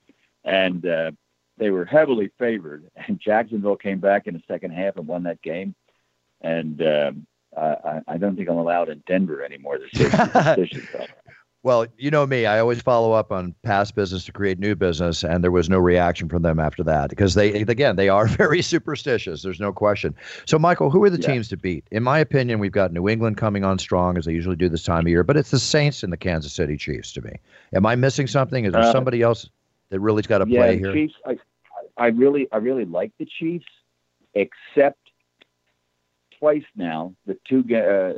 And 0.45 0.85
uh, 0.85 1.11
they 1.57 1.69
were 1.71 1.85
heavily 1.85 2.29
favored, 2.37 2.89
and 3.07 3.19
Jacksonville 3.19 3.75
came 3.77 3.99
back 3.99 4.27
in 4.27 4.33
the 4.33 4.43
second 4.47 4.71
half 4.71 4.95
and 4.97 5.07
won 5.07 5.23
that 5.23 5.41
game. 5.41 5.75
And 6.41 6.81
um, 6.81 7.27
I, 7.57 8.01
I- 8.07 8.17
don't 8.17 8.35
think 8.35 8.47
I'm 8.49 8.57
allowed 8.57 8.89
in 8.89 9.01
Denver 9.07 9.43
anymore 9.43 9.79
this 9.79 9.91
superstitions. 9.91 10.87
Well, 11.63 11.85
you 11.97 12.11
know 12.11 12.25
me. 12.25 12.45
I 12.45 12.59
always 12.59 12.81
follow 12.81 13.11
up 13.11 13.29
on 13.29 13.53
past 13.63 13.93
business 13.93 14.23
to 14.25 14.31
create 14.31 14.57
new 14.57 14.73
business, 14.73 15.21
and 15.21 15.43
there 15.43 15.51
was 15.51 15.69
no 15.69 15.79
reaction 15.79 16.29
from 16.29 16.41
them 16.43 16.59
after 16.59 16.81
that 16.83 17.09
because 17.09 17.33
they, 17.33 17.51
again, 17.63 17.97
they 17.97 18.07
are 18.07 18.25
very 18.43 18.61
superstitious. 18.61 19.41
There's 19.41 19.59
no 19.59 19.73
question. 19.73 20.15
So, 20.45 20.57
Michael, 20.57 20.89
who 20.91 21.03
are 21.03 21.09
the 21.09 21.19
Yeah. 21.19 21.33
teams 21.33 21.49
to 21.49 21.57
beat? 21.57 21.83
In 21.91 22.03
my 22.03 22.19
opinion, 22.19 22.59
we've 22.59 22.71
got 22.71 22.93
New 22.93 23.09
England 23.09 23.35
coming 23.35 23.65
on 23.65 23.79
strong 23.79 24.17
as 24.17 24.23
they 24.25 24.31
usually 24.33 24.55
do 24.55 24.69
this 24.69 24.83
time 24.83 25.01
of 25.01 25.07
year, 25.09 25.25
but 25.25 25.35
it's 25.35 25.51
the 25.51 25.59
Saints 25.59 26.03
and 26.03 26.13
the 26.13 26.17
Kansas 26.17 26.53
City 26.53 26.77
Chiefs 26.77 27.11
to 27.13 27.21
me. 27.21 27.33
Am 27.73 27.85
I 27.85 27.95
missing 27.95 28.27
something? 28.27 28.63
Is 28.63 28.71
there 28.71 28.83
Uh, 28.83 28.91
somebody 28.93 29.21
else 29.21 29.49
that 29.89 29.99
really's 29.99 30.27
got 30.27 30.39
to 30.39 30.45
yeah, 30.49 30.59
play 30.59 30.77
here? 30.77 30.93
Chiefs. 30.93 31.13
I, 31.25 31.37
I 31.97 32.07
really, 32.07 32.47
I 32.51 32.57
really 32.57 32.85
like 32.85 33.11
the 33.17 33.25
Chiefs, 33.25 33.65
except 34.33 34.99
twice 36.39 36.63
now. 36.75 37.13
The 37.25 37.37
two, 37.47 37.59
uh, 37.75 38.13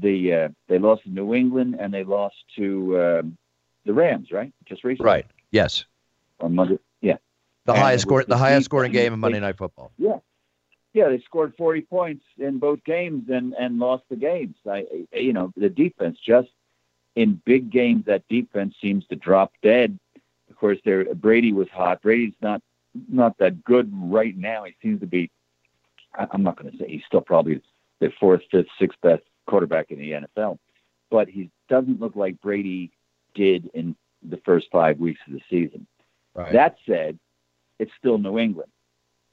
the 0.00 0.32
uh, 0.34 0.48
they 0.68 0.78
lost 0.78 1.02
to 1.04 1.10
New 1.10 1.34
England 1.34 1.76
and 1.78 1.92
they 1.92 2.04
lost 2.04 2.36
to 2.56 3.00
um, 3.00 3.36
the 3.84 3.92
Rams, 3.92 4.32
right? 4.32 4.52
Just 4.66 4.84
recently, 4.84 5.06
Right. 5.06 5.26
Yes. 5.50 5.84
On 6.40 6.54
Monday. 6.54 6.78
Yeah, 7.00 7.16
The 7.66 7.72
And 7.72 7.80
highest 7.82 8.02
score, 8.02 8.22
the 8.22 8.30
the 8.30 8.36
highest 8.36 8.64
scoring 8.66 8.92
game 8.92 9.12
in 9.12 9.20
Monday. 9.20 9.40
Night 9.40 9.56
Football. 9.58 9.92
yeah, 9.98 10.18
yeah. 10.92 11.08
They 11.08 11.20
scored 11.20 11.54
forty 11.56 11.82
points 11.82 12.24
in 12.38 12.58
both 12.58 12.82
games 12.84 13.28
and 13.30 13.54
and 13.54 13.78
lost 13.78 14.04
the 14.08 14.16
games. 14.16 14.56
I- 14.68 14.86
you 15.12 15.32
know, 15.32 15.52
the 15.56 15.68
defense 15.68 16.18
just 16.24 16.48
in 17.16 17.40
big 17.44 17.70
games 17.70 18.04
that 18.06 18.26
defense 18.28 18.74
seems 18.80 19.06
to 19.08 19.16
drop 19.16 19.52
dead. 19.62 19.98
Of 20.60 20.68
course, 20.68 20.78
there 20.84 21.14
Brady 21.14 21.54
was 21.54 21.68
hot. 21.70 22.02
Brady's 22.02 22.34
not 22.42 22.60
not 23.08 23.38
that 23.38 23.64
good 23.64 23.90
right 23.94 24.36
now. 24.36 24.64
He 24.64 24.74
seems 24.82 25.00
to 25.00 25.06
be. 25.06 25.30
I'm 26.14 26.42
not 26.42 26.58
going 26.58 26.70
to 26.70 26.76
say 26.76 26.86
he's 26.86 27.04
still 27.06 27.22
probably 27.22 27.62
the 28.00 28.12
fourth, 28.20 28.42
fifth, 28.50 28.66
sixth 28.78 29.00
best 29.00 29.22
quarterback 29.46 29.90
in 29.90 29.98
the 29.98 30.10
NFL, 30.10 30.58
but 31.10 31.30
he 31.30 31.48
doesn't 31.70 31.98
look 31.98 32.14
like 32.14 32.42
Brady 32.42 32.90
did 33.34 33.70
in 33.72 33.96
the 34.22 34.36
first 34.44 34.66
five 34.70 34.98
weeks 34.98 35.20
of 35.26 35.32
the 35.32 35.40
season. 35.48 35.86
Right. 36.34 36.52
That 36.52 36.76
said, 36.86 37.18
it's 37.78 37.92
still 37.98 38.18
New 38.18 38.38
England. 38.38 38.70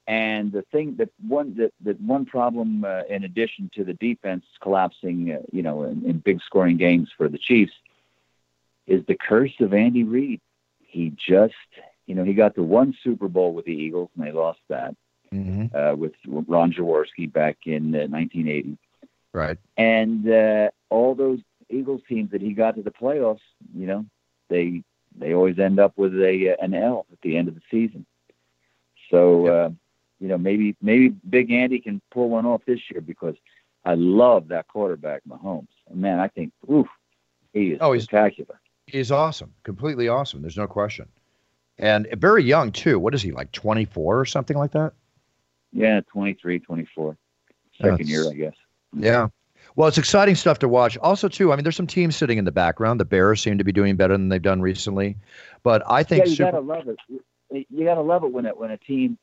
And 0.08 0.50
the 0.54 0.62
thing 0.72 0.96
that 0.96 1.10
one 1.28 1.56
that, 1.58 1.74
that 1.82 2.00
one 2.00 2.26
problem, 2.26 2.86
uh, 2.86 3.02
in 3.10 3.26
addition 3.26 3.70
to 3.76 3.84
the 3.84 3.96
defense 3.96 4.46
collapsing, 4.62 5.34
uh, 5.34 5.40
you 5.52 5.62
know, 5.62 5.84
in, 5.84 6.06
in 6.06 6.20
big 6.20 6.42
scoring 6.42 6.78
games 6.78 7.10
for 7.18 7.28
the 7.28 7.38
Chiefs, 7.38 7.74
is 8.86 9.06
the 9.08 9.16
curse 9.16 9.60
of 9.60 9.74
Andy 9.74 10.06
Reid. 10.06 10.40
He 10.88 11.12
just, 11.18 11.54
you 12.08 12.16
know, 12.16 12.24
he 12.24 12.34
got 12.34 12.56
the 12.56 12.64
one 12.64 12.96
Super 13.04 13.28
Bowl 13.28 13.54
with 13.54 13.66
the 13.66 13.72
Eagles 13.74 14.10
and 14.18 14.26
they 14.26 14.32
lost 14.32 14.60
that 14.70 14.96
hmm 15.30 15.66
uh, 15.76 15.94
with 15.96 16.14
Ron 16.26 16.72
Jaworski 16.72 17.32
back 17.32 17.58
in 17.66 17.94
uh, 17.94 18.08
1980 18.08 18.78
Right. 19.34 19.58
and 19.78 20.28
uh, 20.30 20.70
all 20.90 21.14
those 21.16 21.40
Eagles 21.70 22.02
teams 22.08 22.32
that 22.32 22.42
he 22.42 22.54
got 22.54 22.76
to 22.78 22.82
the 22.82 22.92
playoffs, 22.92 23.42
you 23.76 23.86
know, 23.88 24.06
they 24.50 24.84
they 25.20 25.34
always 25.34 25.60
end 25.60 25.80
up 25.80 25.94
with 25.98 26.14
a 26.16 26.54
uh, 26.54 26.64
an 26.64 26.74
L 26.74 27.06
at 27.12 27.20
the 27.22 27.36
end 27.38 27.50
of 27.50 27.56
the 27.56 27.62
season. 27.70 28.06
So 29.12 29.48
uh, 29.48 29.70
you 30.20 30.28
know, 30.30 30.38
maybe 30.38 30.76
maybe 30.82 31.10
Big 31.10 31.52
Andy 31.52 31.80
can 31.80 32.02
pull 32.12 32.30
one 32.30 32.46
off 32.46 32.62
this 32.66 32.80
year 32.90 33.02
because 33.02 33.36
I 33.86 33.96
love 33.96 34.48
that 34.50 34.68
quarterback, 34.68 35.22
Mahomes. 35.28 35.68
And 35.90 36.00
man, 36.02 36.20
I 36.20 36.28
think, 36.30 36.52
oof, 36.72 36.88
he 37.54 37.72
is 37.74 37.78
Oh, 37.82 37.92
he's- 37.94 38.06
spectacular. 38.06 38.60
He's 38.88 39.12
awesome. 39.12 39.54
Completely 39.64 40.08
awesome. 40.08 40.42
There's 40.42 40.58
no 40.58 40.68
question. 40.68 41.08
And 41.78 42.08
very 42.18 42.44
young, 42.44 42.72
too. 42.72 42.98
What 42.98 43.14
is 43.14 43.22
he, 43.22 43.32
like 43.32 43.52
24 43.52 44.20
or 44.20 44.26
something 44.26 44.58
like 44.58 44.72
that? 44.72 44.94
Yeah, 45.72 46.02
23, 46.12 46.60
24. 46.60 47.18
Second 47.78 47.92
That's- 47.92 48.10
year, 48.10 48.28
I 48.30 48.34
guess. 48.34 48.56
Yeah. 48.94 49.28
Well, 49.76 49.88
it's 49.88 49.98
exciting 50.00 50.34
stuff 50.36 50.58
to 50.60 50.68
watch. 50.68 50.98
Also, 51.00 51.28
too, 51.28 51.52
I 51.52 51.56
mean, 51.56 51.64
there's 51.64 51.76
some 51.76 51.86
teams 51.86 52.16
sitting 52.16 52.40
in 52.40 52.46
the 52.46 52.52
background. 52.52 53.00
The 53.00 53.06
Bears 53.06 53.42
seem 53.42 53.58
to 53.60 53.64
be 53.64 53.72
doing 53.74 53.96
better 53.96 54.14
than 54.14 54.30
they've 54.30 54.42
done 54.42 54.62
recently. 54.62 55.18
But 55.62 55.84
I 55.88 56.02
think 56.02 56.24
yeah, 56.24 56.30
you 56.30 56.36
Super- 56.36 56.52
gotta 56.52 56.64
love 56.64 56.88
it. 56.88 56.98
You- 57.08 57.66
You 57.70 57.86
gotta 57.86 58.02
love 58.02 58.24
it 58.24 58.32
when 58.34 58.46
it 58.46 58.58
when 58.58 58.72
a 58.72 58.78
team 58.78 59.18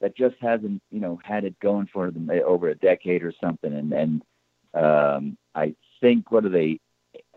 that 0.00 0.14
just 0.16 0.36
hasn't 0.40 0.82
you 0.90 1.00
know 1.00 1.18
had 1.24 1.44
it 1.44 1.58
going 1.60 1.86
for 1.86 2.10
them 2.10 2.28
over 2.44 2.68
a 2.68 2.74
decade 2.74 3.22
or 3.22 3.32
something, 3.40 3.72
and 3.72 3.92
and 3.92 4.22
um, 4.74 5.38
I 5.54 5.74
think 6.00 6.30
what 6.30 6.44
are 6.44 6.50
they 6.50 6.80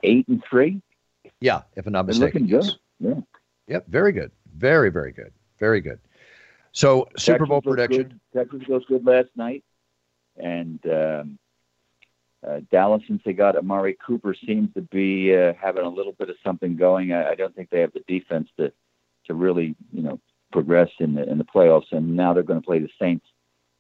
eight 0.04 0.28
and 0.28 0.44
three? 0.50 0.82
Yeah, 1.42 1.62
if 1.76 1.86
I'm 1.86 1.94
not 1.94 2.06
They're 2.06 2.16
mistaken. 2.20 2.44
looking 2.44 2.60
good. 2.60 2.66
yes. 2.66 2.76
Yeah. 3.00 3.22
Yep. 3.68 3.88
Very 3.88 4.12
good. 4.12 4.32
Very, 4.56 4.90
very 4.90 5.12
good. 5.12 5.34
Very 5.60 5.82
good. 5.82 6.00
So, 6.72 7.08
Super 7.18 7.46
Bowl 7.46 7.62
prediction. 7.62 8.20
Good. 8.34 8.50
Texas 8.52 8.68
goes 8.68 8.86
good 8.86 9.06
last 9.06 9.30
night, 9.36 9.64
and 10.36 10.80
um, 10.86 11.40
uh, 12.48 12.60
Dallas, 12.72 13.02
since 13.08 13.22
they 13.26 13.34
got 13.34 13.56
Amari 13.56 13.98
Cooper, 14.06 14.36
seems 14.46 14.72
to 14.76 14.82
be 14.82 15.36
uh, 15.36 15.54
having 15.60 15.84
a 15.84 15.90
little 15.90 16.12
bit 16.14 16.30
of 16.30 16.36
something 16.44 16.76
going. 16.76 17.14
I, 17.14 17.32
I 17.32 17.36
don't 17.36 17.56
think 17.56 17.70
they 17.70 17.82
have 17.82 17.94
the 17.94 18.04
defense 18.08 18.50
to 18.58 18.72
to 19.26 19.34
really 19.34 19.76
you 19.92 20.04
know 20.04 20.20
progress 20.52 20.90
in 21.00 21.16
the 21.16 21.28
in 21.28 21.38
the 21.40 21.44
playoffs, 21.46 21.92
and 21.92 22.16
now 22.16 22.34
they're 22.34 22.44
going 22.44 22.62
to 22.62 22.66
play 22.66 22.80
the 22.80 22.90
Saints 23.02 23.26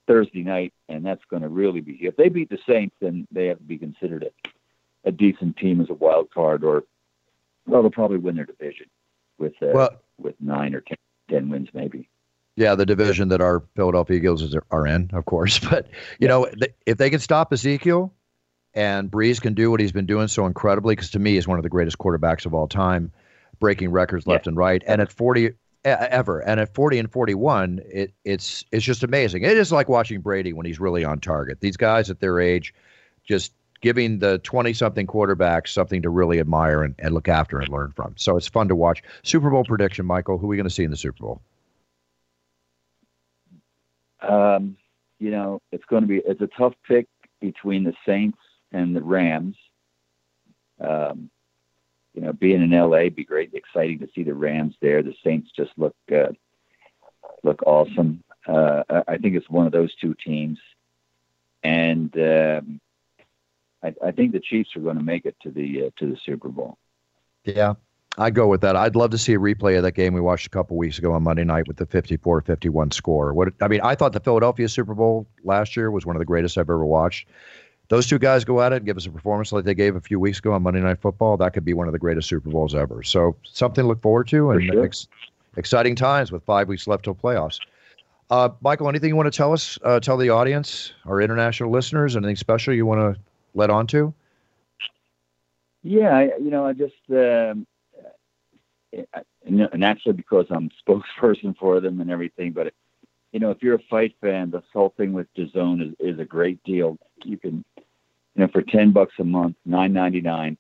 Thursday 0.08 0.43
night, 0.43 0.74
and 0.89 1.06
that's 1.06 1.24
going 1.30 1.43
to 1.43 1.50
really 1.50 1.82
be 1.82 1.93
if 2.02 2.15
they 2.15 2.30
beat 2.30 2.50
the 2.50 2.60
Saints, 2.67 2.96
then 3.00 3.28
they 3.32 3.46
have 3.46 3.58
to 3.60 3.63
be 3.63 3.78
considered 3.78 4.24
a, 4.24 5.10
a 5.10 5.12
decent 5.12 5.58
team 5.58 5.82
as 5.82 5.89
a 5.89 5.93
wild 5.93 6.32
card, 6.32 6.63
or 6.63 6.84
well, 7.67 7.82
they'll 7.82 7.91
probably 7.91 8.17
win 8.17 8.36
their 8.36 8.45
division 8.45 8.88
with 9.38 9.53
uh, 9.62 9.67
Well, 9.73 9.89
with 10.17 10.36
nine 10.39 10.73
or 10.73 10.82
ten, 10.82 10.97
10 11.30 11.49
wins 11.49 11.69
maybe. 11.73 12.10
yeah, 12.56 12.73
the 12.75 12.86
division 12.86 13.27
that 13.30 13.41
our 13.41 13.63
Philadelphia 13.75 14.17
Eagles 14.17 14.56
are 14.71 14.88
in, 14.88 15.10
of 15.13 15.25
course. 15.25 15.60
But, 15.69 15.88
you 16.19 16.27
know, 16.27 16.47
if 16.86 16.97
they 16.97 17.10
can 17.10 17.19
stop 17.19 17.53
Ezekiel 17.53 18.12
and 18.73 19.12
Brees 19.12 19.41
can 19.41 19.53
do 19.53 19.69
what 19.69 19.80
he's 19.80 19.91
been 19.91 20.06
doing 20.06 20.27
so 20.27 20.45
incredibly, 20.45 20.95
because 20.95 21.12
to 21.12 21.19
me, 21.19 21.34
he's 21.36 21.47
one 21.47 21.60
of 21.60 21.63
the 21.63 21.69
greatest 21.69 21.97
quarterbacks 21.99 22.45
of 22.45 22.53
all 22.53 22.67
time, 22.67 23.12
breaking 23.60 23.91
records 23.91 24.25
left 24.27 24.47
and 24.47 24.56
right. 24.58 24.84
And 24.88 25.01
at 25.01 25.12
40, 25.12 25.45
e- 25.45 25.51
ever. 25.84 26.39
And 26.39 26.60
at 26.60 26.73
40 26.73 26.99
and 26.99 27.12
41, 27.12 27.82
it, 27.86 28.13
it's 28.23 28.63
it's 28.71 28.86
just 28.86 29.03
amazing. 29.03 29.43
It 29.43 29.58
is 29.58 29.71
like 29.71 29.89
watching 29.89 30.21
Brady 30.21 30.53
when 30.53 30.65
he's 30.65 30.80
really 30.80 31.03
on 31.03 31.19
target. 31.19 31.60
These 31.62 31.77
guys 31.77 32.10
at 32.10 32.19
their 32.19 32.39
age 32.39 32.73
just 33.23 33.53
giving 33.82 34.20
the 34.20 34.40
20 34.40 34.74
something 34.74 35.08
quarterbacks 35.08 35.70
something 35.70 36.02
to 36.02 36.10
really 36.10 36.40
admire 36.40 36.84
and, 36.84 36.96
and 37.00 37.13
look 37.13 37.28
after 37.28 37.60
and 37.60 37.70
learn 37.70 37.92
from. 37.96 38.13
So 38.18 38.38
it's 38.38 38.48
fun 38.48 38.68
to 38.70 38.76
watch. 38.76 39.04
Super 39.24 39.50
Bowl 39.50 39.63
prediction, 39.63 40.06
Michael. 40.06 40.38
Who 40.38 40.46
are 40.46 40.50
we 40.50 40.58
going 40.58 40.68
to 40.68 40.74
see 40.74 40.84
in 40.84 40.92
the 40.92 40.98
Super 40.98 41.20
Bowl? 41.24 41.42
Um, 44.22 44.78
you 45.20 45.32
know, 45.32 45.62
it's 45.72 45.86
going 45.86 46.02
to 46.02 46.08
be 46.08 46.18
it's 46.18 46.42
a 46.42 46.50
tough 46.58 46.74
pick 46.88 47.08
between 47.40 47.84
the 47.84 47.94
Saints 48.06 48.38
and 48.72 48.96
the 48.96 49.02
Rams. 49.02 49.56
Um, 50.80 51.30
you 52.13 52.22
know, 52.22 52.34
being 52.34 52.62
in 52.63 52.72
LA, 52.72 53.10
be 53.10 53.24
great, 53.24 53.54
exciting 53.54 54.00
to 54.00 54.08
see 54.16 54.24
the 54.24 54.34
Rams 54.34 54.76
there. 54.82 55.04
The 55.04 55.13
Saints 55.24 55.52
just 55.56 55.72
look 55.78 55.96
uh, 56.12 56.30
look 57.44 57.62
awesome. 57.63 58.24
Uh, 58.48 58.84
I- 58.90 59.04
I 59.10 59.18
think 59.18 59.36
it's 59.36 59.50
one 59.50 59.66
of 59.66 59.72
those 59.72 59.94
two 59.96 60.16
teams, 60.16 60.60
and 61.63 62.12
um, 62.18 62.80
I, 63.84 63.94
I 64.06 64.12
think 64.12 64.32
the 64.32 64.40
Chiefs 64.40 64.76
are 64.76 64.82
going 64.82 64.98
to 64.98 65.04
make 65.04 65.26
it 65.26 65.36
to 65.44 65.52
the 65.52 65.86
uh, 65.86 65.90
to 65.98 66.10
the 66.10 66.18
Super 66.26 66.50
Bowl. 66.50 66.78
Yeah, 67.44 67.76
I'd 68.18 68.34
go 68.34 68.48
with 68.48 68.62
that. 68.62 68.76
I'd 68.76 68.96
love 68.96 69.12
to 69.12 69.18
see 69.18 69.34
a 69.34 69.40
replay 69.40 69.78
of 69.78 69.84
that 69.84 69.94
game 69.94 70.13
we 70.13 70.22
watched 70.22 70.48
a 70.48 70.50
couple 70.50 70.76
weeks 70.76 70.98
ago 70.98 71.13
on 71.13 71.24
Monday 71.24 71.44
night 71.44 71.68
with 71.68 71.78
the 71.78 71.86
54-51 71.86 72.94
score. 72.94 73.34
What 73.34 73.54
I 73.62 73.68
mean, 73.68 73.82
I 73.82 73.96
thought 73.96 74.13
the 74.13 74.20
Philadelphia 74.20 74.68
Super 74.68 74.96
Bowl 74.96 75.28
last 75.44 75.76
year 75.76 75.92
was 75.92 76.06
one 76.06 76.16
of 76.16 76.20
the 76.20 76.26
greatest 76.26 76.58
I've 76.58 76.70
ever 76.70 76.86
watched. 76.86 77.28
Those 77.90 78.08
two 78.08 78.20
guys 78.20 78.44
go 78.44 78.62
at 78.62 78.74
it 78.74 78.78
and 78.78 78.86
give 78.86 78.98
us 78.98 79.06
a 79.06 79.12
performance 79.12 79.52
like 79.54 79.63
they 79.63 79.76
gave 79.76 79.96
a 79.96 80.02
few 80.02 80.20
weeks 80.20 80.40
ago 80.40 80.52
on 80.52 80.63
Monday 80.63 80.82
Night 80.82 81.00
Football. 81.00 81.38
That 81.38 81.54
could 81.54 81.63
be 81.63 81.74
one 81.74 81.88
of 81.88 81.94
the 81.94 82.00
greatest 82.00 82.28
Super 82.28 82.50
Bowls 82.50 82.76
ever. 82.76 83.02
So 83.04 83.38
something 83.43 83.84
to 83.84 83.88
look 83.88 84.01
forward 84.01 84.28
to 84.30 84.51
and 84.51 84.64
sure. 84.64 84.84
ex- 84.84 85.08
exciting 85.56 85.95
times 85.95 86.32
with 86.32 86.43
five 86.43 86.68
weeks 86.68 86.88
left 86.88 87.06
till 87.06 87.16
playoffs. 87.16 87.60
Uh, 88.30 88.49
Michael, 88.60 88.89
anything 88.89 89.10
you 89.10 89.16
want 89.16 89.32
to 89.32 89.38
tell 89.38 89.54
us, 89.54 89.80
uh, 89.84 90.01
tell 90.01 90.18
the 90.18 90.30
audience, 90.30 90.91
our 91.06 91.22
international 91.22 91.72
listeners, 91.72 92.18
anything 92.18 92.36
special 92.36 92.74
you 92.74 92.86
want 92.86 92.99
to 93.16 93.22
let 93.58 93.70
on 93.70 93.88
to? 93.88 94.14
Yeah, 95.84 96.28
you 96.39 96.49
know, 96.49 96.66
I 96.66 96.74
just 96.74 96.95
um, 97.10 97.66
naturally 99.49 100.16
because 100.16 100.45
I'm 100.49 100.70
spokesperson 100.88 101.58
for 101.58 101.80
them 101.80 102.01
and 102.01 102.12
everything, 102.12 102.51
but 102.51 102.74
you 103.32 103.39
know, 103.39 103.51
if 103.51 103.62
you're 103.62 103.76
a 103.76 103.84
fight 103.89 104.16
fan, 104.22 104.51
the 104.51 104.64
whole 104.74 104.93
thing 104.95 105.12
with 105.12 105.28
DAZN 105.36 105.89
is, 105.89 105.95
is 105.99 106.20
a 106.20 106.26
great 106.26 106.64
deal. 106.64 106.97
You 107.24 107.38
can, 107.38 107.64
you 107.76 107.84
know, 108.36 108.47
for 108.47 108.62
ten 108.62 108.91
bucks 108.91 109.14
a 109.20 109.24
month, 109.24 109.58
nine 109.66 109.93
ninety 109.93 110.22
nine, 110.22 110.58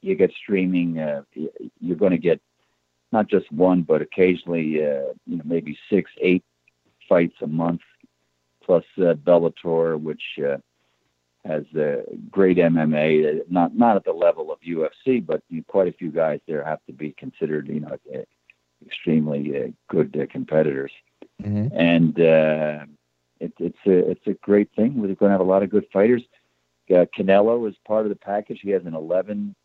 you 0.00 0.14
get 0.14 0.32
streaming. 0.42 0.98
Uh, 0.98 1.22
you're 1.80 1.96
going 1.96 2.12
to 2.12 2.18
get 2.18 2.40
not 3.12 3.28
just 3.28 3.50
one, 3.52 3.82
but 3.82 4.02
occasionally, 4.02 4.82
uh, 4.82 5.12
you 5.26 5.36
know, 5.36 5.42
maybe 5.44 5.78
six, 5.90 6.10
eight 6.20 6.44
fights 7.08 7.36
a 7.42 7.46
month 7.46 7.82
plus 8.64 8.84
uh, 8.98 9.14
Bellator, 9.14 10.00
which 10.00 10.22
uh, 10.38 10.56
has 11.46 11.64
uh, 11.74 12.02
great 12.30 12.58
MMA. 12.58 13.50
Not 13.50 13.74
not 13.74 13.96
at 13.96 14.04
the 14.04 14.12
level 14.12 14.52
of 14.52 14.60
UFC, 14.60 15.24
but 15.24 15.42
quite 15.66 15.88
a 15.88 15.92
few 15.92 16.10
guys 16.10 16.40
there 16.46 16.64
have 16.64 16.84
to 16.86 16.92
be 16.92 17.12
considered, 17.12 17.68
you 17.68 17.80
know, 17.80 17.98
extremely 18.84 19.56
uh, 19.56 19.68
good 19.88 20.16
uh, 20.20 20.26
competitors. 20.30 20.92
Mm-hmm. 21.42 21.76
And 21.76 22.20
uh, 22.20 22.84
it, 23.40 23.52
it's 23.58 23.78
a 23.86 24.10
it's 24.10 24.26
a 24.26 24.34
great 24.34 24.70
thing. 24.74 25.00
We're 25.00 25.14
going 25.14 25.30
to 25.30 25.38
have 25.38 25.40
a 25.40 25.44
lot 25.44 25.62
of 25.62 25.70
good 25.70 25.86
fighters. 25.92 26.22
Uh, 26.90 27.04
Canelo 27.16 27.68
is 27.68 27.74
part 27.86 28.06
of 28.06 28.10
the 28.10 28.16
package. 28.16 28.60
He 28.62 28.70
has 28.70 28.86
an 28.86 28.94
11, 28.94 29.56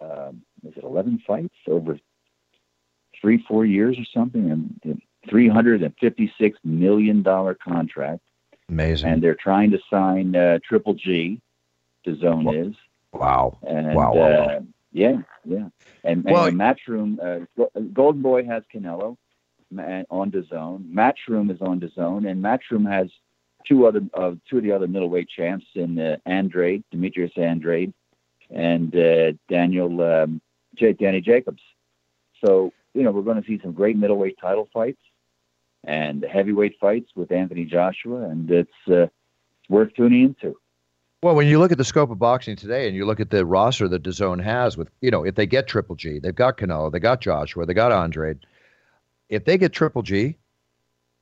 um, 0.00 0.42
is 0.66 0.76
it 0.76 0.82
11 0.82 1.22
fights 1.24 1.54
over 1.68 2.00
three, 3.20 3.44
four 3.46 3.64
years 3.64 3.96
or 3.96 4.04
something, 4.12 4.50
and 4.50 5.00
356 5.28 6.58
million 6.64 7.22
dollar 7.22 7.54
contract. 7.54 8.22
Amazing. 8.68 9.10
And 9.10 9.22
they're 9.22 9.34
trying 9.34 9.70
to 9.70 9.78
sign 9.90 10.36
uh, 10.36 10.58
Triple 10.66 10.94
G. 10.94 11.40
DAZN 12.06 12.44
wow. 12.44 12.52
is. 12.52 12.74
Wow. 13.12 13.58
And, 13.66 13.94
wow. 13.94 14.12
wow, 14.12 14.30
wow. 14.30 14.44
Uh, 14.44 14.60
yeah, 14.92 15.18
yeah. 15.44 15.68
And, 16.04 16.24
and 16.24 16.24
well, 16.24 16.50
Matchroom, 16.50 17.18
uh, 17.20 17.64
Golden 17.92 18.22
Boy 18.22 18.44
has 18.44 18.62
Canelo 18.74 19.16
on 20.10 20.30
DAZN. 20.30 20.92
Matchroom 20.92 21.50
is 21.50 21.60
on 21.60 21.80
DAZN, 21.80 22.30
and 22.30 22.42
Matchroom 22.42 22.90
has 22.90 23.08
two 23.66 23.86
other 23.86 24.00
uh, 24.14 24.32
two 24.48 24.58
of 24.58 24.62
the 24.62 24.72
other 24.72 24.86
middleweight 24.86 25.28
champs 25.28 25.66
in 25.74 25.98
uh, 25.98 26.16
Andrade, 26.26 26.84
Demetrius 26.90 27.32
Andrade, 27.36 27.92
and 28.50 28.94
uh, 28.96 29.32
Daniel 29.48 30.00
um, 30.02 30.40
J- 30.74 30.94
Danny 30.94 31.20
Jacobs. 31.20 31.62
So 32.44 32.72
you 32.94 33.02
know 33.02 33.10
we're 33.10 33.22
going 33.22 33.40
to 33.40 33.46
see 33.46 33.60
some 33.62 33.72
great 33.72 33.96
middleweight 33.96 34.38
title 34.40 34.68
fights 34.72 35.00
and 35.88 36.22
heavyweight 36.30 36.78
fights 36.78 37.10
with 37.16 37.32
Anthony 37.32 37.64
Joshua, 37.64 38.28
and 38.28 38.50
it's 38.50 38.70
uh, 38.88 39.06
worth 39.70 39.94
tuning 39.94 40.22
into. 40.24 40.54
Well, 41.22 41.34
when 41.34 41.48
you 41.48 41.58
look 41.58 41.72
at 41.72 41.78
the 41.78 41.84
scope 41.84 42.10
of 42.10 42.18
boxing 42.18 42.56
today, 42.56 42.86
and 42.86 42.94
you 42.94 43.06
look 43.06 43.20
at 43.20 43.30
the 43.30 43.44
roster 43.46 43.88
that 43.88 44.02
DAZN 44.02 44.44
has, 44.44 44.76
with 44.76 44.90
you 45.00 45.10
know, 45.10 45.24
if 45.24 45.34
they 45.34 45.46
get 45.46 45.66
Triple 45.66 45.96
G, 45.96 46.18
they've 46.18 46.34
got 46.34 46.58
Canelo, 46.58 46.92
they 46.92 47.00
got 47.00 47.22
Joshua, 47.22 47.64
they 47.64 47.72
got 47.74 47.90
Andrade. 47.90 48.38
If 49.30 49.46
they 49.46 49.56
get 49.56 49.72
Triple 49.72 50.02
G, 50.02 50.36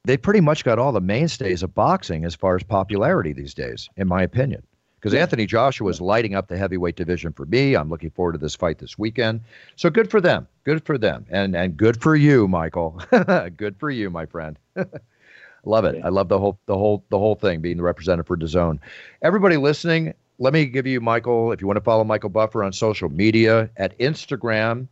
they 0.05 0.17
pretty 0.17 0.41
much 0.41 0.65
got 0.65 0.81
all 0.81 0.93
the 0.93 1.01
mainstays 1.01 1.63
of 1.63 1.73
boxing 1.73 2.25
as 2.25 2.35
far 2.35 2.57
as 2.57 2.65
popularity 2.65 3.33
these 3.33 3.55
days, 3.55 3.89
in 3.97 4.09
my 4.09 4.23
opinion. 4.23 4.65
Because 4.97 5.15
Anthony 5.15 5.47
Joshua 5.47 5.91
is 5.91 6.01
lighting 6.01 6.35
up 6.35 6.49
the 6.49 6.57
heavyweight 6.57 6.97
division 6.97 7.33
for 7.33 7.47
me. 7.47 7.75
I'm 7.75 7.89
looking 7.89 8.11
forward 8.11 8.33
to 8.33 8.39
this 8.39 8.57
fight 8.57 8.79
this 8.79 8.99
weekend. 8.99 9.41
So 9.77 9.91
good 9.91 10.11
for 10.11 10.21
them. 10.21 10.49
Good 10.65 10.85
for 10.85 10.99
them. 10.99 11.27
And 11.31 11.55
and 11.55 11.77
good 11.77 12.01
for 12.01 12.17
you, 12.17 12.49
Michael. 12.49 13.01
good 13.57 13.77
for 13.79 13.91
you, 13.91 14.11
my 14.11 14.27
friend. 14.27 14.59
Love 15.65 15.85
it. 15.85 16.01
I 16.05 16.11
love 16.11 16.29
the 16.29 16.39
whole 16.39 16.59
the 16.67 16.79
whole 16.79 17.05
the 17.11 17.19
whole 17.19 17.35
thing 17.35 17.61
being 17.61 17.77
the 17.77 17.83
representative 17.83 18.27
for 18.29 18.37
DAZN. 18.37 18.79
Everybody 19.23 19.57
listening, 19.57 20.15
let 20.39 20.53
me 20.53 20.65
give 20.67 20.87
you 20.87 21.01
Michael. 21.01 21.51
If 21.51 21.61
you 21.61 21.67
want 21.67 21.77
to 21.77 21.83
follow 21.83 22.05
Michael 22.05 22.31
Buffer 22.31 22.63
on 22.63 22.73
social 22.73 23.09
media 23.09 23.69
at 23.77 23.99
Instagram, 23.99 24.87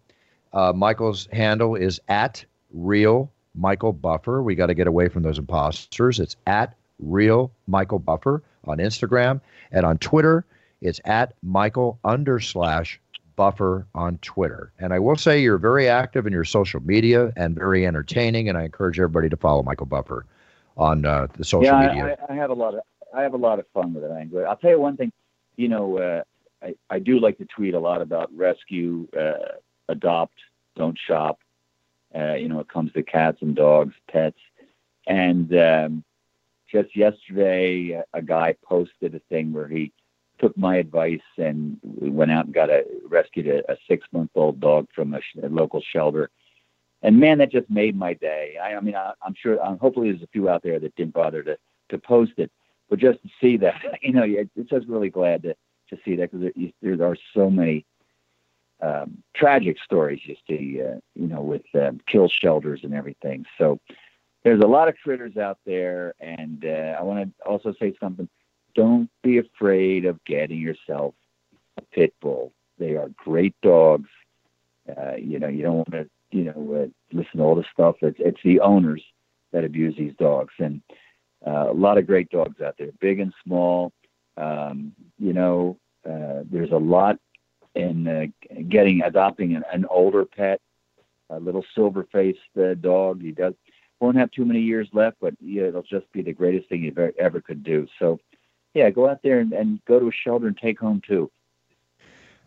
uh, 0.53 0.73
Michael's 0.75 1.29
handle 1.33 1.77
is 1.77 2.01
at 2.09 2.45
real 2.73 3.31
Michael 3.55 3.93
Buffer. 3.93 4.43
We 4.43 4.57
got 4.57 4.67
to 4.67 4.75
get 4.75 4.89
away 4.89 5.09
from 5.09 5.23
those 5.23 5.39
imposters. 5.39 6.19
It's 6.19 6.37
at 6.47 6.75
real 6.99 7.53
Michael 7.69 8.01
Buffer 8.01 8.43
on 8.67 8.79
Instagram 8.79 9.41
and 9.73 9.87
on 9.87 9.99
Twitter. 9.99 10.45
It's 10.81 11.01
at 11.05 11.35
Michael 11.43 11.99
under 12.05 12.41
slash 12.41 13.01
Buffer 13.37 13.87
on 13.95 14.19
Twitter. 14.19 14.73
And 14.79 14.93
I 14.93 14.99
will 14.99 15.17
say 15.17 15.41
you're 15.41 15.59
very 15.59 15.89
active 15.89 16.27
in 16.27 16.33
your 16.33 16.45
social 16.45 16.81
media 16.81 17.33
and 17.37 17.55
very 17.55 17.87
entertaining. 17.87 18.49
And 18.49 18.57
I 18.57 18.65
encourage 18.65 18.99
everybody 18.99 19.29
to 19.29 19.37
follow 19.37 19.63
Michael 19.63 19.87
Buffer 19.87 20.27
on 20.77 21.05
uh, 21.05 21.27
the 21.37 21.45
social 21.45 21.65
yeah, 21.65 21.89
media. 21.89 22.19
I, 22.29 22.33
I, 22.33 22.37
have 22.37 22.51
a 22.51 22.55
lot 22.55 22.75
of 22.75 22.81
I 23.15 23.23
have 23.23 23.35
a 23.35 23.39
lot 23.39 23.59
of 23.59 23.67
fun 23.75 23.95
with 23.95 24.05
it. 24.05 24.11
I 24.11 24.23
enjoy. 24.23 24.43
I'll 24.43 24.57
tell 24.57 24.71
you 24.71 24.81
one 24.81 24.97
thing. 24.97 25.13
You 25.57 25.69
know, 25.69 25.99
uh, 25.99 26.23
I 26.63 26.75
I 26.91 26.99
do 26.99 27.19
like 27.19 27.39
to 27.39 27.45
tweet 27.45 27.75
a 27.75 27.79
lot 27.79 28.03
about 28.03 28.31
rescue, 28.35 29.09
uh, 29.19 29.59
adopt, 29.89 30.39
don't 30.77 30.99
shop. 30.99 31.39
Uh, 32.15 32.35
you 32.35 32.49
know, 32.49 32.61
it 32.61 32.69
comes 32.69 32.93
to 32.93 33.03
cats 33.03 33.39
and 33.41 33.57
dogs, 33.57 33.95
pets, 34.11 34.39
and 35.07 35.53
um, 35.57 36.05
just 36.75 36.97
yesterday, 36.97 38.03
a 38.13 38.23
guy 38.23 38.55
posted 38.63 39.15
a 39.15 39.21
thing 39.31 39.53
where 39.53 39.69
he 39.69 39.93
took 40.39 40.57
my 40.59 40.77
advice 40.77 41.21
and 41.39 41.79
went 41.83 42.31
out 42.31 42.47
and 42.47 42.55
got 42.55 42.69
a 42.69 42.85
rescued 43.09 43.47
a, 43.47 43.73
a 43.73 43.77
six 43.89 44.07
month 44.13 44.31
old 44.35 44.61
dog 44.61 44.89
from 44.95 45.15
a, 45.15 45.21
a 45.43 45.49
local 45.49 45.81
shelter 45.81 46.31
and 47.05 47.21
man, 47.21 47.37
that 47.39 47.53
just 47.53 47.69
made 47.69 47.97
my 47.97 48.15
day. 48.15 48.57
I, 48.61 48.75
I 48.75 48.81
mean, 48.81 48.97
I, 48.97 49.13
am 49.25 49.35
sure, 49.37 49.63
um, 49.63 49.79
hopefully, 49.79 50.11
there's 50.11 50.23
a 50.23 50.29
few 50.29 50.49
out 50.49 50.63
there 50.63 50.81
that 50.81 50.97
didn't 50.97 51.13
bother 51.13 51.43
to 51.43 51.59
to 51.91 51.99
post 51.99 52.33
it, 52.39 52.51
but 52.89 52.99
just 52.99 53.23
to 53.23 53.29
see 53.41 53.59
that, 53.59 53.75
you 54.03 54.13
know, 54.13 54.25
it, 54.25 54.49
it's 54.57 54.71
just 54.71 54.89
really 54.89 55.11
glad 55.11 55.43
to 55.43 55.55
to 55.91 55.99
see 56.03 56.17
that 56.17 56.33
because 56.33 56.51
there, 56.81 56.97
there 56.97 57.07
are 57.07 57.17
so 57.35 57.51
many 57.51 57.85
um, 58.81 59.23
tragic 59.37 59.77
stories 59.85 60.21
you 60.25 60.35
see, 60.49 60.81
uh, 60.81 60.99
you 61.15 61.27
know, 61.29 61.43
with 61.43 61.63
um, 61.75 62.01
kill 62.07 62.29
shelters 62.29 62.81
and 62.85 62.95
everything. 62.95 63.45
So 63.59 63.79
there's 64.45 64.61
a 64.61 64.67
lot 64.67 64.89
of 64.89 64.95
critters 65.03 65.37
out 65.37 65.59
there, 65.65 66.15
and 66.21 66.65
uh, 66.65 66.97
I 66.99 67.03
want 67.03 67.27
to 67.27 67.45
also 67.45 67.75
say 67.81 67.95
something. 67.99 68.29
Don't 68.75 69.09
be 69.23 69.39
afraid 69.39 70.05
of 70.05 70.23
getting 70.25 70.59
yourself 70.59 71.15
a 71.79 71.83
pit 71.83 72.15
bull. 72.21 72.53
They 72.79 72.97
are 72.97 73.09
great 73.17 73.55
dogs. 73.63 74.09
Uh, 74.89 75.17
you 75.17 75.39
know, 75.39 75.49
you 75.49 75.63
don't 75.63 75.77
want 75.77 75.93
to 75.93 76.11
you 76.35 76.45
know, 76.45 76.83
uh, 76.83 77.17
listen 77.17 77.39
to 77.39 77.43
all 77.43 77.55
the 77.55 77.65
stuff. 77.73 77.97
It's, 78.03 78.19
it's 78.19 78.41
the 78.45 78.61
owners 78.61 79.03
that 79.53 79.65
abuse 79.65 79.95
these 79.97 80.15
dogs, 80.19 80.53
and 80.59 80.83
uh, 81.47 81.71
a 81.71 81.73
lot 81.73 81.97
of 81.97 82.07
great 82.07 82.29
dogs 82.31 82.61
out 82.61 82.75
there, 82.77 82.91
big 83.01 83.21
and 83.21 83.33
small. 83.45 83.93
Um, 84.37 84.93
you 85.19 85.33
know, 85.33 85.79
uh, 86.05 86.43
there's 86.51 86.73
a 86.73 86.77
lot 86.77 87.17
in 87.77 88.09
uh, 88.09 88.27
getting 88.69 89.03
adopting 89.03 89.55
an, 89.55 89.63
an 89.73 89.87
older 89.89 90.25
pet, 90.25 90.61
a 91.31 91.39
little 91.39 91.65
silver-faced 91.75 92.81
dog. 92.81 93.23
He 93.23 93.31
does 93.31 93.55
won't 94.05 94.19
have 94.19 94.31
too 94.31 94.45
many 94.45 94.61
years 94.61 94.87
left, 94.93 95.17
but 95.21 95.35
yeah, 95.41 95.65
it'll 95.65 95.83
just 95.83 96.11
be 96.13 96.21
the 96.21 96.33
greatest 96.33 96.69
thing 96.69 96.83
you 96.83 97.13
ever, 97.19 97.41
could 97.41 97.65
do. 97.65 97.87
So, 97.99 98.21
yeah, 98.75 98.91
go 98.91 99.09
out 99.09 99.21
there 99.23 99.41
and, 99.41 99.53
and 99.53 99.81
go 99.87 99.99
to 99.99 100.09
a 100.09 100.13
shelter 100.13 100.47
and 100.47 100.57
take 100.57 100.79
home 100.79 101.01
too. 101.07 101.31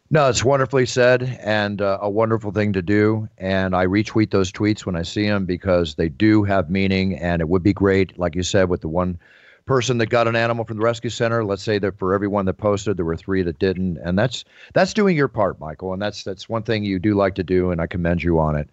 No, 0.10 0.30
it's 0.30 0.45
wonderfully 0.45 0.86
said 0.86 1.38
and 1.41 1.82
uh, 1.82 1.97
a 1.99 2.10
wonderful 2.10 2.51
thing 2.51 2.74
to 2.74 2.82
do. 2.82 3.28
And 3.38 3.76
I 3.76 3.88
retweet 3.88 4.30
those 4.30 4.51
tweets 4.51 4.86
when 4.86 4.95
I 4.95 5.01
see 5.01 5.28
them 5.28 5.45
because 5.45 5.95
they 5.95 6.10
do 6.10 6.43
have 6.43 6.70
meaning. 6.70 7.18
And 7.18 7.41
it 7.41 7.49
would 7.49 7.64
be 7.64 7.74
great, 7.74 8.18
like 8.18 8.36
you 8.36 8.43
said, 8.43 8.70
with 8.70 8.82
the 8.82 8.88
one 8.88 9.20
person 9.66 9.97
that 9.97 10.05
got 10.08 10.28
an 10.28 10.36
animal 10.36 10.64
from 10.64 10.78
the 10.78 10.84
rescue 10.84 11.10
center. 11.10 11.43
Let's 11.43 11.64
say 11.64 11.80
that 11.80 11.97
for 11.97 12.14
everyone 12.14 12.45
that 12.45 12.53
posted, 12.53 12.97
there 12.97 13.03
were 13.03 13.18
three 13.18 13.41
that 13.43 13.60
didn't, 13.60 13.97
and 13.97 14.18
that's 14.18 14.45
that's 14.74 14.93
doing 14.93 15.18
your 15.18 15.28
part, 15.28 15.60
Michael. 15.60 15.91
And 15.91 16.01
that's 16.01 16.24
that's 16.24 16.47
one 16.47 16.64
thing 16.64 16.86
you 16.86 16.99
do 16.99 17.16
like 17.16 17.36
to 17.36 17.43
do, 17.43 17.72
and 17.72 17.82
I 17.82 17.88
commend 17.88 18.24
you 18.24 18.39
on 18.39 18.55
it. 18.55 18.70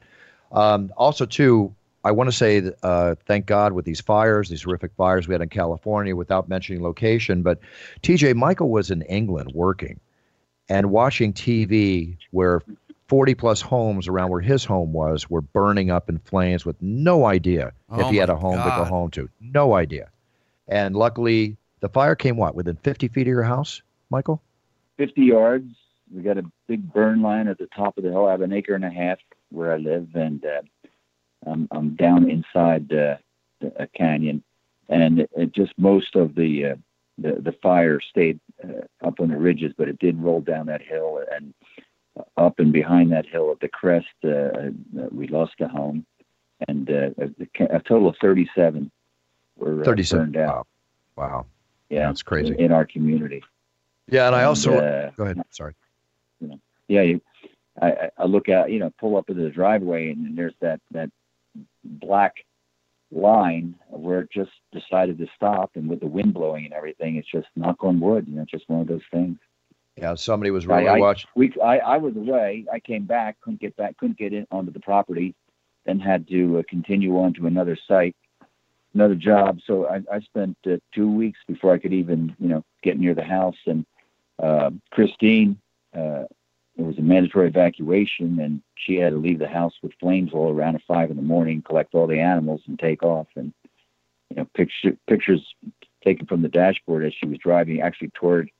Um, 0.52 0.92
also, 0.96 1.26
too, 1.26 1.74
I 2.04 2.10
want 2.10 2.28
to 2.28 2.36
say 2.36 2.70
uh, 2.82 3.14
thank 3.26 3.46
God 3.46 3.72
with 3.72 3.86
these 3.86 4.00
fires, 4.00 4.50
these 4.50 4.62
horrific 4.62 4.92
fires 4.96 5.26
we 5.26 5.34
had 5.34 5.40
in 5.40 5.48
California, 5.48 6.14
without 6.14 6.48
mentioning 6.48 6.82
location. 6.82 7.42
But 7.42 7.58
TJ 8.02 8.34
Michael 8.34 8.68
was 8.68 8.90
in 8.90 9.02
England 9.02 9.52
working 9.54 9.98
and 10.68 10.90
watching 10.90 11.32
TV 11.32 12.16
where 12.30 12.60
40 13.08 13.34
plus 13.34 13.60
homes 13.60 14.08
around 14.08 14.30
where 14.30 14.40
his 14.40 14.64
home 14.64 14.92
was 14.92 15.28
were 15.28 15.40
burning 15.40 15.90
up 15.90 16.08
in 16.08 16.18
flames 16.18 16.64
with 16.64 16.80
no 16.80 17.24
idea 17.26 17.72
oh 17.90 18.00
if 18.00 18.10
he 18.10 18.16
had 18.16 18.30
a 18.30 18.36
home 18.36 18.56
God. 18.56 18.64
to 18.64 18.82
go 18.82 18.84
home 18.84 19.10
to. 19.12 19.28
No 19.40 19.74
idea. 19.74 20.10
And 20.68 20.96
luckily, 20.96 21.56
the 21.80 21.88
fire 21.88 22.14
came 22.14 22.36
what, 22.36 22.54
within 22.54 22.76
50 22.76 23.08
feet 23.08 23.22
of 23.22 23.28
your 23.28 23.42
house, 23.42 23.82
Michael? 24.10 24.42
50 24.96 25.22
yards. 25.22 25.74
We 26.14 26.22
got 26.22 26.38
a 26.38 26.44
big 26.66 26.92
burn 26.92 27.22
line 27.22 27.48
at 27.48 27.58
the 27.58 27.66
top 27.66 27.98
of 27.98 28.04
the 28.04 28.10
hill. 28.10 28.26
I 28.26 28.30
have 28.30 28.40
an 28.40 28.52
acre 28.52 28.74
and 28.74 28.84
a 28.84 28.90
half 28.90 29.18
where 29.50 29.72
I 29.72 29.76
live, 29.76 30.08
and 30.14 30.44
uh, 30.44 30.62
I'm, 31.46 31.68
I'm 31.70 31.94
down 31.94 32.30
inside 32.30 32.92
uh, 32.92 33.16
a 33.76 33.86
canyon. 33.86 34.42
And 34.88 35.20
it, 35.20 35.30
it 35.36 35.52
just 35.52 35.72
most 35.78 36.14
of 36.14 36.34
the 36.34 36.66
uh, 36.66 36.74
the 37.16 37.40
the 37.40 37.52
fire 37.62 38.00
stayed 38.00 38.38
uh, 38.62 39.06
up 39.06 39.20
on 39.20 39.28
the 39.28 39.36
ridges, 39.36 39.72
but 39.76 39.88
it 39.88 39.98
did 39.98 40.20
roll 40.22 40.40
down 40.40 40.66
that 40.66 40.82
hill 40.82 41.22
and 41.32 41.54
up 42.36 42.58
and 42.58 42.72
behind 42.72 43.12
that 43.12 43.26
hill 43.26 43.50
at 43.50 43.60
the 43.60 43.68
crest. 43.68 44.06
Uh, 44.22 44.28
uh 44.28 44.70
we 45.10 45.26
lost 45.28 45.54
a 45.60 45.68
home, 45.68 46.04
and 46.68 46.90
uh, 46.90 47.10
a, 47.18 47.76
a, 47.76 47.80
total 47.80 48.08
of 48.08 48.16
37 48.20 48.90
were 49.56 49.80
uh, 49.80 49.84
37. 49.84 50.24
burned 50.24 50.36
out. 50.36 50.66
Wow. 51.16 51.28
wow. 51.28 51.46
Yeah, 51.88 52.06
that's 52.06 52.22
crazy 52.22 52.54
in, 52.54 52.60
in, 52.60 52.72
our 52.72 52.84
community. 52.84 53.42
Yeah, 54.08 54.26
and 54.26 54.34
I 54.34 54.44
also 54.44 54.74
uh, 54.78 55.10
go 55.16 55.24
ahead. 55.24 55.40
Sorry. 55.50 55.74
You 56.40 56.48
know, 56.48 56.60
yeah, 56.88 57.02
you, 57.02 57.20
I, 57.80 58.10
I 58.18 58.24
look 58.24 58.48
out, 58.48 58.70
you 58.70 58.78
know, 58.78 58.92
pull 58.98 59.16
up 59.16 59.30
into 59.30 59.42
the 59.42 59.50
driveway, 59.50 60.10
and, 60.10 60.26
and 60.26 60.38
there's 60.38 60.54
that 60.60 60.80
that 60.90 61.10
black 61.84 62.34
line 63.12 63.74
where 63.90 64.20
it 64.20 64.30
just 64.30 64.50
decided 64.72 65.18
to 65.18 65.26
stop, 65.36 65.70
and 65.76 65.88
with 65.88 66.00
the 66.00 66.06
wind 66.06 66.34
blowing 66.34 66.64
and 66.64 66.74
everything, 66.74 67.16
it's 67.16 67.30
just 67.30 67.46
knock 67.54 67.84
on 67.84 68.00
wood. 68.00 68.26
You 68.26 68.36
know, 68.36 68.44
just 68.44 68.68
one 68.68 68.80
of 68.80 68.88
those 68.88 69.02
things. 69.12 69.38
Yeah, 69.96 70.14
somebody 70.16 70.50
was 70.50 70.66
really 70.66 70.88
I, 70.88 70.98
watching. 70.98 71.30
We, 71.36 71.52
I, 71.62 71.78
I 71.78 71.96
was 71.98 72.16
away. 72.16 72.66
I 72.72 72.80
came 72.80 73.04
back, 73.04 73.40
couldn't 73.40 73.60
get 73.60 73.76
back, 73.76 73.96
couldn't 73.96 74.18
get 74.18 74.32
in 74.32 74.46
onto 74.50 74.72
the 74.72 74.80
property, 74.80 75.36
then 75.84 76.00
had 76.00 76.26
to 76.28 76.58
uh, 76.58 76.62
continue 76.68 77.16
on 77.18 77.32
to 77.34 77.46
another 77.46 77.78
site. 77.86 78.16
another 78.94 79.14
job. 79.14 79.60
So 79.66 79.86
I, 79.86 80.02
I 80.10 80.20
spent 80.20 80.56
uh, 80.66 80.76
two 80.94 81.10
weeks 81.10 81.38
before 81.46 81.74
I 81.74 81.78
could 81.78 81.92
even, 81.92 82.34
you 82.38 82.48
know, 82.48 82.64
get 82.82 82.98
near 82.98 83.14
the 83.14 83.24
house. 83.24 83.56
And 83.66 83.84
uh, 84.42 84.70
Christine, 84.90 85.58
it 86.76 86.82
was 86.82 86.98
a 86.98 87.02
mandatory 87.02 87.48
evacuation, 87.48 88.40
and 88.40 88.60
she 88.74 88.96
had 88.96 89.10
to 89.10 89.18
leave 89.18 89.38
the 89.38 89.48
house 89.48 89.74
with 89.82 89.92
flames 90.00 90.30
all 90.32 90.50
around 90.50 90.74
at 90.74 90.82
five 90.86 91.10
in 91.10 91.16
the 91.16 91.22
morning, 91.22 91.62
collect 91.62 91.94
all 91.94 92.06
the 92.06 92.18
animals, 92.18 92.62
and 92.66 92.78
take 92.78 93.02
off. 93.02 93.28
And 93.36 93.52
you 94.30 94.36
know, 94.36 94.46
picture, 94.54 94.96
pictures 95.08 95.40
taken 96.04 96.26
from 96.26 96.42
the 96.42 96.48
dashboard 96.48 97.04
as 97.04 97.12
she 97.14 97.26
was 97.26 97.38
driving, 97.38 97.80
actually 97.80 98.10
toward 98.10 98.50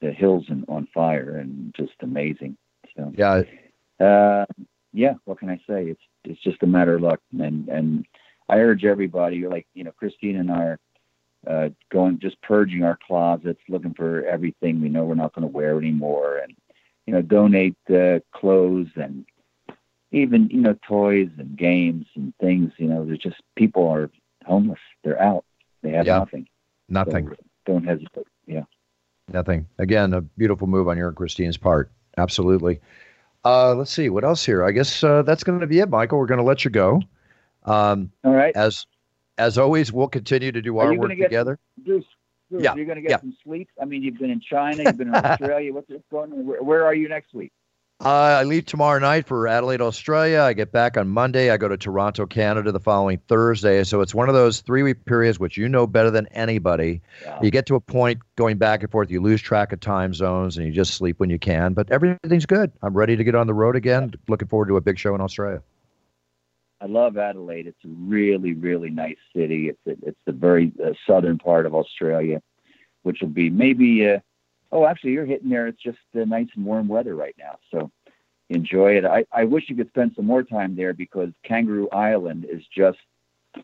the 0.00 0.10
hills 0.10 0.44
and 0.48 0.64
on 0.68 0.88
fire, 0.92 1.36
and 1.38 1.72
just 1.76 1.92
amazing. 2.00 2.56
So 2.96 3.12
yeah, 3.16 3.42
uh, 4.04 4.46
yeah. 4.92 5.14
What 5.24 5.38
can 5.38 5.48
I 5.48 5.58
say? 5.58 5.84
It's 5.84 6.02
it's 6.24 6.42
just 6.42 6.62
a 6.62 6.66
matter 6.66 6.96
of 6.96 7.02
luck, 7.02 7.20
and 7.38 7.68
and 7.68 8.04
I 8.48 8.56
urge 8.56 8.84
everybody, 8.84 9.46
like 9.46 9.66
you 9.74 9.84
know, 9.84 9.92
Christine 9.92 10.36
and 10.36 10.50
I 10.50 10.64
are 10.64 10.78
uh, 11.46 11.68
going 11.92 12.18
just 12.18 12.40
purging 12.42 12.82
our 12.82 12.98
closets, 13.06 13.60
looking 13.68 13.94
for 13.94 14.24
everything 14.26 14.80
we 14.80 14.88
know 14.88 15.04
we're 15.04 15.14
not 15.14 15.34
going 15.34 15.46
to 15.46 15.56
wear 15.56 15.78
anymore, 15.78 16.38
and 16.38 16.54
you 17.06 17.12
know, 17.14 17.22
donate 17.22 17.76
uh, 17.94 18.20
clothes 18.32 18.88
and 18.96 19.24
even 20.12 20.48
you 20.50 20.60
know 20.60 20.76
toys 20.86 21.28
and 21.38 21.56
games 21.56 22.06
and 22.14 22.32
things. 22.40 22.72
You 22.78 22.88
know, 22.88 23.04
there's 23.04 23.18
just 23.18 23.36
people 23.56 23.88
are 23.88 24.10
homeless. 24.44 24.78
They're 25.02 25.20
out. 25.20 25.44
They 25.82 25.90
have 25.90 26.06
Yeah. 26.06 26.18
nothing. 26.18 26.48
nothing. 26.88 27.28
So 27.28 27.36
don't 27.66 27.84
hesitate. 27.84 28.26
Yeah. 28.46 28.64
Nothing. 29.32 29.66
Again, 29.78 30.12
a 30.14 30.20
beautiful 30.20 30.66
move 30.66 30.88
on 30.88 30.96
your 30.98 31.08
and 31.08 31.16
Christine's 31.16 31.56
part. 31.56 31.90
Absolutely. 32.18 32.80
Uh, 33.44 33.74
let's 33.74 33.90
see 33.90 34.08
what 34.08 34.24
else 34.24 34.44
here. 34.44 34.64
I 34.64 34.70
guess 34.70 35.02
uh, 35.04 35.22
that's 35.22 35.44
going 35.44 35.60
to 35.60 35.66
be 35.66 35.80
it, 35.80 35.88
Michael. 35.90 36.18
We're 36.18 36.26
going 36.26 36.38
to 36.38 36.44
let 36.44 36.64
you 36.64 36.70
go. 36.70 37.02
Um, 37.64 38.10
All 38.22 38.32
right. 38.34 38.54
as 38.56 38.86
as 39.36 39.58
always, 39.58 39.92
we'll 39.92 40.08
continue 40.08 40.52
to 40.52 40.62
do 40.62 40.78
our 40.78 40.94
work 40.94 41.10
get- 41.16 41.24
together. 41.24 41.58
Bruce, 41.78 42.04
Yeah, 42.62 42.74
you're 42.74 42.84
going 42.84 42.96
to 42.96 43.02
get 43.02 43.10
yeah. 43.10 43.20
some 43.20 43.36
sleep. 43.42 43.68
I 43.80 43.84
mean, 43.84 44.02
you've 44.02 44.18
been 44.18 44.30
in 44.30 44.40
China, 44.40 44.82
you've 44.86 44.96
been 44.96 45.08
in 45.08 45.14
Australia. 45.14 45.72
What's 45.72 45.88
what's 45.88 46.04
going 46.10 46.32
on? 46.32 46.46
Where, 46.46 46.62
where 46.62 46.86
are 46.86 46.94
you 46.94 47.08
next 47.08 47.34
week? 47.34 47.52
Uh, 48.04 48.38
I 48.40 48.42
leave 48.42 48.66
tomorrow 48.66 48.98
night 48.98 49.26
for 49.26 49.46
Adelaide, 49.46 49.80
Australia. 49.80 50.42
I 50.42 50.52
get 50.52 50.72
back 50.72 50.96
on 50.96 51.08
Monday. 51.08 51.50
I 51.50 51.56
go 51.56 51.68
to 51.68 51.76
Toronto, 51.76 52.26
Canada 52.26 52.72
the 52.72 52.80
following 52.80 53.18
Thursday. 53.28 53.84
So 53.84 54.00
it's 54.00 54.14
one 54.14 54.28
of 54.28 54.34
those 54.34 54.60
three 54.60 54.82
week 54.82 55.04
periods 55.04 55.38
which 55.38 55.56
you 55.56 55.68
know 55.68 55.86
better 55.86 56.10
than 56.10 56.26
anybody. 56.32 57.00
Wow. 57.24 57.38
You 57.40 57.50
get 57.52 57.66
to 57.66 57.76
a 57.76 57.80
point 57.80 58.18
going 58.36 58.58
back 58.58 58.82
and 58.82 58.90
forth, 58.90 59.10
you 59.10 59.22
lose 59.22 59.40
track 59.40 59.72
of 59.72 59.80
time 59.80 60.12
zones 60.12 60.56
and 60.56 60.66
you 60.66 60.72
just 60.72 60.94
sleep 60.94 61.20
when 61.20 61.30
you 61.30 61.38
can. 61.38 61.72
But 61.72 61.90
everything's 61.90 62.46
good. 62.46 62.72
I'm 62.82 62.94
ready 62.94 63.16
to 63.16 63.22
get 63.22 63.36
on 63.36 63.46
the 63.46 63.54
road 63.54 63.76
again. 63.76 64.12
Looking 64.28 64.48
forward 64.48 64.68
to 64.68 64.76
a 64.76 64.80
big 64.80 64.98
show 64.98 65.14
in 65.14 65.20
Australia. 65.20 65.62
I 66.84 66.86
love 66.86 67.16
Adelaide. 67.16 67.66
It's 67.66 67.82
a 67.86 67.88
really, 67.88 68.52
really 68.52 68.90
nice 68.90 69.16
city. 69.34 69.70
It's 69.70 69.80
a, 69.86 70.06
it's 70.06 70.20
the 70.26 70.32
very 70.32 70.70
uh, 70.84 70.90
southern 71.06 71.38
part 71.38 71.64
of 71.64 71.74
Australia, 71.74 72.42
which 73.04 73.22
will 73.22 73.28
be 73.28 73.48
maybe. 73.48 74.06
Uh, 74.06 74.18
oh, 74.70 74.84
actually, 74.84 75.12
you're 75.12 75.24
hitting 75.24 75.48
there. 75.48 75.66
It's 75.66 75.82
just 75.82 75.96
uh, 76.14 76.26
nice 76.26 76.48
and 76.54 76.66
warm 76.66 76.86
weather 76.86 77.16
right 77.16 77.34
now, 77.38 77.56
so 77.70 77.90
enjoy 78.50 78.98
it. 78.98 79.06
I, 79.06 79.24
I 79.32 79.44
wish 79.44 79.70
you 79.70 79.76
could 79.76 79.88
spend 79.88 80.12
some 80.14 80.26
more 80.26 80.42
time 80.42 80.76
there 80.76 80.92
because 80.92 81.30
Kangaroo 81.42 81.88
Island 81.88 82.44
is 82.44 82.60
just 82.66 82.98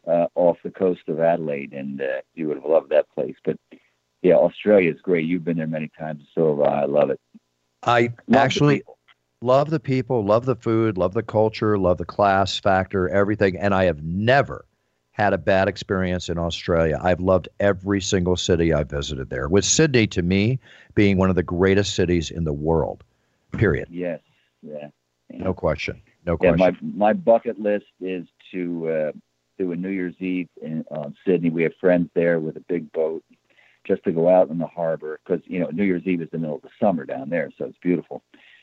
uh, 0.06 0.28
off 0.34 0.56
the 0.64 0.70
coast 0.70 1.02
of 1.08 1.20
Adelaide, 1.20 1.74
and 1.74 2.00
uh, 2.00 2.22
you 2.34 2.48
would 2.48 2.56
have 2.56 2.70
loved 2.70 2.88
that 2.88 3.10
place. 3.10 3.36
But 3.44 3.58
yeah, 4.22 4.36
Australia 4.36 4.90
is 4.94 5.00
great. 5.02 5.26
You've 5.26 5.44
been 5.44 5.58
there 5.58 5.66
many 5.66 5.90
times, 5.98 6.22
so 6.34 6.56
have 6.56 6.66
I. 6.66 6.82
I 6.82 6.84
love 6.86 7.10
it. 7.10 7.20
I 7.82 8.00
Love 8.00 8.12
actually 8.32 8.78
people. 8.78 8.96
Love 9.42 9.70
the 9.70 9.80
people, 9.80 10.24
love 10.24 10.44
the 10.44 10.56
food, 10.56 10.98
love 10.98 11.14
the 11.14 11.22
culture, 11.22 11.78
love 11.78 11.98
the 11.98 12.04
class 12.04 12.58
factor, 12.58 13.08
everything. 13.08 13.56
And 13.56 13.74
I 13.74 13.84
have 13.84 14.02
never 14.02 14.66
had 15.12 15.32
a 15.32 15.38
bad 15.38 15.68
experience 15.68 16.28
in 16.28 16.38
Australia. 16.38 16.98
I've 17.02 17.20
loved 17.20 17.48
every 17.58 18.00
single 18.00 18.36
city 18.36 18.72
I 18.72 18.84
visited 18.84 19.30
there, 19.30 19.48
with 19.48 19.64
Sydney 19.64 20.06
to 20.08 20.22
me 20.22 20.58
being 20.94 21.16
one 21.18 21.30
of 21.30 21.36
the 21.36 21.42
greatest 21.42 21.94
cities 21.94 22.30
in 22.30 22.44
the 22.44 22.52
world. 22.52 23.02
Period. 23.52 23.88
Yes, 23.90 24.20
yeah. 24.62 24.88
yeah. 25.28 25.42
No 25.42 25.52
question. 25.52 26.00
No 26.24 26.36
question. 26.36 26.58
Yeah, 26.58 26.70
my 26.70 27.08
my 27.08 27.12
bucket 27.12 27.58
list 27.58 27.86
is 28.00 28.26
to 28.52 28.88
uh, 28.88 29.12
do 29.58 29.72
a 29.72 29.76
New 29.76 29.88
Year's 29.88 30.14
Eve 30.20 30.48
in 30.62 30.84
on 30.90 31.16
Sydney. 31.26 31.50
We 31.50 31.64
have 31.64 31.72
friends 31.80 32.10
there 32.14 32.38
with 32.38 32.56
a 32.56 32.64
big 32.68 32.92
boat, 32.92 33.24
just 33.86 34.04
to 34.04 34.12
go 34.12 34.28
out 34.28 34.50
in 34.50 34.58
the 34.58 34.66
harbor 34.66 35.18
because 35.24 35.42
you 35.46 35.58
know 35.58 35.68
New 35.72 35.84
Year's 35.84 36.06
Eve 36.06 36.22
is 36.22 36.28
the 36.30 36.38
middle 36.38 36.56
of 36.56 36.62
the 36.62 36.70
summer 36.80 37.04
down 37.04 37.28
there, 37.30 37.50
so 37.58 37.64
it's 37.64 37.78
beautiful. 37.82 38.22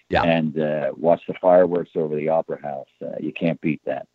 Yeah. 0.10 0.24
And 0.24 0.58
uh, 0.60 0.92
watch 0.96 1.22
the 1.28 1.34
fireworks 1.42 1.92
over 1.96 2.16
the 2.16 2.30
Opera 2.30 2.62
House. 2.62 2.88
Uh, 3.02 3.16
you 3.20 3.34
can't 3.34 3.60
beat 3.60 3.82
that. 3.86 4.08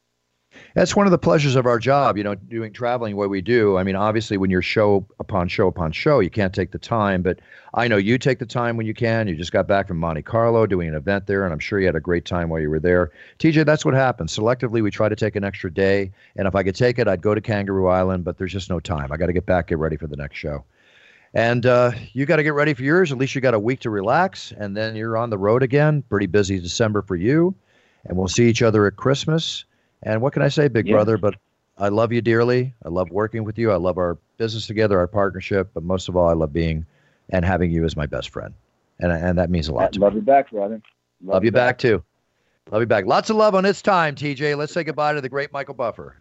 That's 0.75 0.97
one 0.97 1.07
of 1.07 1.11
the 1.11 1.19
pleasures 1.19 1.57
of 1.57 1.67
our 1.67 1.79
job, 1.79 2.17
you 2.17 2.25
know, 2.25 2.35
doing 2.35 2.73
traveling 2.73 3.17
what 3.17 3.31
we 3.31 3.41
do. 3.41 3.79
I 3.79 3.83
mean, 3.85 3.97
obviously, 3.97 4.37
when 4.37 4.51
you're 4.51 4.63
show 4.63 5.07
upon 5.19 5.49
show 5.49 5.67
upon 5.67 5.93
show, 5.93 6.21
you 6.21 6.31
can't 6.31 6.55
take 6.55 6.73
the 6.73 6.79
time, 6.79 7.23
but 7.23 7.41
I 7.75 7.89
know 7.89 7.97
you 7.97 8.19
take 8.19 8.39
the 8.39 8.47
time 8.47 8.77
when 8.77 8.87
you 8.87 8.95
can. 8.95 9.29
You 9.29 9.37
just 9.37 9.53
got 9.53 9.67
back 9.67 9.89
from 9.89 9.99
Monte 9.99 10.23
Carlo 10.23 10.67
doing 10.67 10.89
an 10.89 10.95
event 10.95 11.27
there, 11.27 11.45
and 11.45 11.53
I'm 11.53 11.59
sure 11.59 11.81
you 11.81 11.87
had 11.87 11.97
a 11.97 12.01
great 12.01 12.25
time 12.25 12.49
while 12.49 12.61
you 12.61 12.71
were 12.71 12.81
there. 12.81 13.13
TJ, 13.39 13.65
that's 13.65 13.85
what 13.85 13.95
happens. 13.95 14.37
Selectively, 14.37 14.83
we 14.83 14.91
try 14.91 15.09
to 15.09 15.17
take 15.17 15.37
an 15.37 15.45
extra 15.45 15.73
day, 15.73 16.11
and 16.37 16.47
if 16.47 16.55
I 16.55 16.63
could 16.63 16.77
take 16.77 16.99
it, 16.99 17.09
I'd 17.09 17.23
go 17.23 17.35
to 17.35 17.41
Kangaroo 17.41 17.89
Island, 17.89 18.25
but 18.25 18.39
there's 18.39 18.53
just 18.53 18.71
no 18.71 18.81
time. 18.81 19.13
I 19.13 19.17
got 19.17 19.27
to 19.27 19.33
get 19.33 19.47
back, 19.47 19.69
get 19.69 19.79
ready 19.79 19.97
for 19.97 20.07
the 20.07 20.17
next 20.17 20.37
show. 20.37 20.65
And 21.35 21.65
uh, 21.65 21.93
you 22.13 22.27
got 22.27 22.37
to 22.37 22.43
get 22.43 22.53
ready 22.53 22.75
for 22.75 22.83
yours. 22.83 23.11
At 23.11 23.19
least 23.19 23.35
you 23.35 23.41
got 23.41 23.55
a 23.55 23.59
week 23.59 23.81
to 23.81 23.91
relax, 23.91 24.53
and 24.59 24.77
then 24.77 24.95
you're 24.95 25.17
on 25.17 25.31
the 25.31 25.39
road 25.39 25.63
again. 25.63 26.03
Pretty 26.03 26.27
busy 26.27 26.61
December 26.61 27.01
for 27.01 27.17
you, 27.17 27.55
and 28.05 28.17
we'll 28.19 28.29
see 28.29 28.49
each 28.49 28.63
other 28.63 28.87
at 28.87 28.97
Christmas. 28.97 29.65
And 30.03 30.21
what 30.21 30.33
can 30.35 30.43
I 30.43 30.49
say, 30.49 30.69
big 30.69 30.87
Yeah. 30.87 30.97
brother? 30.97 31.17
But 31.17 31.37
I 31.79 31.89
love 31.89 32.13
you 32.13 32.21
dearly. 32.21 32.75
I 32.85 32.91
love 32.91 33.11
working 33.11 33.45
with 33.45 33.59
you. 33.59 33.71
I 33.73 33.77
love 33.77 33.97
our 33.97 34.19
business 34.37 34.67
together, 34.67 34.99
our 34.99 35.07
partnership. 35.07 35.71
But 35.73 35.85
most 35.85 36.09
of 36.09 36.17
all, 36.17 36.29
I 36.29 36.35
love 36.35 36.53
being 36.53 36.85
and 37.31 37.45
having 37.45 37.71
you 37.71 37.85
as 37.85 37.97
my 37.97 38.07
best 38.07 38.29
friend. 38.29 38.53
And, 39.01 39.11
and 39.11 39.39
that 39.39 39.49
means 39.49 39.69
a 39.69 39.73
lot 39.73 39.93
to 39.93 40.01
me. 40.01 40.05
Love 40.05 40.15
you 40.15 40.21
back, 40.21 40.51
brother. 40.51 40.83
Love 41.25 41.45
you 41.45 41.53
back, 41.53 41.79
too. 41.79 42.03
Love 42.71 42.83
you 42.83 42.87
back. 42.87 43.07
Lots 43.07 43.31
of 43.31 43.37
love 43.37 43.55
on 43.55 43.65
its 43.65 43.81
time, 43.81 44.15
TJ. 44.15 44.57
Let's 44.57 44.73
say 44.73 44.85
goodbye 44.85 45.15
to 45.15 45.21
the 45.21 45.29
great 45.29 45.53
Michael 45.53 45.75
Buffer. 45.75 46.17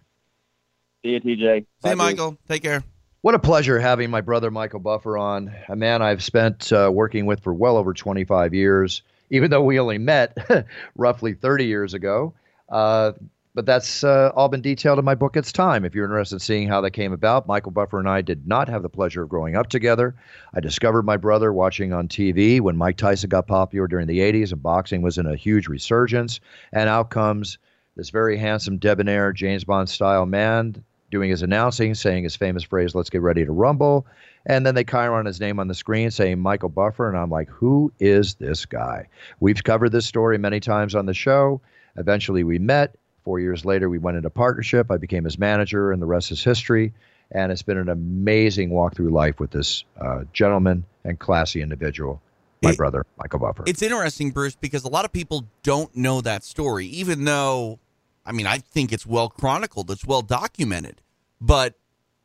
See 1.03 1.11
you, 1.11 1.19
TJ. 1.19 1.61
See 1.61 1.65
Bye, 1.81 1.89
you, 1.89 1.95
Bruce. 1.95 1.97
Michael. 1.97 2.37
Take 2.47 2.63
care. 2.63 2.83
What 3.23 3.35
a 3.35 3.39
pleasure 3.39 3.77
having 3.77 4.09
my 4.09 4.21
brother 4.21 4.49
Michael 4.49 4.79
Buffer 4.79 5.15
on. 5.15 5.53
A 5.69 5.75
man 5.75 6.01
I've 6.01 6.23
spent 6.23 6.73
uh, 6.73 6.89
working 6.91 7.27
with 7.27 7.39
for 7.41 7.53
well 7.53 7.77
over 7.77 7.93
25 7.93 8.55
years, 8.55 9.03
even 9.29 9.51
though 9.51 9.61
we 9.61 9.79
only 9.79 9.99
met 9.99 10.35
roughly 10.95 11.35
30 11.35 11.65
years 11.65 11.93
ago. 11.93 12.33
Uh, 12.67 13.11
but 13.53 13.67
that's 13.67 14.03
uh, 14.03 14.31
all 14.35 14.49
been 14.49 14.63
detailed 14.63 14.97
in 14.97 15.05
my 15.05 15.13
book, 15.13 15.37
It's 15.37 15.51
Time. 15.51 15.85
If 15.85 15.93
you're 15.93 16.05
interested 16.05 16.37
in 16.37 16.39
seeing 16.39 16.67
how 16.67 16.81
that 16.81 16.91
came 16.91 17.13
about, 17.13 17.45
Michael 17.45 17.69
Buffer 17.69 17.99
and 17.99 18.09
I 18.09 18.21
did 18.21 18.47
not 18.47 18.67
have 18.69 18.81
the 18.81 18.89
pleasure 18.89 19.21
of 19.21 19.29
growing 19.29 19.55
up 19.55 19.69
together. 19.69 20.15
I 20.55 20.59
discovered 20.59 21.03
my 21.03 21.17
brother 21.17 21.53
watching 21.53 21.93
on 21.93 22.07
TV 22.07 22.59
when 22.59 22.75
Mike 22.75 22.97
Tyson 22.97 23.29
got 23.29 23.45
popular 23.45 23.87
during 23.87 24.07
the 24.07 24.17
80s 24.17 24.51
and 24.51 24.63
boxing 24.63 25.03
was 25.03 25.19
in 25.19 25.27
a 25.27 25.35
huge 25.35 25.67
resurgence. 25.67 26.39
And 26.73 26.89
out 26.89 27.11
comes 27.11 27.59
this 27.95 28.09
very 28.09 28.37
handsome, 28.37 28.79
debonair, 28.79 29.31
James 29.31 29.63
Bond 29.63 29.89
style 29.89 30.25
man 30.25 30.83
doing 31.11 31.29
his 31.29 31.43
announcing, 31.43 31.93
saying 31.93 32.23
his 32.23 32.35
famous 32.35 32.63
phrase, 32.63 32.95
let's 32.95 33.09
get 33.09 33.21
ready 33.21 33.45
to 33.45 33.51
rumble. 33.51 34.07
And 34.47 34.65
then 34.65 34.73
they 34.73 34.83
chyron 34.83 35.27
his 35.27 35.39
name 35.39 35.59
on 35.59 35.67
the 35.67 35.75
screen 35.75 36.09
saying 36.09 36.39
Michael 36.39 36.69
Buffer. 36.69 37.07
And 37.07 37.15
I'm 37.17 37.29
like, 37.29 37.49
who 37.49 37.93
is 37.99 38.35
this 38.35 38.65
guy? 38.65 39.07
We've 39.39 39.63
covered 39.63 39.89
this 39.91 40.07
story 40.07 40.39
many 40.39 40.59
times 40.59 40.95
on 40.95 41.05
the 41.05 41.13
show. 41.13 41.61
Eventually 41.97 42.43
we 42.43 42.57
met. 42.57 42.95
Four 43.23 43.39
years 43.39 43.65
later, 43.65 43.87
we 43.87 43.99
went 43.99 44.17
into 44.17 44.31
partnership. 44.31 44.89
I 44.89 44.97
became 44.97 45.25
his 45.25 45.37
manager, 45.37 45.91
and 45.91 46.01
the 46.01 46.07
rest 46.07 46.31
is 46.31 46.43
history. 46.43 46.91
And 47.29 47.51
it's 47.51 47.61
been 47.61 47.77
an 47.77 47.87
amazing 47.89 48.71
walk 48.71 48.95
through 48.95 49.11
life 49.11 49.39
with 49.39 49.51
this 49.51 49.83
uh, 49.99 50.23
gentleman 50.33 50.85
and 51.05 51.19
classy 51.19 51.61
individual, 51.61 52.19
my 52.63 52.71
It- 52.71 52.77
brother, 52.77 53.05
Michael 53.19 53.37
Buffer. 53.37 53.63
It's 53.67 53.83
interesting, 53.83 54.31
Bruce, 54.31 54.55
because 54.55 54.83
a 54.85 54.89
lot 54.89 55.05
of 55.05 55.13
people 55.13 55.45
don't 55.61 55.95
know 55.95 56.21
that 56.21 56.43
story, 56.43 56.87
even 56.87 57.25
though, 57.25 57.77
I 58.25 58.31
mean, 58.31 58.47
I 58.47 58.59
think 58.59 58.91
it's 58.91 59.05
well 59.05 59.29
chronicled, 59.29 59.89
it's 59.91 60.05
well 60.05 60.21
documented. 60.21 61.01
But 61.39 61.75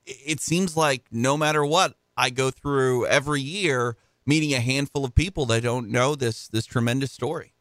it- 0.06 0.40
seems 0.40 0.76
like 0.76 1.04
no 1.10 1.36
matter 1.36 1.64
what, 1.64 1.94
I 2.16 2.30
go 2.30 2.50
through 2.50 3.06
every 3.06 3.40
year 3.40 3.96
meeting 4.24 4.52
a 4.54 4.60
handful 4.60 5.04
of 5.04 5.14
people 5.14 5.46
that 5.46 5.62
don't 5.62 5.88
know 5.90 6.14
this 6.14 6.48
this 6.48 6.66
tremendous 6.66 7.12
story. 7.12 7.52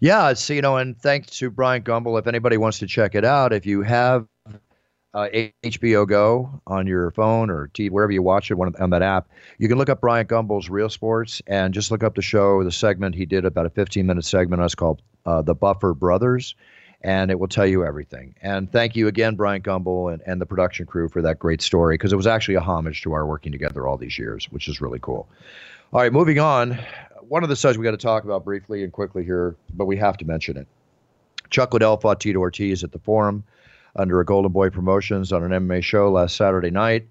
Yeah, 0.00 0.30
it's 0.30 0.48
you 0.50 0.60
know, 0.62 0.76
and 0.76 0.96
thanks 1.00 1.38
to 1.38 1.50
Bryant 1.50 1.84
Gumbel. 1.84 2.18
If 2.18 2.26
anybody 2.26 2.56
wants 2.56 2.78
to 2.80 2.86
check 2.86 3.14
it 3.14 3.24
out, 3.24 3.52
if 3.52 3.66
you 3.66 3.82
have 3.82 4.26
uh, 5.14 5.28
HBO 5.64 6.06
Go 6.06 6.60
on 6.66 6.86
your 6.86 7.10
phone 7.10 7.50
or 7.50 7.68
TV, 7.68 7.90
wherever 7.90 8.12
you 8.12 8.22
watch 8.22 8.50
it 8.50 8.58
on 8.78 8.90
that 8.90 9.02
app, 9.02 9.28
you 9.58 9.68
can 9.68 9.78
look 9.78 9.88
up 9.88 10.00
Bryant 10.00 10.28
Gumbel's 10.28 10.68
Real 10.68 10.90
Sports 10.90 11.40
and 11.46 11.72
just 11.72 11.90
look 11.90 12.02
up 12.02 12.14
the 12.14 12.22
show, 12.22 12.62
the 12.64 12.70
segment 12.72 13.14
he 13.14 13.24
did 13.24 13.44
about 13.46 13.64
a 13.66 13.70
15 13.70 14.06
minute 14.06 14.24
segment. 14.24 14.62
It's 14.62 14.74
called 14.74 15.00
uh, 15.24 15.40
The 15.42 15.54
Buffer 15.54 15.94
Brothers, 15.94 16.54
and 17.06 17.30
it 17.30 17.38
will 17.38 17.46
tell 17.46 17.64
you 17.64 17.84
everything. 17.84 18.34
And 18.42 18.70
thank 18.70 18.96
you 18.96 19.06
again, 19.06 19.36
Bryant 19.36 19.64
Gumbel 19.64 20.12
and, 20.12 20.20
and 20.26 20.40
the 20.40 20.44
production 20.44 20.86
crew 20.86 21.08
for 21.08 21.22
that 21.22 21.38
great 21.38 21.62
story 21.62 21.94
because 21.94 22.12
it 22.12 22.16
was 22.16 22.26
actually 22.26 22.56
a 22.56 22.60
homage 22.60 23.02
to 23.02 23.12
our 23.12 23.24
working 23.24 23.52
together 23.52 23.86
all 23.86 23.96
these 23.96 24.18
years, 24.18 24.46
which 24.50 24.66
is 24.66 24.80
really 24.80 24.98
cool. 24.98 25.28
All 25.92 26.00
right, 26.00 26.12
moving 26.12 26.40
on. 26.40 26.76
One 27.20 27.44
of 27.44 27.48
the 27.48 27.54
subjects 27.54 27.78
we 27.78 27.84
got 27.84 27.92
to 27.92 27.96
talk 27.96 28.24
about 28.24 28.44
briefly 28.44 28.82
and 28.82 28.92
quickly 28.92 29.22
here, 29.24 29.54
but 29.74 29.84
we 29.84 29.96
have 29.98 30.16
to 30.16 30.24
mention 30.24 30.56
it. 30.56 30.66
Chuck 31.48 31.72
Liddell 31.72 31.96
fought 31.96 32.18
Tito 32.18 32.40
Ortiz 32.40 32.82
at 32.82 32.90
the 32.90 32.98
Forum. 32.98 33.44
under 33.94 34.18
a 34.18 34.24
Golden 34.24 34.50
Boy 34.50 34.68
Promotions 34.68 35.32
on 35.32 35.44
an 35.44 35.68
MMA 35.68 35.84
show 35.84 36.10
last 36.10 36.34
Saturday 36.34 36.72
night. 36.72 37.06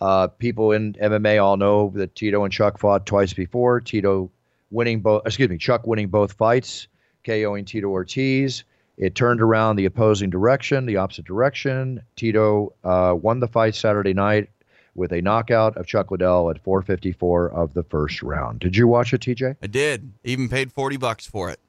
Uh, 0.00 0.28
people 0.28 0.72
in 0.72 0.94
MMA 0.94 1.42
all 1.42 1.58
know 1.58 1.92
that 1.96 2.14
Tito 2.14 2.44
and 2.44 2.52
Chuck 2.52 2.78
fought 2.78 3.04
twice 3.04 3.34
before. 3.34 3.78
Tito 3.82 4.30
winning 4.70 5.00
both, 5.00 5.26
excuse 5.26 5.50
me, 5.50 5.58
Chuck 5.58 5.86
winning 5.86 6.08
both 6.08 6.32
fights, 6.32 6.88
KOing 7.24 7.66
Tito 7.66 7.88
Ortiz. 7.88 8.64
It 8.98 9.14
turned 9.14 9.40
around 9.40 9.76
the 9.76 9.84
opposing 9.84 10.28
direction, 10.28 10.84
the 10.84 10.96
opposite 10.96 11.24
direction. 11.24 12.02
Tito 12.16 12.74
uh, 12.82 13.14
won 13.16 13.38
the 13.38 13.46
fight 13.46 13.76
Saturday 13.76 14.12
night 14.12 14.50
with 14.96 15.12
a 15.12 15.22
knockout 15.22 15.76
of 15.76 15.86
Chuck 15.86 16.10
Liddell 16.10 16.50
at 16.50 16.62
454 16.64 17.52
of 17.52 17.74
the 17.74 17.84
first 17.84 18.22
round. 18.24 18.58
Did 18.58 18.76
you 18.76 18.88
watch 18.88 19.14
it, 19.14 19.20
TJ? 19.20 19.56
I 19.62 19.66
did. 19.68 20.12
Even 20.24 20.48
paid 20.48 20.72
40 20.72 20.96
bucks 20.96 21.26
for 21.26 21.48
it. 21.48 21.60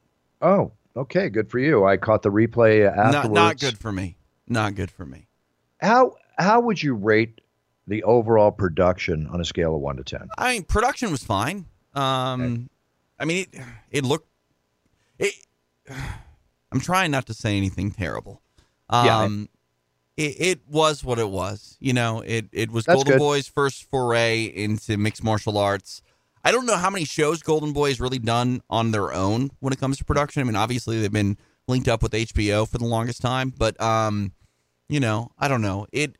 Oh, 0.41 0.71
okay. 0.97 1.29
Good 1.29 1.51
for 1.51 1.59
you. 1.59 1.85
I 1.85 1.97
caught 1.97 2.23
the 2.23 2.31
replay 2.31 2.87
afterwards. 2.89 3.13
Not, 3.13 3.31
not 3.31 3.59
good 3.59 3.77
for 3.77 3.91
me. 3.91 4.17
Not 4.47 4.73
good 4.73 4.89
for 4.89 5.05
me. 5.05 5.27
How 5.79 6.15
how 6.39 6.59
would 6.61 6.81
you 6.81 6.95
rate 6.95 7.41
the 7.87 8.03
overall 8.03 8.51
production 8.51 9.27
on 9.27 9.39
a 9.39 9.45
scale 9.45 9.75
of 9.75 9.81
1 9.81 9.97
to 9.97 10.03
10? 10.03 10.29
I 10.37 10.53
mean, 10.53 10.63
production 10.63 11.11
was 11.11 11.23
fine. 11.23 11.65
Um, 11.93 12.41
okay. 12.41 12.63
I 13.19 13.25
mean, 13.25 13.45
it, 13.51 13.61
it 13.91 14.03
looked. 14.03 14.27
It, 15.19 15.33
I'm 16.71 16.79
trying 16.79 17.11
not 17.11 17.25
to 17.27 17.33
say 17.33 17.57
anything 17.57 17.91
terrible. 17.91 18.41
Um, 18.89 19.49
yeah, 20.17 20.25
it, 20.25 20.35
it 20.39 20.59
was 20.67 21.03
what 21.03 21.17
it 21.17 21.29
was. 21.29 21.77
You 21.79 21.93
know, 21.93 22.21
it, 22.21 22.47
it 22.51 22.71
was 22.71 22.85
That's 22.85 22.97
Golden 22.97 23.13
good. 23.13 23.19
Boy's 23.19 23.47
first 23.47 23.89
foray 23.89 24.43
into 24.43 24.97
mixed 24.97 25.23
martial 25.23 25.57
arts. 25.57 26.01
I 26.43 26.51
don't 26.51 26.65
know 26.65 26.75
how 26.75 26.89
many 26.89 27.05
shows 27.05 27.41
Golden 27.41 27.73
Boy 27.73 27.89
has 27.89 27.99
really 27.99 28.19
done 28.19 28.61
on 28.69 28.91
their 28.91 29.13
own 29.13 29.51
when 29.59 29.73
it 29.73 29.79
comes 29.79 29.97
to 29.97 30.05
production. 30.05 30.41
I 30.41 30.45
mean, 30.45 30.55
obviously 30.55 30.99
they've 30.99 31.11
been 31.11 31.37
linked 31.67 31.87
up 31.87 32.01
with 32.01 32.11
HBO 32.11 32.67
for 32.67 32.77
the 32.77 32.85
longest 32.85 33.21
time, 33.21 33.53
but 33.57 33.79
um, 33.81 34.33
you 34.87 34.99
know, 34.99 35.31
I 35.37 35.47
don't 35.47 35.61
know. 35.61 35.87
It 35.91 36.17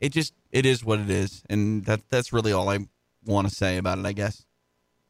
it 0.00 0.10
just 0.10 0.34
it 0.50 0.66
is 0.66 0.84
what 0.84 1.00
it 1.00 1.10
is, 1.10 1.42
and 1.48 1.84
that 1.84 2.00
that's 2.10 2.32
really 2.32 2.52
all 2.52 2.68
I 2.68 2.80
want 3.24 3.48
to 3.48 3.54
say 3.54 3.76
about 3.76 3.98
it. 3.98 4.06
I 4.06 4.12
guess. 4.12 4.44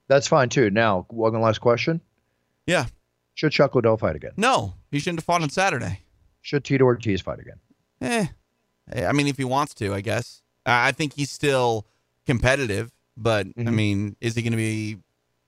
That's 0.09 0.29
fine 0.29 0.49
too. 0.49 0.71
Now, 0.71 1.07
one 1.09 1.39
last 1.41 1.61
question. 1.61 2.01
Yeah. 2.67 2.87
Should 3.35 3.53
Chuck 3.53 3.75
Liddell 3.75 3.97
fight 3.97 4.17
again? 4.17 4.33
No, 4.37 4.75
he 4.91 4.99
shouldn't 4.99 5.21
have 5.21 5.25
fought 5.25 5.43
on 5.43 5.51
Saturday. 5.51 6.01
Should 6.41 6.65
Tito 6.65 6.85
Ortiz 6.85 7.21
fight 7.21 7.41
again? 7.41 7.59
Eh, 8.01 8.27
I 9.07 9.13
mean, 9.13 9.27
if 9.27 9.37
he 9.37 9.45
wants 9.45 9.75
to, 9.75 9.93
I 9.93 10.01
guess. 10.01 10.43
I 10.67 10.93
think 10.93 11.15
he's 11.15 11.31
still 11.31 11.87
competitive, 12.27 12.93
but 13.17 13.47
mm-hmm. 13.47 13.69
I 13.69 13.71
mean, 13.71 14.17
is 14.21 14.35
he 14.35 14.43
going 14.43 14.53
to 14.53 14.57
be 14.57 14.99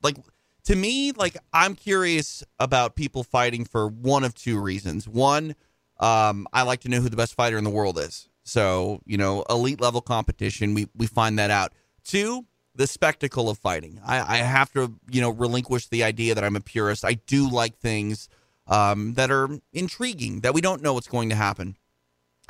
like? 0.03 0.17
To 0.65 0.75
me, 0.75 1.13
like 1.13 1.37
I'm 1.53 1.77
curious 1.77 2.43
about 2.59 2.97
people 2.97 3.23
fighting 3.23 3.65
for 3.65 3.87
one 3.87 4.25
of 4.25 4.35
two 4.35 4.61
reasons. 4.61 5.07
One, 5.07 5.55
um, 6.01 6.49
I 6.53 6.63
like 6.63 6.81
to 6.81 6.89
know 6.89 7.01
who 7.01 7.09
the 7.09 7.17
best 7.17 7.35
fighter 7.35 7.57
in 7.57 7.63
the 7.63 7.71
world 7.71 7.99
is. 7.99 8.29
So 8.43 9.01
you 9.07 9.17
know, 9.17 9.45
elite 9.49 9.81
level 9.81 10.01
competition, 10.01 10.75
we 10.75 10.89
we 10.97 11.07
find 11.07 11.39
that 11.39 11.51
out. 11.51 11.73
Two, 12.05 12.47
the 12.77 12.87
spectacle 12.87 13.49
of 13.49 13.59
fighting. 13.59 14.01
I, 14.05 14.37
I 14.37 14.37
have 14.39 14.73
to, 14.73 14.93
you 15.11 15.21
know, 15.21 15.31
relinquish 15.31 15.89
the 15.89 16.05
idea 16.05 16.35
that 16.35 16.45
I'm 16.45 16.57
a 16.57 16.61
purist. 16.61 17.05
I 17.05 17.15
do 17.15 17.49
like 17.49 17.79
things 17.79 18.29
um, 18.67 19.15
that 19.15 19.31
are 19.31 19.49
intriguing, 19.73 20.41
that 20.41 20.55
we 20.55 20.61
don't 20.61 20.83
know 20.83 20.95
what's 20.95 21.09
going 21.09 21.31
to 21.31 21.37
happen. 21.37 21.77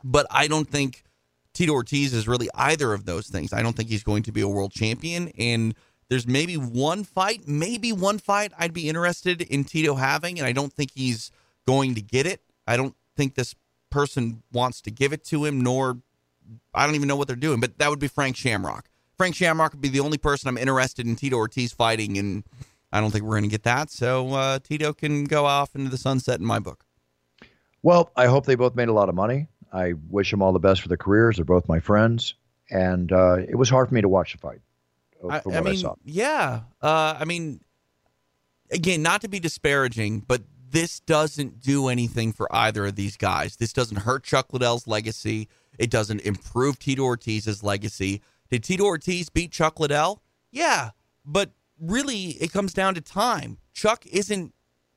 But 0.05 0.27
I 0.31 0.49
don't 0.49 0.69
think 0.69 1.05
Tito 1.55 1.73
Ortiz 1.73 2.13
is 2.13 2.29
really 2.29 2.49
either 2.55 2.93
of 2.93 3.07
those 3.07 3.29
things. 3.29 3.53
I 3.53 3.63
don't 3.63 3.77
think 3.77 3.89
he's 3.89 4.03
going 4.03 4.23
to 4.25 4.33
be 4.33 4.41
a 4.41 4.49
world 4.49 4.73
champion. 4.73 5.29
And 5.39 5.75
there's 6.09 6.27
maybe 6.27 6.57
one 6.57 7.05
fight, 7.05 7.49
maybe 7.49 7.93
one 7.93 8.19
fight 8.19 8.53
I'd 8.59 8.75
be 8.75 8.89
interested 8.89 9.43
in 9.43 9.65
Tito 9.65 9.95
having, 9.95 10.39
and 10.39 10.47
I 10.47 10.53
don't 10.53 10.73
think 10.73 10.91
he's 10.95 11.31
going 11.67 11.95
to 11.95 12.01
get 12.01 12.27
it. 12.27 12.43
I 12.67 12.77
don't 12.77 12.95
think 13.17 13.35
this 13.35 13.55
person 13.91 14.43
wants 14.53 14.81
to 14.83 14.91
give 14.91 15.13
it 15.13 15.25
to 15.25 15.45
him, 15.45 15.61
nor 15.61 15.99
I 16.75 16.87
don't 16.87 16.95
even 16.95 17.09
know 17.09 17.17
what 17.17 17.27
they're 17.27 17.37
doing, 17.37 17.61
but 17.61 17.79
that 17.79 17.91
would 17.91 17.99
be 17.99 18.09
Frank 18.09 18.37
Shamrock. 18.37 18.89
Frank 19.17 19.35
Shamrock 19.35 19.73
would 19.73 19.81
be 19.81 19.89
the 19.89 20.01
only 20.01 20.19
person 20.19 20.49
I'm 20.49 20.59
interested 20.59 21.07
in 21.07 21.17
Tito 21.17 21.37
Ortiz 21.37 21.73
fighting, 21.73 22.19
and 22.19 22.45
I 22.93 23.01
don't 23.01 23.11
think 23.11 23.25
we're 23.25 23.39
going 23.39 23.45
to 23.45 23.49
get 23.49 23.63
that. 23.65 23.91
So 23.91 24.33
uh, 24.35 24.59
Tito 24.59 24.93
can 24.93 25.25
go 25.25 25.47
off 25.47 25.75
into 25.75 25.91
the 25.91 25.99
sunset 25.99 26.39
in 26.39 26.47
my 26.47 26.59
book. 26.59 26.85
Well, 27.83 28.11
I 28.17 28.27
hope 28.27 28.47
they 28.47 28.57
both 28.57 28.75
made 28.75 28.89
a 28.89 28.93
lot 28.93 29.09
of 29.09 29.15
money. 29.15 29.49
I 29.73 29.95
wish 30.09 30.31
them 30.31 30.43
all 30.43 30.53
the 30.53 30.59
best 30.59 30.83
for 30.83 30.89
their 30.89 30.97
careers. 30.97 31.37
They're 31.37 31.45
both 31.45 31.69
my 31.69 31.81
friends, 31.81 32.35
and 32.71 33.11
uh, 33.13 33.37
it 33.49 33.57
was 33.57 33.71
hard 33.71 33.89
for 33.89 33.95
me 33.95 34.01
to 34.01 34.09
watch 34.09 34.33
the 34.33 34.39
fight. 34.39 34.61
I, 35.29 35.41
I, 35.53 35.61
mean, 35.61 35.87
I 35.87 35.93
yeah. 36.05 36.61
Uh, 36.83 37.17
I 37.19 37.25
mean, 37.25 37.61
again, 38.71 39.03
not 39.03 39.23
to 39.23 39.29
be 39.29 39.41
disparaging, 39.41 40.21
but 40.21 40.43
this 40.71 41.01
doesn't 41.01 41.61
do 41.61 41.89
anything 41.89 42.33
for 42.33 42.55
either 42.55 42.87
of 42.87 42.97
these 42.97 43.17
guys. 43.17 43.57
This 43.57 43.73
doesn't 43.73 43.99
hurt 43.99 44.25
Chuck 44.25 44.53
Liddell's 44.53 44.87
legacy. 44.87 45.49
It 45.79 45.91
doesn't 45.91 46.21
improve 46.21 46.79
Tito 46.79 47.03
Ortiz's 47.03 47.63
legacy. 47.63 48.23
Did 48.51 48.65
Tito 48.65 48.85
Ortiz 48.85 49.29
beat 49.29 49.53
Chuck 49.53 49.81
Liddell? 49.81 50.23
Yeah, 50.51 50.91
but 51.25 51.51
really 51.81 52.31
it 52.41 52.53
comes 52.53 52.73
down 52.73 52.95
to 52.95 53.01
time. 53.01 53.59
Chuck 53.73 54.07
isn't 54.07 54.55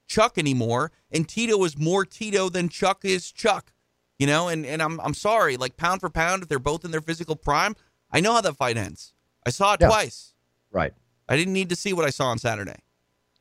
Chuck 0.08 0.38
anymore, 0.38 0.91
and 1.12 1.28
Tito 1.28 1.64
is 1.64 1.78
more 1.78 2.06
Tito 2.06 2.50
than 2.50 2.70
Chuck 2.70 3.04
is 3.04 3.32
Chuck. 3.32 3.74
You 4.18 4.28
know, 4.28 4.50
and, 4.50 4.66
and 4.66 4.82
I'm 4.82 5.00
I'm 5.00 5.14
sorry, 5.14 5.56
like 5.58 5.78
pound 5.78 6.02
for 6.02 6.10
pound, 6.10 6.43
if 6.43 6.50
they're 6.50 6.60
both 6.60 6.84
in 6.84 6.91
their 6.91 7.02
physical 7.02 7.36
prime, 7.36 7.76
I 8.12 8.20
know 8.20 8.34
how 8.34 8.41
that 8.41 8.58
fight 8.58 8.78
ends. 8.78 9.14
I 9.45 9.52
saw 9.52 9.74
it 9.74 9.82
yeah. 9.82 9.88
twice. 9.88 10.34
Right. 10.72 10.93
I 11.30 11.38
didn't 11.38 11.54
need 11.54 11.70
to 11.70 11.76
see 11.76 11.93
what 11.93 12.06
I 12.06 12.10
saw 12.10 12.26
on 12.26 12.38
Saturday. 12.38 12.80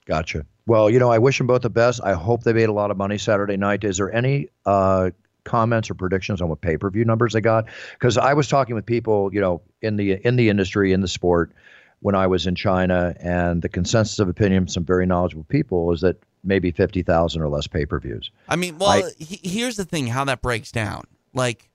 Gotcha. 0.07 0.47
Well, 0.67 0.91
you 0.91 0.99
know, 0.99 1.11
I 1.11 1.19
wish 1.19 1.39
them 1.39 1.47
both 1.47 1.63
the 1.63 1.71
best. 1.71 2.01
I 2.05 2.13
hope 2.13 2.45
they 2.45 2.53
made 2.53 2.69
a 2.69 2.73
lot 2.73 2.91
of 2.91 2.97
money 2.97 3.19
Saturday 3.19 3.57
night. 3.57 3.85
Is 3.85 3.97
there 3.97 4.13
any 4.13 4.49
uh, 4.67 5.11
comments 5.49 5.91
or 5.91 5.95
predictions 5.95 6.41
on 6.41 6.49
what 6.49 6.61
pay 6.61 6.77
per 6.77 6.91
view 6.91 7.05
numbers 7.05 7.33
they 7.33 7.41
got? 7.41 7.65
Because 7.95 8.17
I 8.17 8.35
was 8.35 8.47
talking 8.47 8.75
with 8.77 8.87
people, 8.87 9.31
you 9.33 9.41
know, 9.41 9.63
in 9.83 9.97
the 9.97 10.13
in 10.27 10.37
the 10.37 10.49
industry 10.49 10.93
in 10.93 11.01
the 11.01 11.09
sport 11.09 11.53
when 12.01 12.15
I 12.15 12.29
was 12.29 12.47
in 12.47 12.55
China, 12.55 13.15
and 13.19 13.63
the 13.63 13.69
consensus 13.69 14.21
of 14.21 14.29
opinion, 14.29 14.69
some 14.69 14.85
very 14.85 15.07
knowledgeable 15.07 15.47
people, 15.49 15.93
is 15.93 16.01
that 16.03 16.17
maybe 16.45 16.71
fifty 16.71 17.03
thousand 17.03 17.43
or 17.43 17.49
less 17.49 17.67
pay 17.67 17.87
per 17.87 17.99
views. 17.99 18.31
I 18.49 18.57
mean, 18.57 18.79
well, 18.79 18.91
I, 18.91 19.11
here's 19.19 19.77
the 19.77 19.85
thing: 19.85 20.07
how 20.07 20.25
that 20.27 20.43
breaks 20.43 20.71
down, 20.71 21.05
like. 21.33 21.71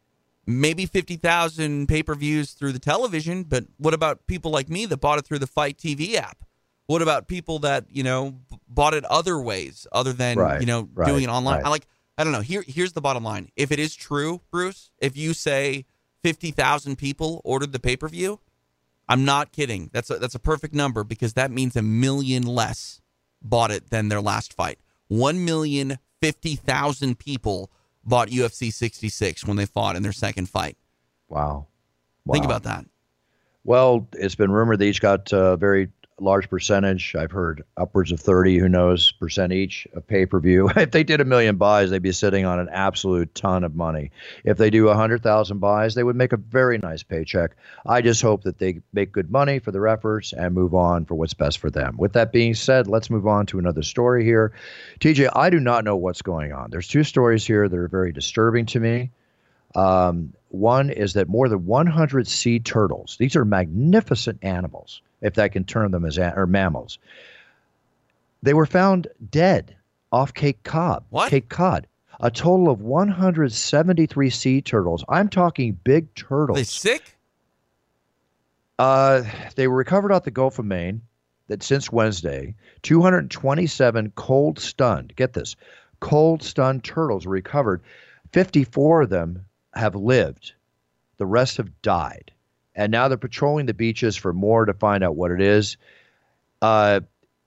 Maybe 0.45 0.85
50,000 0.85 1.87
pay 1.87 2.03
per 2.03 2.15
views 2.15 2.51
through 2.51 2.73
the 2.73 2.79
television, 2.79 3.43
but 3.43 3.63
what 3.77 3.93
about 3.93 4.27
people 4.27 4.51
like 4.51 4.67
me 4.67 4.85
that 4.87 4.97
bought 4.97 5.17
it 5.17 5.25
through 5.25 5.39
the 5.39 5.47
Fight 5.47 5.77
TV 5.77 6.15
app? 6.15 6.43
What 6.85 7.01
about 7.01 7.29
people 7.29 7.59
that, 7.59 7.85
you 7.89 8.03
know, 8.03 8.35
bought 8.67 8.93
it 8.93 9.05
other 9.05 9.39
ways 9.39 9.87
other 9.93 10.11
than, 10.11 10.37
right, 10.37 10.59
you 10.59 10.67
know, 10.67 10.89
right, 10.93 11.07
doing 11.07 11.23
it 11.23 11.29
online? 11.29 11.59
Right. 11.59 11.65
I 11.65 11.69
like 11.69 11.87
I 12.17 12.23
don't 12.23 12.33
know. 12.33 12.41
Here, 12.41 12.63
here's 12.67 12.93
the 12.93 13.01
bottom 13.01 13.23
line. 13.23 13.49
If 13.55 13.71
it 13.71 13.79
is 13.79 13.95
true, 13.95 14.41
Bruce, 14.51 14.91
if 14.99 15.17
you 15.17 15.33
say 15.33 15.85
fifty 16.21 16.51
thousand 16.51 16.97
people 16.97 17.41
ordered 17.43 17.71
the 17.71 17.79
pay 17.79 17.97
per 17.97 18.07
view, 18.07 18.39
I'm 19.09 19.25
not 19.25 19.51
kidding. 19.51 19.89
That's 19.93 20.09
a, 20.09 20.19
that's 20.19 20.35
a 20.35 20.39
perfect 20.39 20.73
number 20.73 21.03
because 21.03 21.33
that 21.33 21.51
means 21.51 21.75
a 21.75 21.81
million 21.81 22.43
less 22.43 23.01
bought 23.41 23.71
it 23.71 23.89
than 23.89 24.09
their 24.09 24.21
last 24.21 24.53
fight. 24.53 24.79
One 25.07 25.43
million 25.43 25.97
fifty 26.21 26.55
thousand 26.55 27.19
people 27.19 27.71
bought 28.05 28.29
UFC 28.29 28.71
66 28.71 29.45
when 29.45 29.57
they 29.57 29.65
fought 29.65 29.95
in 29.95 30.03
their 30.03 30.11
second 30.11 30.49
fight. 30.49 30.77
Wow. 31.29 31.67
wow. 32.25 32.33
Think 32.33 32.45
about 32.45 32.63
that. 32.63 32.85
Well, 33.63 34.07
it's 34.13 34.35
been 34.35 34.51
rumored 34.51 34.79
they 34.79 34.89
each 34.89 35.01
got 35.01 35.31
uh, 35.31 35.55
very 35.55 35.89
large 36.19 36.49
percentage. 36.49 37.15
I've 37.15 37.31
heard 37.31 37.63
upwards 37.77 38.11
of 38.11 38.19
30, 38.19 38.59
who 38.59 38.69
knows, 38.69 39.11
percent 39.11 39.53
each 39.53 39.87
of 39.93 40.05
pay 40.07 40.25
per 40.25 40.39
view. 40.39 40.69
if 40.75 40.91
they 40.91 41.03
did 41.03 41.21
a 41.21 41.25
million 41.25 41.57
buys, 41.57 41.89
they'd 41.89 42.01
be 42.01 42.11
sitting 42.11 42.45
on 42.45 42.59
an 42.59 42.69
absolute 42.69 43.33
ton 43.35 43.63
of 43.63 43.75
money. 43.75 44.11
If 44.43 44.57
they 44.57 44.69
do 44.69 44.85
100,000 44.85 45.59
buys, 45.59 45.95
they 45.95 46.03
would 46.03 46.15
make 46.15 46.33
a 46.33 46.37
very 46.37 46.77
nice 46.77 47.03
paycheck. 47.03 47.55
I 47.85 48.01
just 48.01 48.21
hope 48.21 48.43
that 48.43 48.59
they 48.59 48.81
make 48.93 49.11
good 49.11 49.31
money 49.31 49.59
for 49.59 49.71
their 49.71 49.87
efforts 49.87 50.33
and 50.33 50.53
move 50.53 50.73
on 50.73 51.05
for 51.05 51.15
what's 51.15 51.33
best 51.33 51.59
for 51.59 51.69
them. 51.69 51.97
With 51.97 52.13
that 52.13 52.31
being 52.31 52.53
said, 52.53 52.87
let's 52.87 53.09
move 53.09 53.27
on 53.27 53.45
to 53.47 53.59
another 53.59 53.83
story 53.83 54.23
here. 54.23 54.53
TJ, 54.99 55.31
I 55.35 55.49
do 55.49 55.59
not 55.59 55.83
know 55.83 55.95
what's 55.95 56.21
going 56.21 56.53
on. 56.53 56.69
There's 56.71 56.87
two 56.87 57.03
stories 57.03 57.45
here 57.45 57.67
that 57.67 57.77
are 57.77 57.87
very 57.87 58.11
disturbing 58.11 58.65
to 58.67 58.79
me. 58.79 59.11
Um, 59.75 60.33
one 60.49 60.91
is 60.91 61.13
that 61.13 61.27
more 61.27 61.49
than 61.49 61.65
100 61.65 62.27
sea 62.27 62.59
turtles, 62.59 63.15
these 63.19 63.35
are 63.35 63.43
magnificent 63.43 64.39
animals, 64.43 65.01
if 65.23 65.39
I 65.39 65.47
can 65.47 65.63
term 65.63 65.91
them 65.91 66.05
as 66.05 66.19
or 66.19 66.45
mammals. 66.45 66.99
They 68.43 68.53
were 68.53 68.65
found 68.65 69.07
dead 69.31 69.75
off 70.11 70.33
Cape 70.33 70.61
Cod. 70.63 71.03
What? 71.09 71.29
Cape 71.29 71.49
Cod. 71.49 71.87
A 72.19 72.29
total 72.29 72.69
of 72.69 72.81
173 72.81 74.29
sea 74.29 74.61
turtles. 74.61 75.03
I'm 75.09 75.29
talking 75.29 75.79
big 75.83 76.13
turtles. 76.13 76.57
They 76.57 76.63
sick? 76.63 77.17
Uh, 78.77 79.23
they 79.55 79.67
were 79.67 79.77
recovered 79.77 80.11
off 80.11 80.23
the 80.23 80.31
Gulf 80.31 80.59
of 80.59 80.65
Maine. 80.65 81.01
That 81.47 81.61
since 81.61 81.91
Wednesday, 81.91 82.55
227 82.83 84.13
cold 84.15 84.59
stunned. 84.59 85.13
Get 85.17 85.33
this, 85.33 85.57
cold 85.99 86.41
stunned 86.41 86.85
turtles 86.85 87.25
were 87.25 87.33
recovered. 87.33 87.81
54 88.31 89.03
of 89.03 89.09
them 89.09 89.45
have 89.73 89.93
lived. 89.93 90.53
The 91.17 91.25
rest 91.25 91.57
have 91.57 91.81
died 91.81 92.32
and 92.75 92.91
now 92.91 93.07
they're 93.07 93.17
patrolling 93.17 93.65
the 93.65 93.73
beaches 93.73 94.15
for 94.15 94.33
more 94.33 94.65
to 94.65 94.73
find 94.73 95.03
out 95.03 95.15
what 95.15 95.31
it 95.31 95.41
is. 95.41 95.77
Uh, 96.61 97.01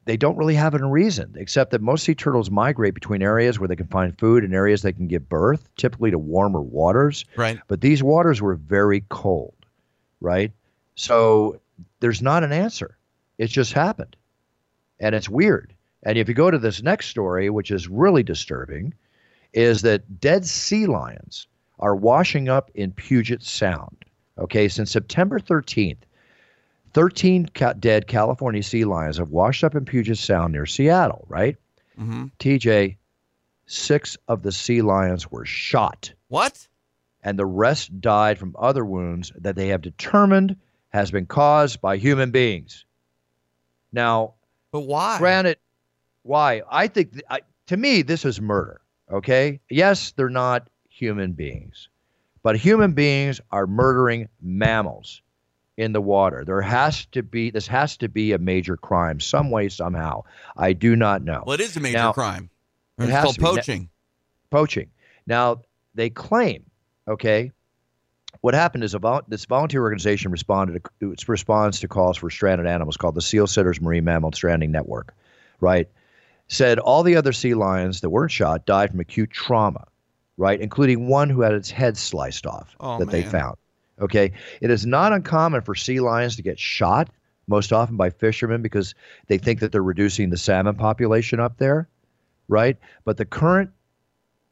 they 0.04 0.16
don't 0.16 0.36
really 0.36 0.54
have 0.54 0.74
a 0.74 0.84
reason, 0.86 1.34
except 1.36 1.72
that 1.72 1.82
most 1.82 2.04
sea 2.04 2.14
turtles 2.14 2.50
migrate 2.50 2.94
between 2.94 3.22
areas 3.22 3.58
where 3.58 3.66
they 3.66 3.74
can 3.76 3.88
find 3.88 4.16
food 4.18 4.44
and 4.44 4.54
areas 4.54 4.82
they 4.82 4.92
can 4.92 5.08
give 5.08 5.28
birth, 5.28 5.68
typically 5.76 6.12
to 6.12 6.18
warmer 6.18 6.60
waters. 6.60 7.24
Right. 7.34 7.58
But 7.66 7.80
these 7.80 8.02
waters 8.02 8.40
were 8.40 8.54
very 8.54 9.04
cold, 9.08 9.54
right? 10.20 10.52
So 10.94 11.60
there's 11.98 12.22
not 12.22 12.44
an 12.44 12.52
answer. 12.52 12.96
It 13.36 13.48
just 13.48 13.72
happened. 13.72 14.14
And 15.00 15.14
it's 15.14 15.28
weird. 15.28 15.74
And 16.04 16.16
if 16.16 16.28
you 16.28 16.34
go 16.34 16.52
to 16.52 16.58
this 16.58 16.82
next 16.82 17.08
story, 17.08 17.50
which 17.50 17.72
is 17.72 17.88
really 17.88 18.22
disturbing, 18.22 18.94
is 19.52 19.82
that 19.82 20.20
dead 20.20 20.46
sea 20.46 20.86
lions 20.86 21.48
are 21.80 21.96
washing 21.96 22.48
up 22.48 22.70
in 22.74 22.92
Puget 22.92 23.42
Sound. 23.42 24.04
Okay, 24.38 24.68
since 24.68 24.90
September 24.90 25.38
13th, 25.40 25.98
13 26.92 27.48
ca- 27.54 27.72
dead 27.74 28.06
California 28.06 28.62
sea 28.62 28.84
lions 28.84 29.18
have 29.18 29.30
washed 29.30 29.64
up 29.64 29.74
in 29.74 29.84
Puget 29.84 30.18
Sound 30.18 30.52
near 30.52 30.66
Seattle, 30.66 31.24
right? 31.28 31.56
Mm-hmm. 31.98 32.26
TJ, 32.38 32.96
six 33.66 34.16
of 34.28 34.42
the 34.42 34.52
sea 34.52 34.82
lions 34.82 35.30
were 35.30 35.44
shot, 35.46 36.12
What? 36.28 36.68
and 37.22 37.38
the 37.38 37.46
rest 37.46 38.00
died 38.00 38.38
from 38.38 38.54
other 38.58 38.84
wounds 38.84 39.32
that 39.36 39.56
they 39.56 39.68
have 39.68 39.82
determined 39.82 40.56
has 40.90 41.10
been 41.10 41.26
caused 41.26 41.80
by 41.80 41.96
human 41.96 42.30
beings. 42.30 42.84
Now, 43.92 44.34
But 44.70 44.80
why? 44.82 45.18
Granted, 45.18 45.58
why? 46.22 46.62
I 46.70 46.86
think, 46.88 47.12
th- 47.12 47.24
I, 47.30 47.40
to 47.66 47.76
me, 47.76 48.02
this 48.02 48.24
is 48.24 48.40
murder. 48.40 48.80
Okay. 49.10 49.60
Yes, 49.70 50.12
they're 50.12 50.28
not 50.28 50.68
human 50.88 51.32
beings, 51.32 51.88
but 52.46 52.54
human 52.56 52.92
beings 52.92 53.40
are 53.50 53.66
murdering 53.66 54.28
mammals 54.40 55.20
in 55.76 55.92
the 55.92 56.00
water. 56.00 56.44
There 56.44 56.60
has 56.62 57.04
to 57.06 57.24
be, 57.24 57.50
this 57.50 57.66
has 57.66 57.96
to 57.96 58.08
be 58.08 58.30
a 58.30 58.38
major 58.38 58.76
crime, 58.76 59.18
some 59.18 59.50
way, 59.50 59.68
somehow. 59.68 60.22
I 60.56 60.72
do 60.72 60.94
not 60.94 61.22
know. 61.24 61.42
Well, 61.44 61.54
it 61.54 61.60
is 61.60 61.76
a 61.76 61.80
major 61.80 61.98
Now, 61.98 62.12
crime. 62.12 62.48
it 63.00 63.02
It's 63.02 63.10
has 63.12 63.24
called 63.24 63.34
to 63.34 63.40
be. 63.40 63.44
Now- 63.46 63.50
poaching. 63.56 63.88
poaching. 64.50 64.90
Now, 65.26 65.62
they 65.96 66.08
claim, 66.08 66.62
okay, 67.08 67.50
what 68.42 68.54
happened 68.54 68.84
is 68.84 68.94
a 68.94 69.00
vol- 69.00 69.22
this 69.26 69.44
volunteer 69.44 69.82
organization 69.82 70.30
responded 70.30 70.80
to 71.00 71.10
its 71.10 71.28
response 71.28 71.80
to 71.80 71.88
calls 71.88 72.16
for 72.16 72.30
stranded 72.30 72.68
animals 72.68 72.96
called 72.96 73.16
the 73.16 73.22
Seal 73.22 73.48
Sitters 73.48 73.80
Marine 73.80 74.04
Mammal 74.04 74.30
Stranding 74.30 74.70
Network, 74.70 75.16
right? 75.60 75.88
Said 76.46 76.78
all 76.78 77.02
the 77.02 77.16
other 77.16 77.32
sea 77.32 77.54
lions 77.54 78.02
that 78.02 78.10
weren't 78.10 78.30
shot 78.30 78.66
died 78.66 78.92
from 78.92 79.00
acute 79.00 79.32
trauma, 79.32 79.88
right? 80.36 80.60
Including 80.60 81.08
one 81.08 81.30
who 81.30 81.40
had 81.42 81.52
its 81.54 81.70
head 81.70 81.96
sliced 81.96 82.46
off 82.46 82.76
Oh, 82.80 82.98
that 82.98 83.10
they 83.10 83.22
found. 83.22 83.56
Okay. 84.00 84.32
It 84.60 84.70
is 84.70 84.84
not 84.84 85.12
uncommon 85.12 85.62
for 85.62 85.74
sea 85.74 86.00
lions 86.00 86.36
to 86.36 86.42
get 86.42 86.58
shot, 86.58 87.08
most 87.46 87.72
often 87.72 87.96
by 87.96 88.10
fishermen 88.10 88.60
because 88.60 88.94
they 89.28 89.38
think 89.38 89.60
that 89.60 89.72
they're 89.72 89.82
reducing 89.82 90.30
the 90.30 90.36
salmon 90.36 90.74
population 90.74 91.40
up 91.40 91.56
there, 91.58 91.88
right? 92.48 92.76
But 93.04 93.16
the 93.16 93.24
current 93.24 93.70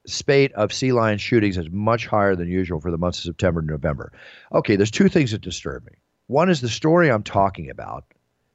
spate 0.07 0.53
of 0.53 0.73
sea 0.73 0.93
lion 0.93 1.19
shootings 1.19 1.59
is 1.59 1.71
much 1.71 2.07
higher 2.07 2.37
than 2.37 2.49
usual 2.49 2.81
for 2.81 2.91
the 2.91 2.99
months 2.99 3.19
of 3.19 3.25
September 3.25 3.61
and 3.61 3.69
November. 3.69 4.13
Okay, 4.53 4.77
there's 4.77 4.91
two 4.91 5.09
things 5.09 5.33
that 5.33 5.41
disturb 5.41 5.85
me. 5.87 5.93
One 6.27 6.49
is 6.49 6.61
the 6.61 6.69
story 6.69 7.11
I'm 7.11 7.23
talking 7.23 7.69
about. 7.71 8.05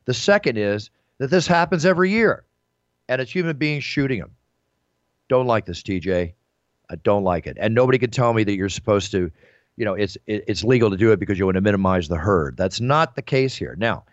The 0.05 0.13
second 0.13 0.57
is 0.57 0.89
that 1.19 1.30
this 1.30 1.45
happens 1.47 1.86
every 1.86 2.09
year, 2.11 2.43
and 3.07 3.21
it's 3.21 3.32
human 3.32 3.57
beings 3.57 3.84
shooting 3.84 4.19
them. 4.19 4.32
Don't 5.27 5.45
like 5.47 5.65
this, 5.65 5.84
TJ. 5.84 6.34
I 6.89 6.95
don't 6.95 7.23
like 7.23 7.45
it, 7.47 7.57
and 7.59 7.73
nobody 7.75 7.97
can 7.97 8.09
tell 8.09 8.33
me 8.33 8.43
that 8.43 8.55
you're 8.55 8.69
supposed 8.69 9.11
to, 9.11 9.31
you 9.77 9.85
know, 9.85 9.93
it's 9.93 10.17
it, 10.25 10.43
it's 10.47 10.63
legal 10.63 10.89
to 10.89 10.97
do 10.97 11.11
it 11.11 11.19
because 11.19 11.37
you 11.37 11.45
want 11.45 11.55
to 11.55 11.61
minimize 11.61 12.07
the 12.07 12.17
herd. 12.17 12.57
That's 12.57 12.81
not 12.81 13.15
the 13.15 13.21
case 13.21 13.55
here. 13.55 13.75
Now, 13.77 14.03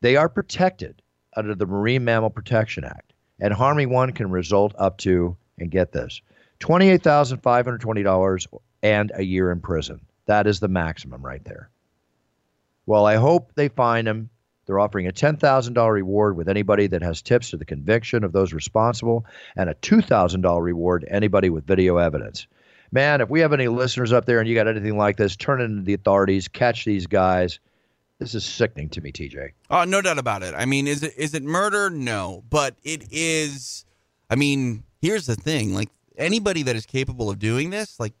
they 0.00 0.16
are 0.16 0.28
protected 0.28 1.00
under 1.36 1.54
the 1.54 1.66
Marine 1.66 2.04
Mammal 2.04 2.30
Protection 2.30 2.84
Act, 2.84 3.12
and 3.40 3.52
harming 3.54 3.90
one 3.90 4.12
can 4.12 4.30
result 4.30 4.74
up 4.78 4.98
to, 4.98 5.36
and 5.58 5.70
get 5.70 5.92
this, 5.92 6.20
twenty-eight 6.60 7.02
thousand 7.02 7.38
five 7.38 7.64
hundred 7.64 7.80
twenty 7.80 8.02
dollars 8.02 8.46
and 8.82 9.10
a 9.14 9.24
year 9.24 9.50
in 9.50 9.60
prison. 9.60 10.00
That 10.26 10.46
is 10.46 10.60
the 10.60 10.68
maximum 10.68 11.24
right 11.24 11.44
there. 11.44 11.70
Well, 12.86 13.06
I 13.06 13.16
hope 13.16 13.52
they 13.54 13.68
find 13.68 14.06
him. 14.06 14.30
They're 14.68 14.78
offering 14.78 15.08
a 15.08 15.12
$10,000 15.12 15.92
reward 15.92 16.36
with 16.36 16.46
anybody 16.46 16.88
that 16.88 17.00
has 17.00 17.22
tips 17.22 17.50
to 17.50 17.56
the 17.56 17.64
conviction 17.64 18.22
of 18.22 18.32
those 18.32 18.52
responsible 18.52 19.24
and 19.56 19.70
a 19.70 19.74
$2,000 19.74 20.62
reward 20.62 21.02
to 21.02 21.12
anybody 21.12 21.48
with 21.48 21.66
video 21.66 21.96
evidence. 21.96 22.46
Man, 22.92 23.22
if 23.22 23.30
we 23.30 23.40
have 23.40 23.54
any 23.54 23.68
listeners 23.68 24.12
up 24.12 24.26
there 24.26 24.40
and 24.40 24.48
you 24.48 24.54
got 24.54 24.68
anything 24.68 24.98
like 24.98 25.16
this, 25.16 25.36
turn 25.36 25.62
it 25.62 25.64
into 25.64 25.82
the 25.82 25.94
authorities, 25.94 26.48
catch 26.48 26.84
these 26.84 27.06
guys. 27.06 27.60
This 28.18 28.34
is 28.34 28.44
sickening 28.44 28.90
to 28.90 29.00
me, 29.00 29.10
TJ. 29.10 29.52
Oh, 29.70 29.84
no 29.84 30.02
doubt 30.02 30.18
about 30.18 30.42
it. 30.42 30.54
I 30.54 30.66
mean, 30.66 30.86
is 30.86 31.02
it 31.02 31.14
is 31.16 31.32
it 31.32 31.42
murder? 31.42 31.88
No, 31.88 32.44
but 32.50 32.74
it 32.82 33.04
is. 33.10 33.86
I 34.28 34.34
mean, 34.34 34.82
here's 35.00 35.24
the 35.24 35.36
thing: 35.36 35.72
like 35.72 35.88
anybody 36.16 36.62
that 36.64 36.76
is 36.76 36.84
capable 36.84 37.30
of 37.30 37.38
doing 37.38 37.70
this, 37.70 37.98
like, 37.98 38.12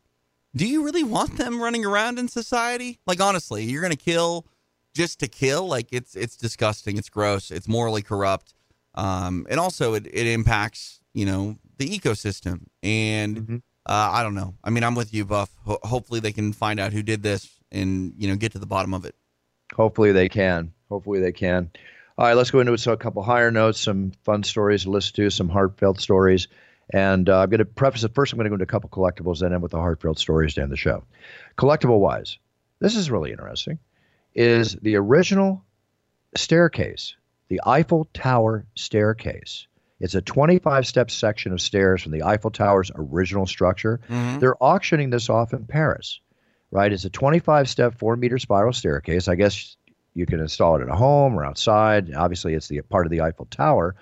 do 0.56 0.66
you 0.66 0.84
really 0.84 1.02
want 1.02 1.36
them 1.36 1.60
running 1.60 1.84
around 1.84 2.18
in 2.18 2.28
society? 2.28 3.00
Like, 3.06 3.20
honestly, 3.20 3.64
you're 3.64 3.82
gonna 3.82 3.96
kill 3.96 4.46
just 4.98 5.20
to 5.20 5.28
kill? 5.28 5.66
Like, 5.68 5.88
it's 5.92 6.16
it's 6.16 6.36
disgusting. 6.36 6.98
It's 6.98 7.08
gross. 7.08 7.50
It's 7.50 7.68
morally 7.68 8.02
corrupt. 8.02 8.54
Um, 8.94 9.46
and 9.50 9.58
also 9.60 9.94
it 9.94 10.06
it 10.06 10.26
impacts 10.26 11.00
you 11.14 11.24
know 11.26 11.56
the 11.78 11.88
ecosystem. 11.98 12.56
And 12.82 13.36
Mhm. 13.38 13.56
uh, 13.86 14.10
I 14.18 14.22
don't 14.24 14.34
know. 14.34 14.54
I 14.64 14.70
mean, 14.70 14.84
I'm 14.84 14.94
with 14.96 15.14
you, 15.14 15.24
Buff. 15.24 15.50
Ho- 15.64 15.78
hopefully, 15.84 16.20
they 16.20 16.32
can 16.32 16.52
find 16.52 16.80
out 16.80 16.92
who 16.92 17.02
did 17.02 17.22
this 17.22 17.42
and 17.70 18.12
you 18.18 18.28
know 18.28 18.36
get 18.36 18.52
to 18.52 18.58
the 18.58 18.66
bottom 18.76 18.92
of 18.94 19.04
it. 19.04 19.14
Hopefully 19.74 20.12
they 20.12 20.28
can. 20.28 20.72
Hopefully 20.88 21.20
they 21.20 21.32
can. 21.32 21.70
All 22.16 22.26
right, 22.26 22.34
let's 22.36 22.50
go 22.50 22.58
into 22.60 22.72
it. 22.72 22.80
so 22.80 22.92
a 22.92 22.96
couple 22.96 23.22
higher 23.22 23.50
notes, 23.52 23.78
some 23.80 24.10
fun 24.24 24.42
stories 24.42 24.82
to 24.84 24.90
listen 24.90 25.14
to, 25.16 25.30
some 25.30 25.48
heartfelt 25.48 26.00
stories. 26.00 26.48
And 26.92 27.28
uh, 27.28 27.40
I'm 27.42 27.50
going 27.50 27.58
to 27.58 27.64
preface 27.66 28.02
it 28.02 28.14
first. 28.14 28.32
I'm 28.32 28.38
going 28.38 28.46
to 28.46 28.50
go 28.50 28.54
into 28.54 28.64
a 28.64 28.74
couple 28.74 28.88
collectibles, 28.90 29.38
then 29.40 29.52
end 29.52 29.62
with 29.62 29.72
the 29.72 29.78
heartfelt 29.78 30.18
stories 30.18 30.54
to 30.54 30.62
end 30.62 30.72
the 30.72 30.76
show. 30.76 31.04
Collectible 31.56 32.00
wise, 32.00 32.38
this 32.80 32.96
is 32.96 33.10
really 33.10 33.30
interesting. 33.30 33.78
Is 34.38 34.76
the 34.82 34.94
original 34.94 35.64
staircase, 36.36 37.16
the 37.48 37.60
Eiffel 37.66 38.06
Tower 38.14 38.64
staircase. 38.76 39.66
It's 40.00 40.14
a 40.14 40.22
25 40.22 40.86
step 40.86 41.10
section 41.10 41.50
of 41.52 41.60
stairs 41.60 42.02
from 42.02 42.12
the 42.12 42.22
Eiffel 42.22 42.50
Tower's 42.52 42.92
original 42.94 43.46
structure. 43.46 44.00
Mhm. 44.08 44.38
They're 44.38 44.62
auctioning 44.62 45.10
this 45.10 45.28
off 45.28 45.52
in 45.52 45.64
Paris, 45.64 46.20
right? 46.70 46.92
It's 46.92 47.04
a 47.04 47.10
25 47.10 47.68
step, 47.68 47.98
four 47.98 48.14
meter 48.16 48.38
spiral 48.38 48.72
staircase. 48.72 49.26
I 49.26 49.34
guess 49.34 49.76
you 50.14 50.24
can 50.24 50.38
install 50.38 50.76
it 50.76 50.82
at 50.82 50.88
a 50.88 50.94
home 50.94 51.34
or 51.36 51.44
outside. 51.44 52.14
Obviously, 52.14 52.54
it's 52.54 52.68
the 52.68 52.80
part 52.82 53.06
of 53.06 53.10
the 53.10 53.20
Eiffel 53.22 53.46
Tower. 53.50 53.96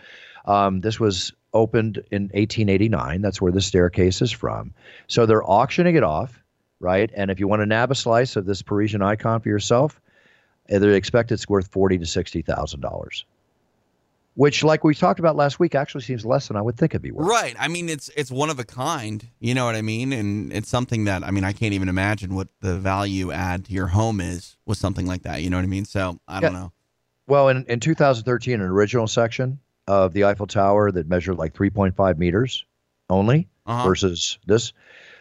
Um, 0.44 0.82
this 0.82 1.00
was 1.00 1.32
opened 1.54 2.02
in 2.10 2.30
1889. 2.34 3.22
That's 3.22 3.40
where 3.40 3.52
the 3.52 3.62
staircase 3.62 4.20
is 4.20 4.30
from. 4.32 4.74
So 5.06 5.24
they're 5.24 5.48
auctioning 5.50 5.96
it 5.96 6.02
off, 6.02 6.42
right? 6.80 7.10
And 7.16 7.30
if 7.30 7.40
you 7.40 7.48
want 7.48 7.62
to 7.62 7.66
nab 7.66 7.90
a 7.90 7.94
slice 7.94 8.36
of 8.36 8.44
this 8.44 8.60
Parisian 8.60 9.00
icon 9.00 9.40
for 9.40 9.48
yourself, 9.48 9.98
eh, 10.68 10.78
they 10.78 10.94
expect 10.94 11.32
it's 11.32 11.48
worth 11.48 11.68
forty 11.68 11.98
to 11.98 12.06
sixty 12.06 12.42
thousand 12.42 12.80
dollars, 12.80 13.24
which, 14.34 14.62
like 14.62 14.84
we 14.84 14.94
talked 14.94 15.18
about 15.18 15.34
last 15.36 15.58
week, 15.58 15.74
actually 15.74 16.02
seems 16.02 16.26
less 16.26 16.48
than 16.48 16.56
I 16.56 16.62
would 16.62 16.76
think 16.76 16.92
it'd 16.92 17.02
be 17.02 17.10
worth. 17.10 17.26
Right. 17.26 17.56
I 17.58 17.68
mean, 17.68 17.88
it's 17.88 18.10
it's 18.16 18.30
one 18.30 18.50
of 18.50 18.58
a 18.58 18.64
kind. 18.64 19.26
You 19.40 19.54
know 19.54 19.64
what 19.64 19.74
I 19.74 19.82
mean? 19.82 20.12
And 20.12 20.52
it's 20.52 20.68
something 20.68 21.04
that 21.04 21.22
I 21.24 21.30
mean, 21.30 21.44
I 21.44 21.52
can't 21.52 21.72
even 21.74 21.88
imagine 21.88 22.34
what 22.34 22.48
the 22.60 22.76
value 22.76 23.32
add 23.32 23.64
to 23.66 23.72
your 23.72 23.86
home 23.88 24.20
is 24.20 24.56
with 24.66 24.78
something 24.78 25.06
like 25.06 25.22
that. 25.22 25.42
You 25.42 25.50
know 25.50 25.56
what 25.56 25.64
I 25.64 25.68
mean? 25.68 25.84
So 25.86 26.18
I 26.28 26.40
don't 26.40 26.52
know. 26.52 26.72
Well, 27.28 27.48
in, 27.48 27.64
in 27.66 27.80
2013, 27.80 28.54
an 28.54 28.60
original 28.60 29.08
section 29.08 29.58
of 29.88 30.12
the 30.12 30.24
Eiffel 30.24 30.46
Tower 30.46 30.92
that 30.92 31.08
measured 31.08 31.38
like 31.38 31.54
3.5 31.54 32.18
meters 32.18 32.64
only 33.10 33.48
Uh-huh. 33.66 33.88
versus 33.88 34.38
this 34.46 34.72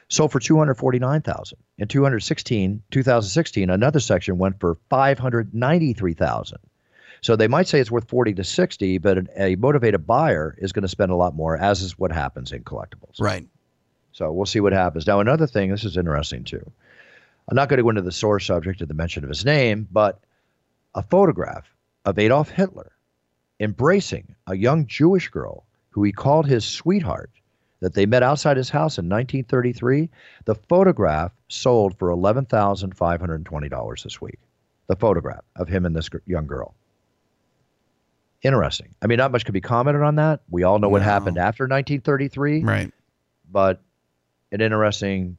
sold 0.09 0.31
for 0.31 0.39
249,000. 0.39 1.57
In 1.77 1.87
216, 1.87 2.83
2016, 2.91 3.69
another 3.69 3.99
section 3.99 4.37
went 4.37 4.59
for 4.59 4.77
593,000. 4.89 6.59
So 7.21 7.35
they 7.35 7.47
might 7.47 7.67
say 7.67 7.79
it's 7.79 7.89
worth 7.89 8.07
40 8.07 8.35
to 8.35 8.43
60, 8.43 8.99
but 8.99 9.17
an, 9.17 9.29
a 9.35 9.55
motivated 9.55 10.05
buyer 10.05 10.55
is 10.59 10.71
going 10.71 10.83
to 10.83 10.87
spend 10.87 11.11
a 11.11 11.15
lot 11.15 11.35
more, 11.35 11.57
as 11.57 11.81
is 11.81 11.97
what 11.97 12.11
happens 12.11 12.51
in 12.51 12.63
collectibles. 12.63 13.19
Right. 13.19 13.47
So 14.11 14.31
we'll 14.31 14.45
see 14.45 14.59
what 14.59 14.73
happens. 14.73 15.07
Now, 15.07 15.19
another 15.19 15.47
thing, 15.47 15.71
this 15.71 15.83
is 15.83 15.97
interesting 15.97 16.43
too. 16.43 16.71
I'm 17.47 17.55
not 17.55 17.69
going 17.69 17.77
to 17.77 17.83
go 17.83 17.89
into 17.89 18.01
the 18.01 18.11
sore 18.11 18.39
subject 18.39 18.81
of 18.81 18.87
the 18.87 18.93
mention 18.93 19.23
of 19.23 19.29
his 19.29 19.43
name, 19.43 19.87
but 19.91 20.19
a 20.93 21.01
photograph 21.01 21.67
of 22.05 22.17
Adolf 22.17 22.49
Hitler 22.49 22.91
embracing 23.59 24.35
a 24.47 24.55
young 24.55 24.87
Jewish 24.87 25.29
girl 25.29 25.65
who 25.89 26.03
he 26.03 26.11
called 26.11 26.45
his 26.45 26.65
sweetheart 26.65 27.31
that 27.85 27.93
they 27.93 28.07
met 28.07 28.23
outside 28.23 28.57
his 28.57 28.71
house 28.71 28.97
in 28.97 29.05
1933. 29.07 30.09
The 30.45 30.55
photograph 30.55 31.31
sold 31.49 31.95
for 31.99 32.09
$11,520 32.09 34.03
this 34.03 34.19
week. 34.19 34.39
The 34.87 34.95
photograph 34.95 35.43
of 35.55 35.67
him 35.67 35.85
and 35.85 35.95
this 35.95 36.09
young 36.25 36.47
girl. 36.47 36.73
Interesting. 38.41 38.95
I 39.03 39.05
mean, 39.07 39.19
not 39.19 39.31
much 39.31 39.45
could 39.45 39.53
be 39.53 39.61
commented 39.61 40.01
on 40.01 40.15
that. 40.15 40.41
We 40.49 40.63
all 40.63 40.79
know 40.79 40.89
what 40.89 41.03
happened 41.03 41.37
after 41.37 41.65
1933 41.65 42.63
Right. 42.63 42.91
but 43.51 43.83
an 44.51 44.61
interesting 44.61 45.37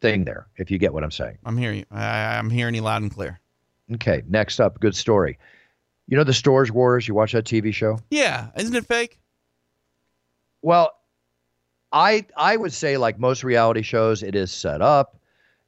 thing 0.00 0.24
there, 0.24 0.48
if 0.56 0.68
you 0.72 0.78
get 0.78 0.92
what 0.92 1.04
I'm 1.04 1.12
saying. 1.12 1.38
I'm 1.44 1.56
hearing 1.56 1.78
you. 1.78 1.84
I, 1.92 2.38
I'm 2.38 2.50
hearing 2.50 2.74
you 2.74 2.82
loud 2.82 3.02
and 3.02 3.10
clear. 3.14 3.38
Okay, 3.94 4.24
next 4.28 4.58
up, 4.58 4.80
good 4.80 4.96
story. 4.96 5.38
You 6.08 6.16
know 6.16 6.24
the 6.24 6.34
Storage 6.34 6.72
Wars? 6.72 7.06
You 7.06 7.14
watch 7.14 7.30
that 7.34 7.44
TV 7.44 7.72
show? 7.72 8.00
Yeah, 8.10 8.48
isn't 8.56 8.74
it 8.74 8.84
fake? 8.84 9.20
Well, 10.60 10.90
I 11.92 12.26
I 12.36 12.56
would 12.56 12.72
say 12.72 12.96
like 12.96 13.18
most 13.18 13.44
reality 13.44 13.82
shows, 13.82 14.22
it 14.22 14.34
is 14.34 14.50
set 14.50 14.80
up. 14.80 15.18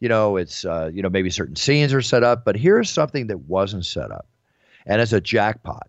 You 0.01 0.09
know, 0.09 0.37
it's 0.37 0.64
uh, 0.64 0.91
you 0.93 1.03
know 1.03 1.11
maybe 1.11 1.31
certain 1.31 1.57
scenes 1.57 1.93
are 1.93 2.03
set 2.03 2.22
up, 2.22 2.45
but 2.45 2.57
here's 2.57 2.91
something 2.91 3.27
that 3.29 3.41
wasn't 3.41 3.87
set 3.87 4.11
up, 4.11 4.27
and 4.87 5.01
it's 5.01 5.12
a 5.12 5.20
jackpot. 5.20 5.89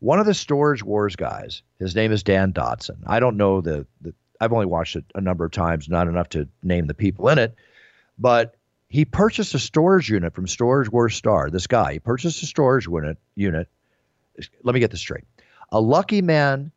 One 0.00 0.18
of 0.18 0.26
the 0.26 0.34
Storage 0.34 0.82
Wars 0.82 1.14
guys, 1.16 1.62
his 1.78 1.94
name 1.94 2.12
is 2.12 2.22
Dan 2.22 2.52
Dotson. 2.52 2.96
I 3.06 3.20
don't 3.20 3.36
know 3.36 3.60
the, 3.60 3.86
the 4.00 4.12
I've 4.40 4.52
only 4.52 4.66
watched 4.66 4.96
it 4.96 5.04
a 5.14 5.20
number 5.20 5.44
of 5.44 5.52
times, 5.52 5.88
not 5.88 6.08
enough 6.08 6.28
to 6.30 6.48
name 6.62 6.86
the 6.86 6.94
people 6.94 7.28
in 7.28 7.38
it, 7.38 7.54
but 8.18 8.56
he 8.88 9.04
purchased 9.04 9.54
a 9.54 9.58
storage 9.58 10.10
unit 10.10 10.34
from 10.34 10.46
Storage 10.46 10.90
Wars 10.90 11.14
Star. 11.14 11.48
This 11.48 11.66
guy, 11.66 11.94
he 11.94 11.98
purchased 11.98 12.42
a 12.42 12.46
storage 12.46 12.86
unit. 12.86 13.16
Unit. 13.36 13.68
Let 14.64 14.74
me 14.74 14.80
get 14.80 14.90
this 14.90 15.00
straight. 15.00 15.24
A 15.70 15.80
lucky 15.80 16.20
man 16.20 16.72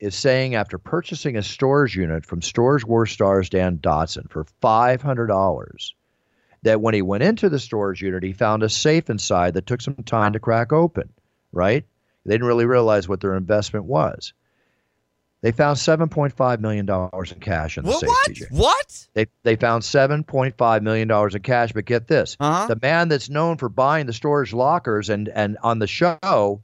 is 0.00 0.14
saying 0.14 0.54
after 0.54 0.78
purchasing 0.78 1.36
a 1.36 1.42
storage 1.42 1.96
unit 1.96 2.24
from 2.24 2.42
Storage 2.42 2.84
Wars 2.84 3.10
Star's 3.10 3.48
Dan 3.50 3.78
Dotson 3.78 4.30
for 4.30 4.44
five 4.60 5.02
hundred 5.02 5.26
dollars, 5.26 5.94
that 6.62 6.80
when 6.80 6.94
he 6.94 7.02
went 7.02 7.22
into 7.24 7.48
the 7.48 7.58
storage 7.58 8.02
unit, 8.02 8.22
he 8.22 8.32
found 8.32 8.62
a 8.62 8.68
safe 8.68 9.10
inside 9.10 9.54
that 9.54 9.66
took 9.66 9.80
some 9.80 9.94
time 9.96 10.32
to 10.34 10.40
crack 10.40 10.72
open. 10.72 11.10
Right? 11.52 11.84
They 12.26 12.34
didn't 12.34 12.46
really 12.46 12.66
realize 12.66 13.08
what 13.08 13.20
their 13.20 13.34
investment 13.36 13.86
was. 13.86 14.32
They 15.40 15.52
found 15.52 15.78
seven 15.78 16.08
point 16.08 16.32
five 16.32 16.60
million 16.60 16.84
dollars 16.84 17.30
in 17.32 17.38
cash 17.40 17.78
in 17.78 17.84
the 17.84 17.90
What? 17.92 18.00
safe. 18.00 18.08
What? 18.10 18.28
TJ. 18.28 18.50
What? 18.50 19.06
They 19.14 19.26
they 19.44 19.56
found 19.56 19.84
seven 19.84 20.24
point 20.24 20.56
five 20.58 20.82
million 20.82 21.06
dollars 21.08 21.34
in 21.36 21.42
cash. 21.42 21.72
But 21.72 21.84
get 21.84 22.08
this: 22.08 22.36
Uh-huh. 22.40 22.66
the 22.66 22.78
man 22.82 23.08
that's 23.08 23.30
known 23.30 23.56
for 23.56 23.68
buying 23.68 24.06
the 24.06 24.12
storage 24.12 24.52
lockers 24.52 25.08
and 25.10 25.28
and 25.28 25.56
on 25.62 25.78
the 25.78 25.86
show 25.86 26.60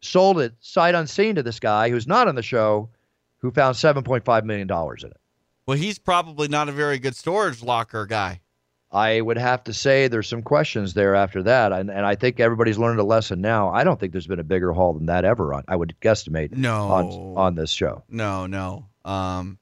sold 0.00 0.40
it 0.40 0.54
sight 0.60 0.94
unseen 0.94 1.34
to 1.36 1.42
this 1.42 1.60
guy 1.60 1.90
who's 1.90 2.06
not 2.06 2.28
on 2.28 2.34
the 2.34 2.42
show, 2.42 2.90
who 3.38 3.50
found 3.50 3.76
seven 3.76 4.02
point 4.04 4.24
five 4.24 4.44
million 4.44 4.66
dollars 4.66 5.02
in 5.04 5.10
it. 5.10 5.16
Well, 5.66 5.76
he's 5.76 5.98
probably 5.98 6.48
not 6.48 6.68
a 6.68 6.72
very 6.72 6.98
good 6.98 7.14
storage 7.16 7.62
locker 7.62 8.06
guy. 8.06 8.40
I 8.90 9.20
would 9.20 9.36
have 9.36 9.64
to 9.64 9.74
say 9.74 10.08
there's 10.08 10.28
some 10.28 10.40
questions 10.40 10.94
there 10.94 11.14
after 11.14 11.42
that, 11.42 11.72
and, 11.72 11.90
and 11.90 12.06
I 12.06 12.14
think 12.14 12.40
everybody's 12.40 12.78
learned 12.78 12.98
a 13.00 13.04
lesson 13.04 13.42
now. 13.42 13.68
I 13.68 13.84
don't 13.84 14.00
think 14.00 14.12
there's 14.12 14.26
been 14.26 14.40
a 14.40 14.44
bigger 14.44 14.72
haul 14.72 14.94
than 14.94 15.06
that 15.06 15.26
ever 15.26 15.52
on. 15.52 15.64
I 15.68 15.76
would 15.76 15.94
guesstimate 16.00 16.52
No. 16.56 16.88
on 16.88 17.04
on 17.36 17.54
this 17.54 17.70
show. 17.70 18.02
No, 18.08 18.46
no. 18.46 18.86
Um, 19.04 19.58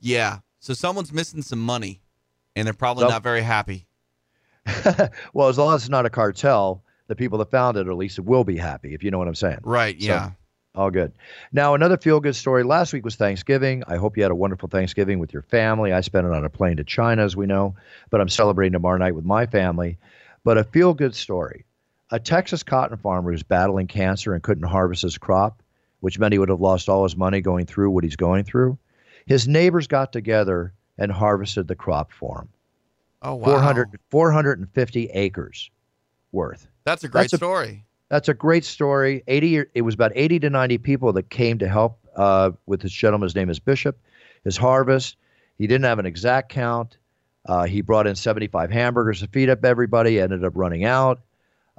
yeah. 0.00 0.38
So 0.58 0.74
someone's 0.74 1.12
missing 1.12 1.42
some 1.42 1.60
money, 1.60 2.00
and 2.56 2.66
they're 2.66 2.74
probably 2.74 3.02
Nope. 3.04 3.12
not 3.12 3.22
very 3.22 3.42
happy. 3.42 3.86
well, 5.32 5.48
as 5.48 5.56
long 5.56 5.74
as 5.74 5.82
it's 5.82 5.88
not 5.88 6.04
a 6.06 6.10
cartel, 6.10 6.82
the 7.10 7.16
people 7.16 7.38
that 7.38 7.50
found 7.50 7.76
it, 7.76 7.86
or 7.86 7.90
at 7.90 7.96
least 7.98 8.18
it 8.18 8.24
will 8.24 8.44
be 8.44 8.56
happy, 8.56 8.94
if 8.94 9.02
you 9.02 9.10
know 9.10 9.18
what 9.18 9.28
I'm 9.28 9.34
saying. 9.34 9.58
Right. 9.62 10.00
So- 10.00 10.08
Yeah. 10.08 10.30
All 10.76 10.92
good. 10.92 11.10
Now, 11.52 11.74
another 11.74 11.96
feel 11.96 12.20
good 12.20 12.36
story. 12.36 12.62
Last 12.62 12.92
week 12.92 13.04
was 13.04 13.16
Thanksgiving. 13.16 13.82
I 13.88 13.96
hope 13.96 14.16
you 14.16 14.22
had 14.22 14.30
a 14.30 14.36
wonderful 14.36 14.68
Thanksgiving 14.68 15.18
with 15.18 15.32
your 15.32 15.42
family. 15.42 15.92
I 15.92 16.00
spent 16.00 16.28
it 16.28 16.32
on 16.32 16.44
a 16.44 16.48
plane 16.48 16.76
to 16.76 16.84
China, 16.84 17.24
as 17.24 17.34
we 17.36 17.46
know, 17.46 17.74
but 18.08 18.20
I'm 18.20 18.28
celebrating 18.28 18.72
tomorrow 18.74 18.96
night 18.96 19.16
with 19.16 19.24
my 19.24 19.46
family. 19.46 19.98
But 20.44 20.58
a 20.58 20.62
feel 20.64 20.94
good 20.94 21.16
story. 21.16 21.64
A 22.12 22.20
Texas 22.20 22.62
cotton 22.62 22.96
farmer 22.98 23.32
who's 23.32 23.42
battling 23.42 23.88
cancer 23.88 24.32
and 24.32 24.44
couldn't 24.44 24.62
harvest 24.68 25.02
his 25.02 25.18
crop, 25.18 25.60
which 25.98 26.20
meant 26.20 26.32
he 26.34 26.38
would 26.38 26.48
have 26.50 26.60
lost 26.60 26.88
all 26.88 27.02
his 27.02 27.16
money 27.16 27.40
going 27.40 27.66
through 27.66 27.90
what 27.90 28.04
he's 28.04 28.14
going 28.16 28.44
through. 28.44 28.78
His 29.26 29.48
neighbors 29.48 29.88
got 29.88 30.12
together 30.12 30.72
and 30.96 31.10
harvested 31.10 31.66
the 31.66 31.74
crop 31.74 32.12
for 32.12 32.42
him. 32.42 32.48
oh 33.22 33.34
wow. 33.34 33.46
400, 33.46 33.98
450 34.10 35.06
acres 35.10 35.70
worth. 36.32 36.66
That's 36.84 37.04
a 37.04 37.08
great 37.08 37.22
That's 37.22 37.34
a- 37.34 37.36
story. 37.36 37.84
That's 38.08 38.28
a 38.28 38.34
great 38.34 38.64
story. 38.64 39.22
80 39.28 39.64
it 39.74 39.82
was 39.82 39.94
about 39.94 40.10
80 40.16 40.40
to 40.40 40.50
90 40.50 40.78
people 40.78 41.12
that 41.12 41.30
came 41.30 41.58
to 41.58 41.68
help 41.68 41.98
uh, 42.16 42.50
with 42.66 42.80
this 42.80 42.90
gentleman's 42.92 43.36
name 43.36 43.48
is 43.50 43.60
Bishop. 43.60 43.96
His 44.42 44.56
harvest, 44.56 45.16
he 45.58 45.66
didn't 45.68 45.84
have 45.84 46.00
an 46.00 46.06
exact 46.06 46.48
count. 46.50 46.96
Uh, 47.46 47.64
he 47.64 47.80
brought 47.82 48.06
in 48.08 48.16
75 48.16 48.70
hamburgers 48.70 49.20
to 49.20 49.28
feed 49.28 49.48
up 49.48 49.64
everybody, 49.64 50.20
ended 50.20 50.44
up 50.44 50.52
running 50.56 50.84
out. 50.84 51.20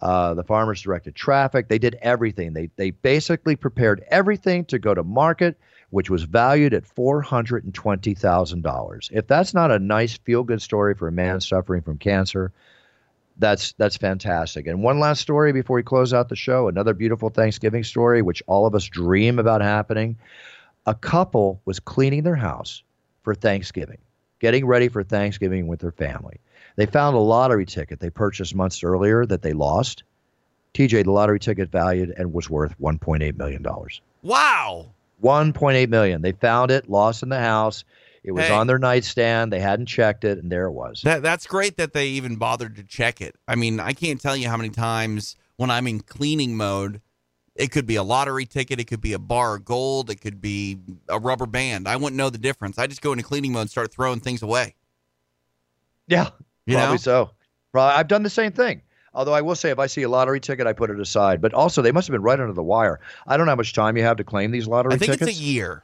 Uh, 0.01 0.33
the 0.33 0.43
farmers 0.43 0.81
directed 0.81 1.15
traffic. 1.15 1.67
They 1.67 1.77
did 1.77 1.95
everything. 2.01 2.53
They 2.53 2.69
they 2.75 2.89
basically 2.91 3.55
prepared 3.55 4.03
everything 4.09 4.65
to 4.65 4.79
go 4.79 4.95
to 4.95 5.03
market, 5.03 5.59
which 5.91 6.09
was 6.09 6.23
valued 6.23 6.73
at 6.73 6.85
four 6.87 7.21
hundred 7.21 7.65
and 7.65 7.73
twenty 7.73 8.15
thousand 8.15 8.63
dollars. 8.63 9.09
If 9.13 9.27
that's 9.27 9.53
not 9.53 9.69
a 9.69 9.77
nice 9.77 10.17
feel 10.17 10.43
good 10.43 10.61
story 10.61 10.95
for 10.95 11.07
a 11.07 11.11
man 11.11 11.39
suffering 11.41 11.83
from 11.83 11.99
cancer, 11.99 12.51
that's 13.37 13.73
that's 13.73 13.97
fantastic. 13.97 14.67
And 14.67 14.83
one 14.83 14.99
last 14.99 15.21
story 15.21 15.51
before 15.53 15.75
we 15.75 15.83
close 15.83 16.13
out 16.13 16.29
the 16.29 16.35
show, 16.35 16.67
another 16.67 16.93
beautiful 16.93 17.29
Thanksgiving 17.29 17.83
story, 17.83 18.21
which 18.21 18.43
all 18.47 18.65
of 18.65 18.75
us 18.75 18.85
dream 18.85 19.39
about 19.39 19.61
happening. 19.61 20.17
A 20.85 20.95
couple 20.95 21.61
was 21.65 21.79
cleaning 21.79 22.23
their 22.23 22.35
house 22.35 22.83
for 23.23 23.35
Thanksgiving, 23.35 23.99
getting 24.39 24.65
ready 24.65 24.87
for 24.87 25.03
Thanksgiving 25.03 25.67
with 25.67 25.79
their 25.79 25.91
family. 25.91 26.37
They 26.75 26.85
found 26.85 27.15
a 27.15 27.19
lottery 27.19 27.65
ticket 27.65 27.99
they 27.99 28.09
purchased 28.09 28.55
months 28.55 28.83
earlier 28.83 29.25
that 29.25 29.41
they 29.41 29.53
lost. 29.53 30.03
TJ, 30.73 31.03
the 31.03 31.11
lottery 31.11 31.39
ticket 31.39 31.69
valued 31.69 32.13
and 32.17 32.33
was 32.33 32.49
worth 32.49 32.73
$1.8 32.79 33.37
million. 33.37 33.65
Wow. 34.23 34.87
1.8 35.21 35.89
million. 35.89 36.21
They 36.21 36.31
found 36.31 36.71
it, 36.71 36.89
lost 36.89 37.23
in 37.23 37.29
the 37.29 37.39
house. 37.39 37.83
It 38.23 38.31
was 38.33 38.45
Hey. 38.45 38.53
on 38.53 38.67
their 38.67 38.77
nightstand. 38.77 39.51
They 39.51 39.59
hadn't 39.59 39.87
checked 39.87 40.23
it, 40.23 40.37
and 40.37 40.51
there 40.51 40.65
it 40.65 40.71
was. 40.71 41.01
That 41.03 41.23
that's 41.23 41.47
great 41.47 41.77
that 41.77 41.93
they 41.93 42.07
even 42.09 42.35
bothered 42.35 42.75
to 42.75 42.83
check 42.83 43.19
it. 43.21 43.35
I 43.47 43.55
mean, 43.55 43.79
I 43.79 43.93
can't 43.93 44.21
tell 44.21 44.35
you 44.37 44.47
how 44.47 44.57
many 44.57 44.69
times 44.69 45.35
when 45.57 45.71
I'm 45.71 45.87
in 45.87 46.01
cleaning 46.01 46.55
mode, 46.55 47.01
it 47.55 47.71
could 47.71 47.85
be 47.87 47.95
a 47.95 48.03
lottery 48.03 48.45
ticket, 48.45 48.79
it 48.79 48.85
could 48.85 49.01
be 49.01 49.13
a 49.13 49.19
bar 49.19 49.55
of 49.55 49.65
gold, 49.65 50.09
it 50.11 50.21
could 50.21 50.39
be 50.39 50.79
a 51.09 51.17
rubber 51.19 51.45
band. 51.47 51.87
I 51.87 51.95
wouldn't 51.95 52.15
know 52.15 52.29
the 52.29 52.37
difference. 52.37 52.77
I 52.77 52.87
just 52.87 53.01
go 53.01 53.11
into 53.11 53.23
cleaning 53.23 53.53
mode 53.53 53.61
and 53.61 53.69
start 53.69 53.91
throwing 53.91 54.19
things 54.19 54.41
away. 54.43 54.75
Yeah, 56.07 56.29
You 56.65 56.75
probably 56.75 56.93
know? 56.93 56.97
so. 56.97 57.31
Probably, 57.71 57.95
I've 57.97 58.07
done 58.07 58.23
the 58.23 58.29
same 58.29 58.51
thing. 58.51 58.81
Although 59.13 59.33
I 59.33 59.41
will 59.41 59.55
say, 59.55 59.69
if 59.71 59.79
I 59.79 59.87
see 59.87 60.03
a 60.03 60.09
lottery 60.09 60.39
ticket, 60.39 60.67
I 60.67 60.73
put 60.73 60.89
it 60.89 60.99
aside. 60.99 61.41
But 61.41 61.53
also, 61.53 61.81
they 61.81 61.91
must 61.91 62.07
have 62.07 62.13
been 62.13 62.21
right 62.21 62.39
under 62.39 62.53
the 62.53 62.63
wire. 62.63 62.99
I 63.27 63.35
don't 63.35 63.45
know 63.45 63.51
how 63.51 63.55
much 63.57 63.73
time 63.73 63.97
you 63.97 64.03
have 64.03 64.17
to 64.17 64.23
claim 64.23 64.51
these 64.51 64.67
lottery 64.67 64.91
tickets. 64.93 65.03
I 65.03 65.11
think 65.11 65.19
tickets. 65.19 65.37
it's 65.37 65.39
a 65.41 65.43
year. 65.51 65.83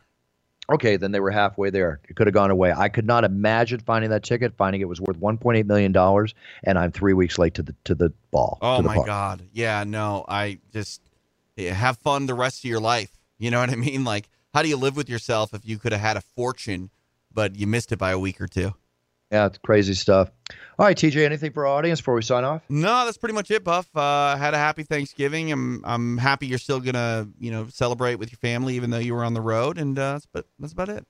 Okay, 0.69 0.97
then 0.97 1.11
they 1.11 1.19
were 1.19 1.31
halfway 1.31 1.69
there. 1.69 2.01
It 2.09 2.15
could 2.15 2.27
have 2.27 2.33
gone 2.33 2.51
away. 2.51 2.73
I 2.75 2.89
could 2.89 3.05
not 3.05 3.23
imagine 3.23 3.79
finding 3.79 4.09
that 4.11 4.23
ticket, 4.23 4.53
finding 4.57 4.81
it 4.81 4.89
was 4.89 4.99
worth 4.99 5.17
1.8 5.17 5.65
million 5.65 5.91
dollars, 5.93 6.35
and 6.63 6.77
I'm 6.77 6.91
three 6.91 7.13
weeks 7.13 7.37
late 7.37 7.53
to 7.55 7.63
the 7.63 7.75
to 7.85 7.95
the 7.95 8.11
ball. 8.31 8.57
Oh 8.61 8.77
the 8.77 8.83
my 8.83 8.95
park. 8.95 9.07
god. 9.07 9.43
Yeah, 9.53 9.83
no, 9.85 10.25
I 10.27 10.59
just 10.73 11.01
yeah, 11.55 11.73
have 11.73 11.97
fun 11.99 12.25
the 12.25 12.33
rest 12.33 12.59
of 12.59 12.69
your 12.69 12.81
life. 12.81 13.11
You 13.37 13.51
know 13.51 13.59
what 13.59 13.69
I 13.69 13.75
mean? 13.75 14.03
Like 14.03 14.29
how 14.53 14.63
do 14.63 14.69
you 14.69 14.77
live 14.77 14.95
with 14.97 15.07
yourself 15.07 15.53
if 15.53 15.65
you 15.65 15.77
could 15.77 15.91
have 15.91 16.01
had 16.01 16.17
a 16.17 16.21
fortune 16.35 16.89
but 17.31 17.55
you 17.55 17.67
missed 17.67 17.91
it 17.91 17.97
by 17.99 18.09
a 18.11 18.17
week 18.17 18.41
or 18.41 18.47
two? 18.47 18.73
Yeah, 19.31 19.47
it's 19.47 19.57
crazy 19.57 19.93
stuff. 19.93 20.31
All 20.79 20.85
right, 20.85 20.95
TJ, 20.95 21.25
anything 21.25 21.51
for 21.51 21.67
our 21.67 21.77
audience 21.77 21.99
before 21.99 22.13
we 22.13 22.21
sign 22.21 22.43
off? 22.43 22.61
No, 22.69 23.05
that's 23.05 23.17
pretty 23.17 23.33
much 23.33 23.51
it, 23.51 23.63
Buff. 23.63 23.89
Uh, 23.95 24.37
had 24.37 24.53
a 24.53 24.57
happy 24.57 24.83
Thanksgiving. 24.83 25.51
I'm 25.51 25.81
I'm 25.83 26.17
happy 26.17 26.47
you're 26.47 26.59
still 26.59 26.79
gonna 26.79 27.27
you 27.39 27.51
know 27.51 27.67
celebrate 27.67 28.15
with 28.15 28.31
your 28.31 28.37
family 28.37 28.75
even 28.75 28.89
though 28.89 28.99
you 28.99 29.13
were 29.13 29.25
on 29.25 29.33
the 29.33 29.41
road, 29.41 29.77
and 29.77 29.97
uh, 29.97 30.13
that's, 30.13 30.27
but 30.27 30.45
that's 30.59 30.73
about 30.73 30.89
it. 30.89 31.05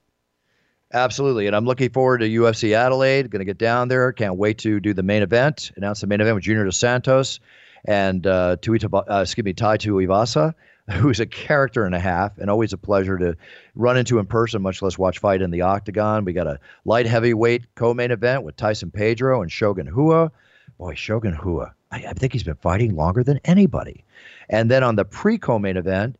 Absolutely, 0.92 1.46
and 1.46 1.54
I'm 1.54 1.66
looking 1.66 1.90
forward 1.90 2.18
to 2.18 2.28
UFC 2.28 2.72
Adelaide. 2.72 3.30
Going 3.30 3.40
to 3.40 3.44
get 3.44 3.58
down 3.58 3.88
there. 3.88 4.10
Can't 4.10 4.36
wait 4.36 4.58
to 4.58 4.80
do 4.80 4.94
the 4.94 5.02
main 5.02 5.22
event. 5.22 5.70
Announce 5.76 6.00
the 6.00 6.06
main 6.06 6.20
event 6.22 6.34
with 6.34 6.44
Junior 6.44 6.64
Dos 6.64 6.78
Santos 6.78 7.40
and 7.84 8.26
uh, 8.26 8.56
Tui, 8.60 8.80
uh, 8.92 9.20
excuse 9.22 9.44
me, 9.44 9.52
Tai 9.52 9.76
Tuivasa, 9.76 10.54
who's 10.90 11.20
a 11.20 11.26
character 11.26 11.84
and 11.84 11.94
a 11.94 12.00
half, 12.00 12.38
and 12.38 12.48
always 12.48 12.72
a 12.72 12.78
pleasure 12.78 13.18
to 13.18 13.36
run 13.74 13.96
into 13.96 14.18
in 14.18 14.26
person, 14.26 14.62
much 14.62 14.82
less 14.82 14.98
watch 14.98 15.18
fight 15.18 15.42
in 15.42 15.50
the 15.50 15.62
octagon. 15.62 16.24
We 16.24 16.32
got 16.32 16.46
a 16.46 16.58
light 16.84 17.06
heavyweight 17.06 17.74
co-main 17.74 18.10
event 18.10 18.42
with 18.42 18.56
Tyson 18.56 18.90
Pedro 18.90 19.42
and 19.42 19.52
Shogun 19.52 19.92
Rua. 19.92 20.30
Boy, 20.78 20.94
Shogun 20.94 21.36
Rua, 21.42 21.74
I, 21.90 22.04
I 22.08 22.12
think 22.12 22.32
he's 22.32 22.42
been 22.44 22.56
fighting 22.56 22.94
longer 22.94 23.22
than 23.22 23.40
anybody. 23.44 24.04
And 24.48 24.70
then 24.70 24.82
on 24.82 24.96
the 24.96 25.04
pre-co-main 25.04 25.76
event, 25.76 26.16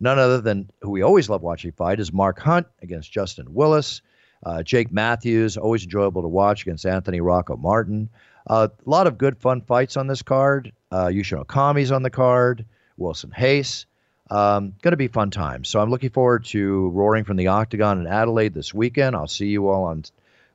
none 0.00 0.18
other 0.18 0.40
than 0.40 0.70
who 0.82 0.90
we 0.90 1.02
always 1.02 1.28
love 1.28 1.42
watching 1.42 1.72
fight 1.72 2.00
is 2.00 2.12
Mark 2.12 2.38
Hunt 2.38 2.66
against 2.82 3.10
Justin 3.12 3.52
Willis. 3.54 4.02
Uh, 4.44 4.62
Jake 4.62 4.92
Matthews, 4.92 5.56
always 5.56 5.84
enjoyable 5.84 6.22
to 6.22 6.28
watch 6.28 6.62
against 6.62 6.84
Anthony 6.84 7.20
Rocco 7.20 7.56
Martin. 7.56 8.10
Uh, 8.46 8.68
a 8.84 8.90
lot 8.90 9.06
of 9.06 9.18
good, 9.18 9.38
fun 9.38 9.60
fights 9.62 9.96
on 9.96 10.08
this 10.08 10.22
card. 10.22 10.72
Uh, 10.90 11.06
Yushin 11.06 11.40
Okami's 11.40 11.92
on 11.92 12.02
the 12.02 12.10
card. 12.10 12.64
Wilson 12.96 13.32
Reis. 13.40 13.86
Um, 14.32 14.72
going 14.80 14.92
to 14.92 14.96
be 14.96 15.08
fun 15.08 15.30
times. 15.30 15.68
So 15.68 15.78
I'm 15.78 15.90
looking 15.90 16.08
forward 16.08 16.46
to 16.46 16.88
roaring 16.88 17.24
from 17.24 17.36
the 17.36 17.48
Octagon 17.48 18.00
in 18.00 18.06
Adelaide 18.06 18.54
this 18.54 18.72
weekend. 18.72 19.14
I'll 19.14 19.28
see 19.28 19.48
you 19.48 19.68
all 19.68 19.84
on 19.84 20.04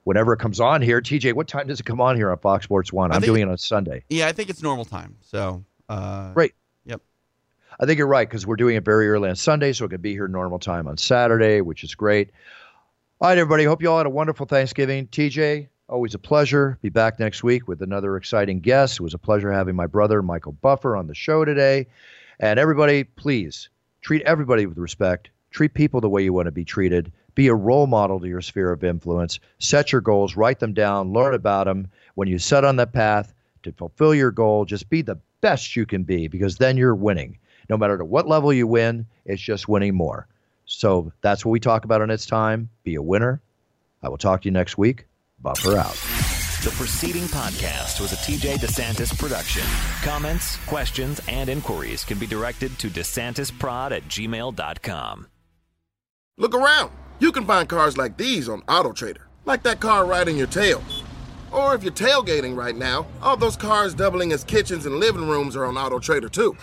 whenever 0.04 0.34
it 0.34 0.40
comes 0.40 0.60
on 0.60 0.82
here. 0.82 1.00
TJ, 1.00 1.34
what 1.34 1.48
time 1.48 1.68
does 1.68 1.80
it 1.80 1.86
come 1.86 2.02
on 2.02 2.16
here 2.16 2.32
on 2.32 2.40
Fox 2.40 2.64
Sports 2.64 2.92
One? 2.92 3.12
I'm 3.12 3.22
think- 3.22 3.26
doing 3.30 3.44
it 3.44 3.50
on 3.50 3.58
Sunday. 3.60 4.04
Yeah, 4.10 4.28
I 4.28 4.32
think 4.32 4.50
it's 4.50 4.64
normal 4.64 4.84
time. 4.84 5.18
So 5.22 5.64
uh, 5.90 6.34
Great. 6.34 6.54
Yep. 6.86 7.02
I 7.80 7.86
think 7.86 8.00
you're 8.00 8.08
right 8.08 8.28
because 8.28 8.48
we're 8.48 8.56
doing 8.56 8.78
it 8.78 8.84
very 8.84 9.10
early 9.10 9.30
on 9.30 9.36
Sunday, 9.36 9.74
so 9.74 9.86
it 9.86 9.90
could 9.90 10.02
be 10.02 10.14
here 10.14 10.28
normal 10.28 10.58
time 10.58 10.88
on 10.88 10.98
Saturday, 10.98 11.62
which 11.62 11.84
is 11.84 11.94
great. 11.94 12.32
All 13.22 13.30
right, 13.30 13.38
everybody. 13.38 13.64
Hope 13.64 13.84
you 13.84 13.92
all 13.92 13.98
had 13.98 14.08
a 14.08 14.10
wonderful 14.10 14.48
Thanksgiving. 14.48 15.06
TJ, 15.06 15.68
always 15.88 16.16
a 16.16 16.20
pleasure. 16.20 16.80
Be 16.82 16.90
back 16.90 17.20
next 17.20 17.44
week 17.44 17.68
with 17.68 17.84
another 17.84 18.18
exciting 18.18 18.60
guest. 18.60 19.00
It 19.00 19.04
was 19.04 19.14
a 19.14 19.20
pleasure 19.20 19.52
having 19.52 19.76
my 19.76 19.86
brother, 19.86 20.24
Michael 20.24 20.54
Buffer, 20.54 20.96
on 20.96 21.06
the 21.06 21.16
show 21.16 21.46
today. 21.46 21.88
And 22.40 22.60
everybody, 22.60 23.04
please 23.04 23.70
treat 24.02 24.22
everybody 24.24 24.66
with 24.66 24.78
respect. 24.78 25.30
Treat 25.52 25.74
people 25.74 26.02
the 26.02 26.10
way 26.10 26.24
you 26.24 26.34
want 26.34 26.46
to 26.46 26.52
be 26.52 26.66
treated. 26.66 27.12
Be 27.36 27.48
a 27.48 27.56
role 27.56 27.88
model 27.88 28.20
to 28.20 28.28
your 28.28 28.42
sphere 28.42 28.72
of 28.72 28.84
influence. 28.84 29.40
Set 29.60 29.92
your 29.92 30.02
goals, 30.02 30.36
write 30.36 30.60
them 30.60 30.74
down, 30.74 31.14
learn 31.14 31.34
about 31.34 31.66
them. 31.66 31.88
When 32.16 32.28
you 32.28 32.40
set 32.40 32.64
on 32.64 32.76
that 32.78 32.94
path 32.94 33.34
to 33.64 33.72
fulfill 33.72 34.14
your 34.14 34.32
goal, 34.32 34.66
just 34.66 34.90
be 34.90 35.02
the 35.02 35.20
best 35.42 35.76
you 35.76 35.86
can 35.86 36.04
be 36.04 36.28
because 36.28 36.58
then 36.58 36.78
you're 36.78 36.96
winning. 36.96 37.38
No 37.70 37.78
matter 37.78 37.98
to 37.98 38.06
what 38.06 38.28
level 38.28 38.54
you 38.54 38.68
win, 38.68 39.06
it's 39.26 39.42
just 39.42 39.68
winning 39.68 39.96
more. 39.96 40.28
So 40.66 41.12
that's 41.22 41.46
what 41.46 41.52
we 41.52 41.60
talk 41.60 41.86
about 41.86 42.02
in 42.02 42.10
its 42.10 42.26
time. 42.26 42.70
Be 42.84 42.96
a 42.96 43.02
winner. 43.02 43.42
I 44.04 44.10
will 44.10 44.18
talk 44.18 44.42
to 44.42 44.46
you 44.46 44.52
next 44.52 44.78
week. 44.78 45.06
Buffer 45.42 45.78
out. 45.78 46.17
The 46.68 46.74
preceding 46.74 47.24
podcast 47.24 48.02
was 48.02 48.12
a 48.12 48.18
TJ 48.18 48.56
DeSantis 48.56 49.18
production. 49.18 49.64
Comments, 50.02 50.58
questions, 50.66 51.22
and 51.30 51.50
inquiries 51.50 52.04
can 52.04 52.20
be 52.20 52.28
directed 52.28 52.78
to 52.80 52.90
DeSantisProd 52.90 53.92
at 53.96 54.04
gmail.com. 54.10 55.28
Look 56.38 56.54
around. 56.54 56.92
You 57.20 57.32
can 57.32 57.46
find 57.46 57.70
cars 57.70 57.98
like 57.98 58.18
these 58.18 58.50
on 58.50 58.64
AutoTrader, 58.64 59.22
like 59.46 59.64
that 59.64 59.80
car 59.80 60.06
riding 60.06 60.36
your 60.36 60.48
tail. 60.48 60.84
Or 61.54 61.74
if 61.74 61.84
you're 61.84 61.94
tailgating 61.94 62.58
right 62.58 62.76
now, 62.76 63.08
all 63.22 63.38
those 63.38 63.56
cars 63.56 63.94
doubling 63.94 64.34
as 64.34 64.44
kitchens 64.44 64.86
and 64.86 64.98
living 64.98 65.26
rooms 65.26 65.56
are 65.56 65.64
on 65.64 65.76
AutoTrader 65.76 66.30
too. 66.30 66.58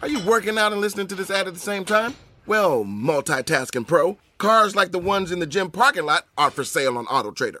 Are 0.00 0.08
you 0.08 0.20
working 0.20 0.56
out 0.56 0.72
and 0.72 0.80
listening 0.80 1.08
to 1.08 1.14
this 1.14 1.30
ad 1.30 1.48
at 1.48 1.52
the 1.52 1.60
same 1.60 1.84
time? 1.84 2.14
Well, 2.46 2.82
multitasking 2.82 3.86
pro, 3.86 4.16
cars 4.38 4.74
like 4.74 4.90
the 4.90 4.98
ones 4.98 5.30
in 5.30 5.38
the 5.38 5.46
gym 5.46 5.70
parking 5.70 6.06
lot 6.06 6.24
are 6.38 6.50
for 6.50 6.64
sale 6.64 6.96
on 6.96 7.04
AutoTrader. 7.04 7.60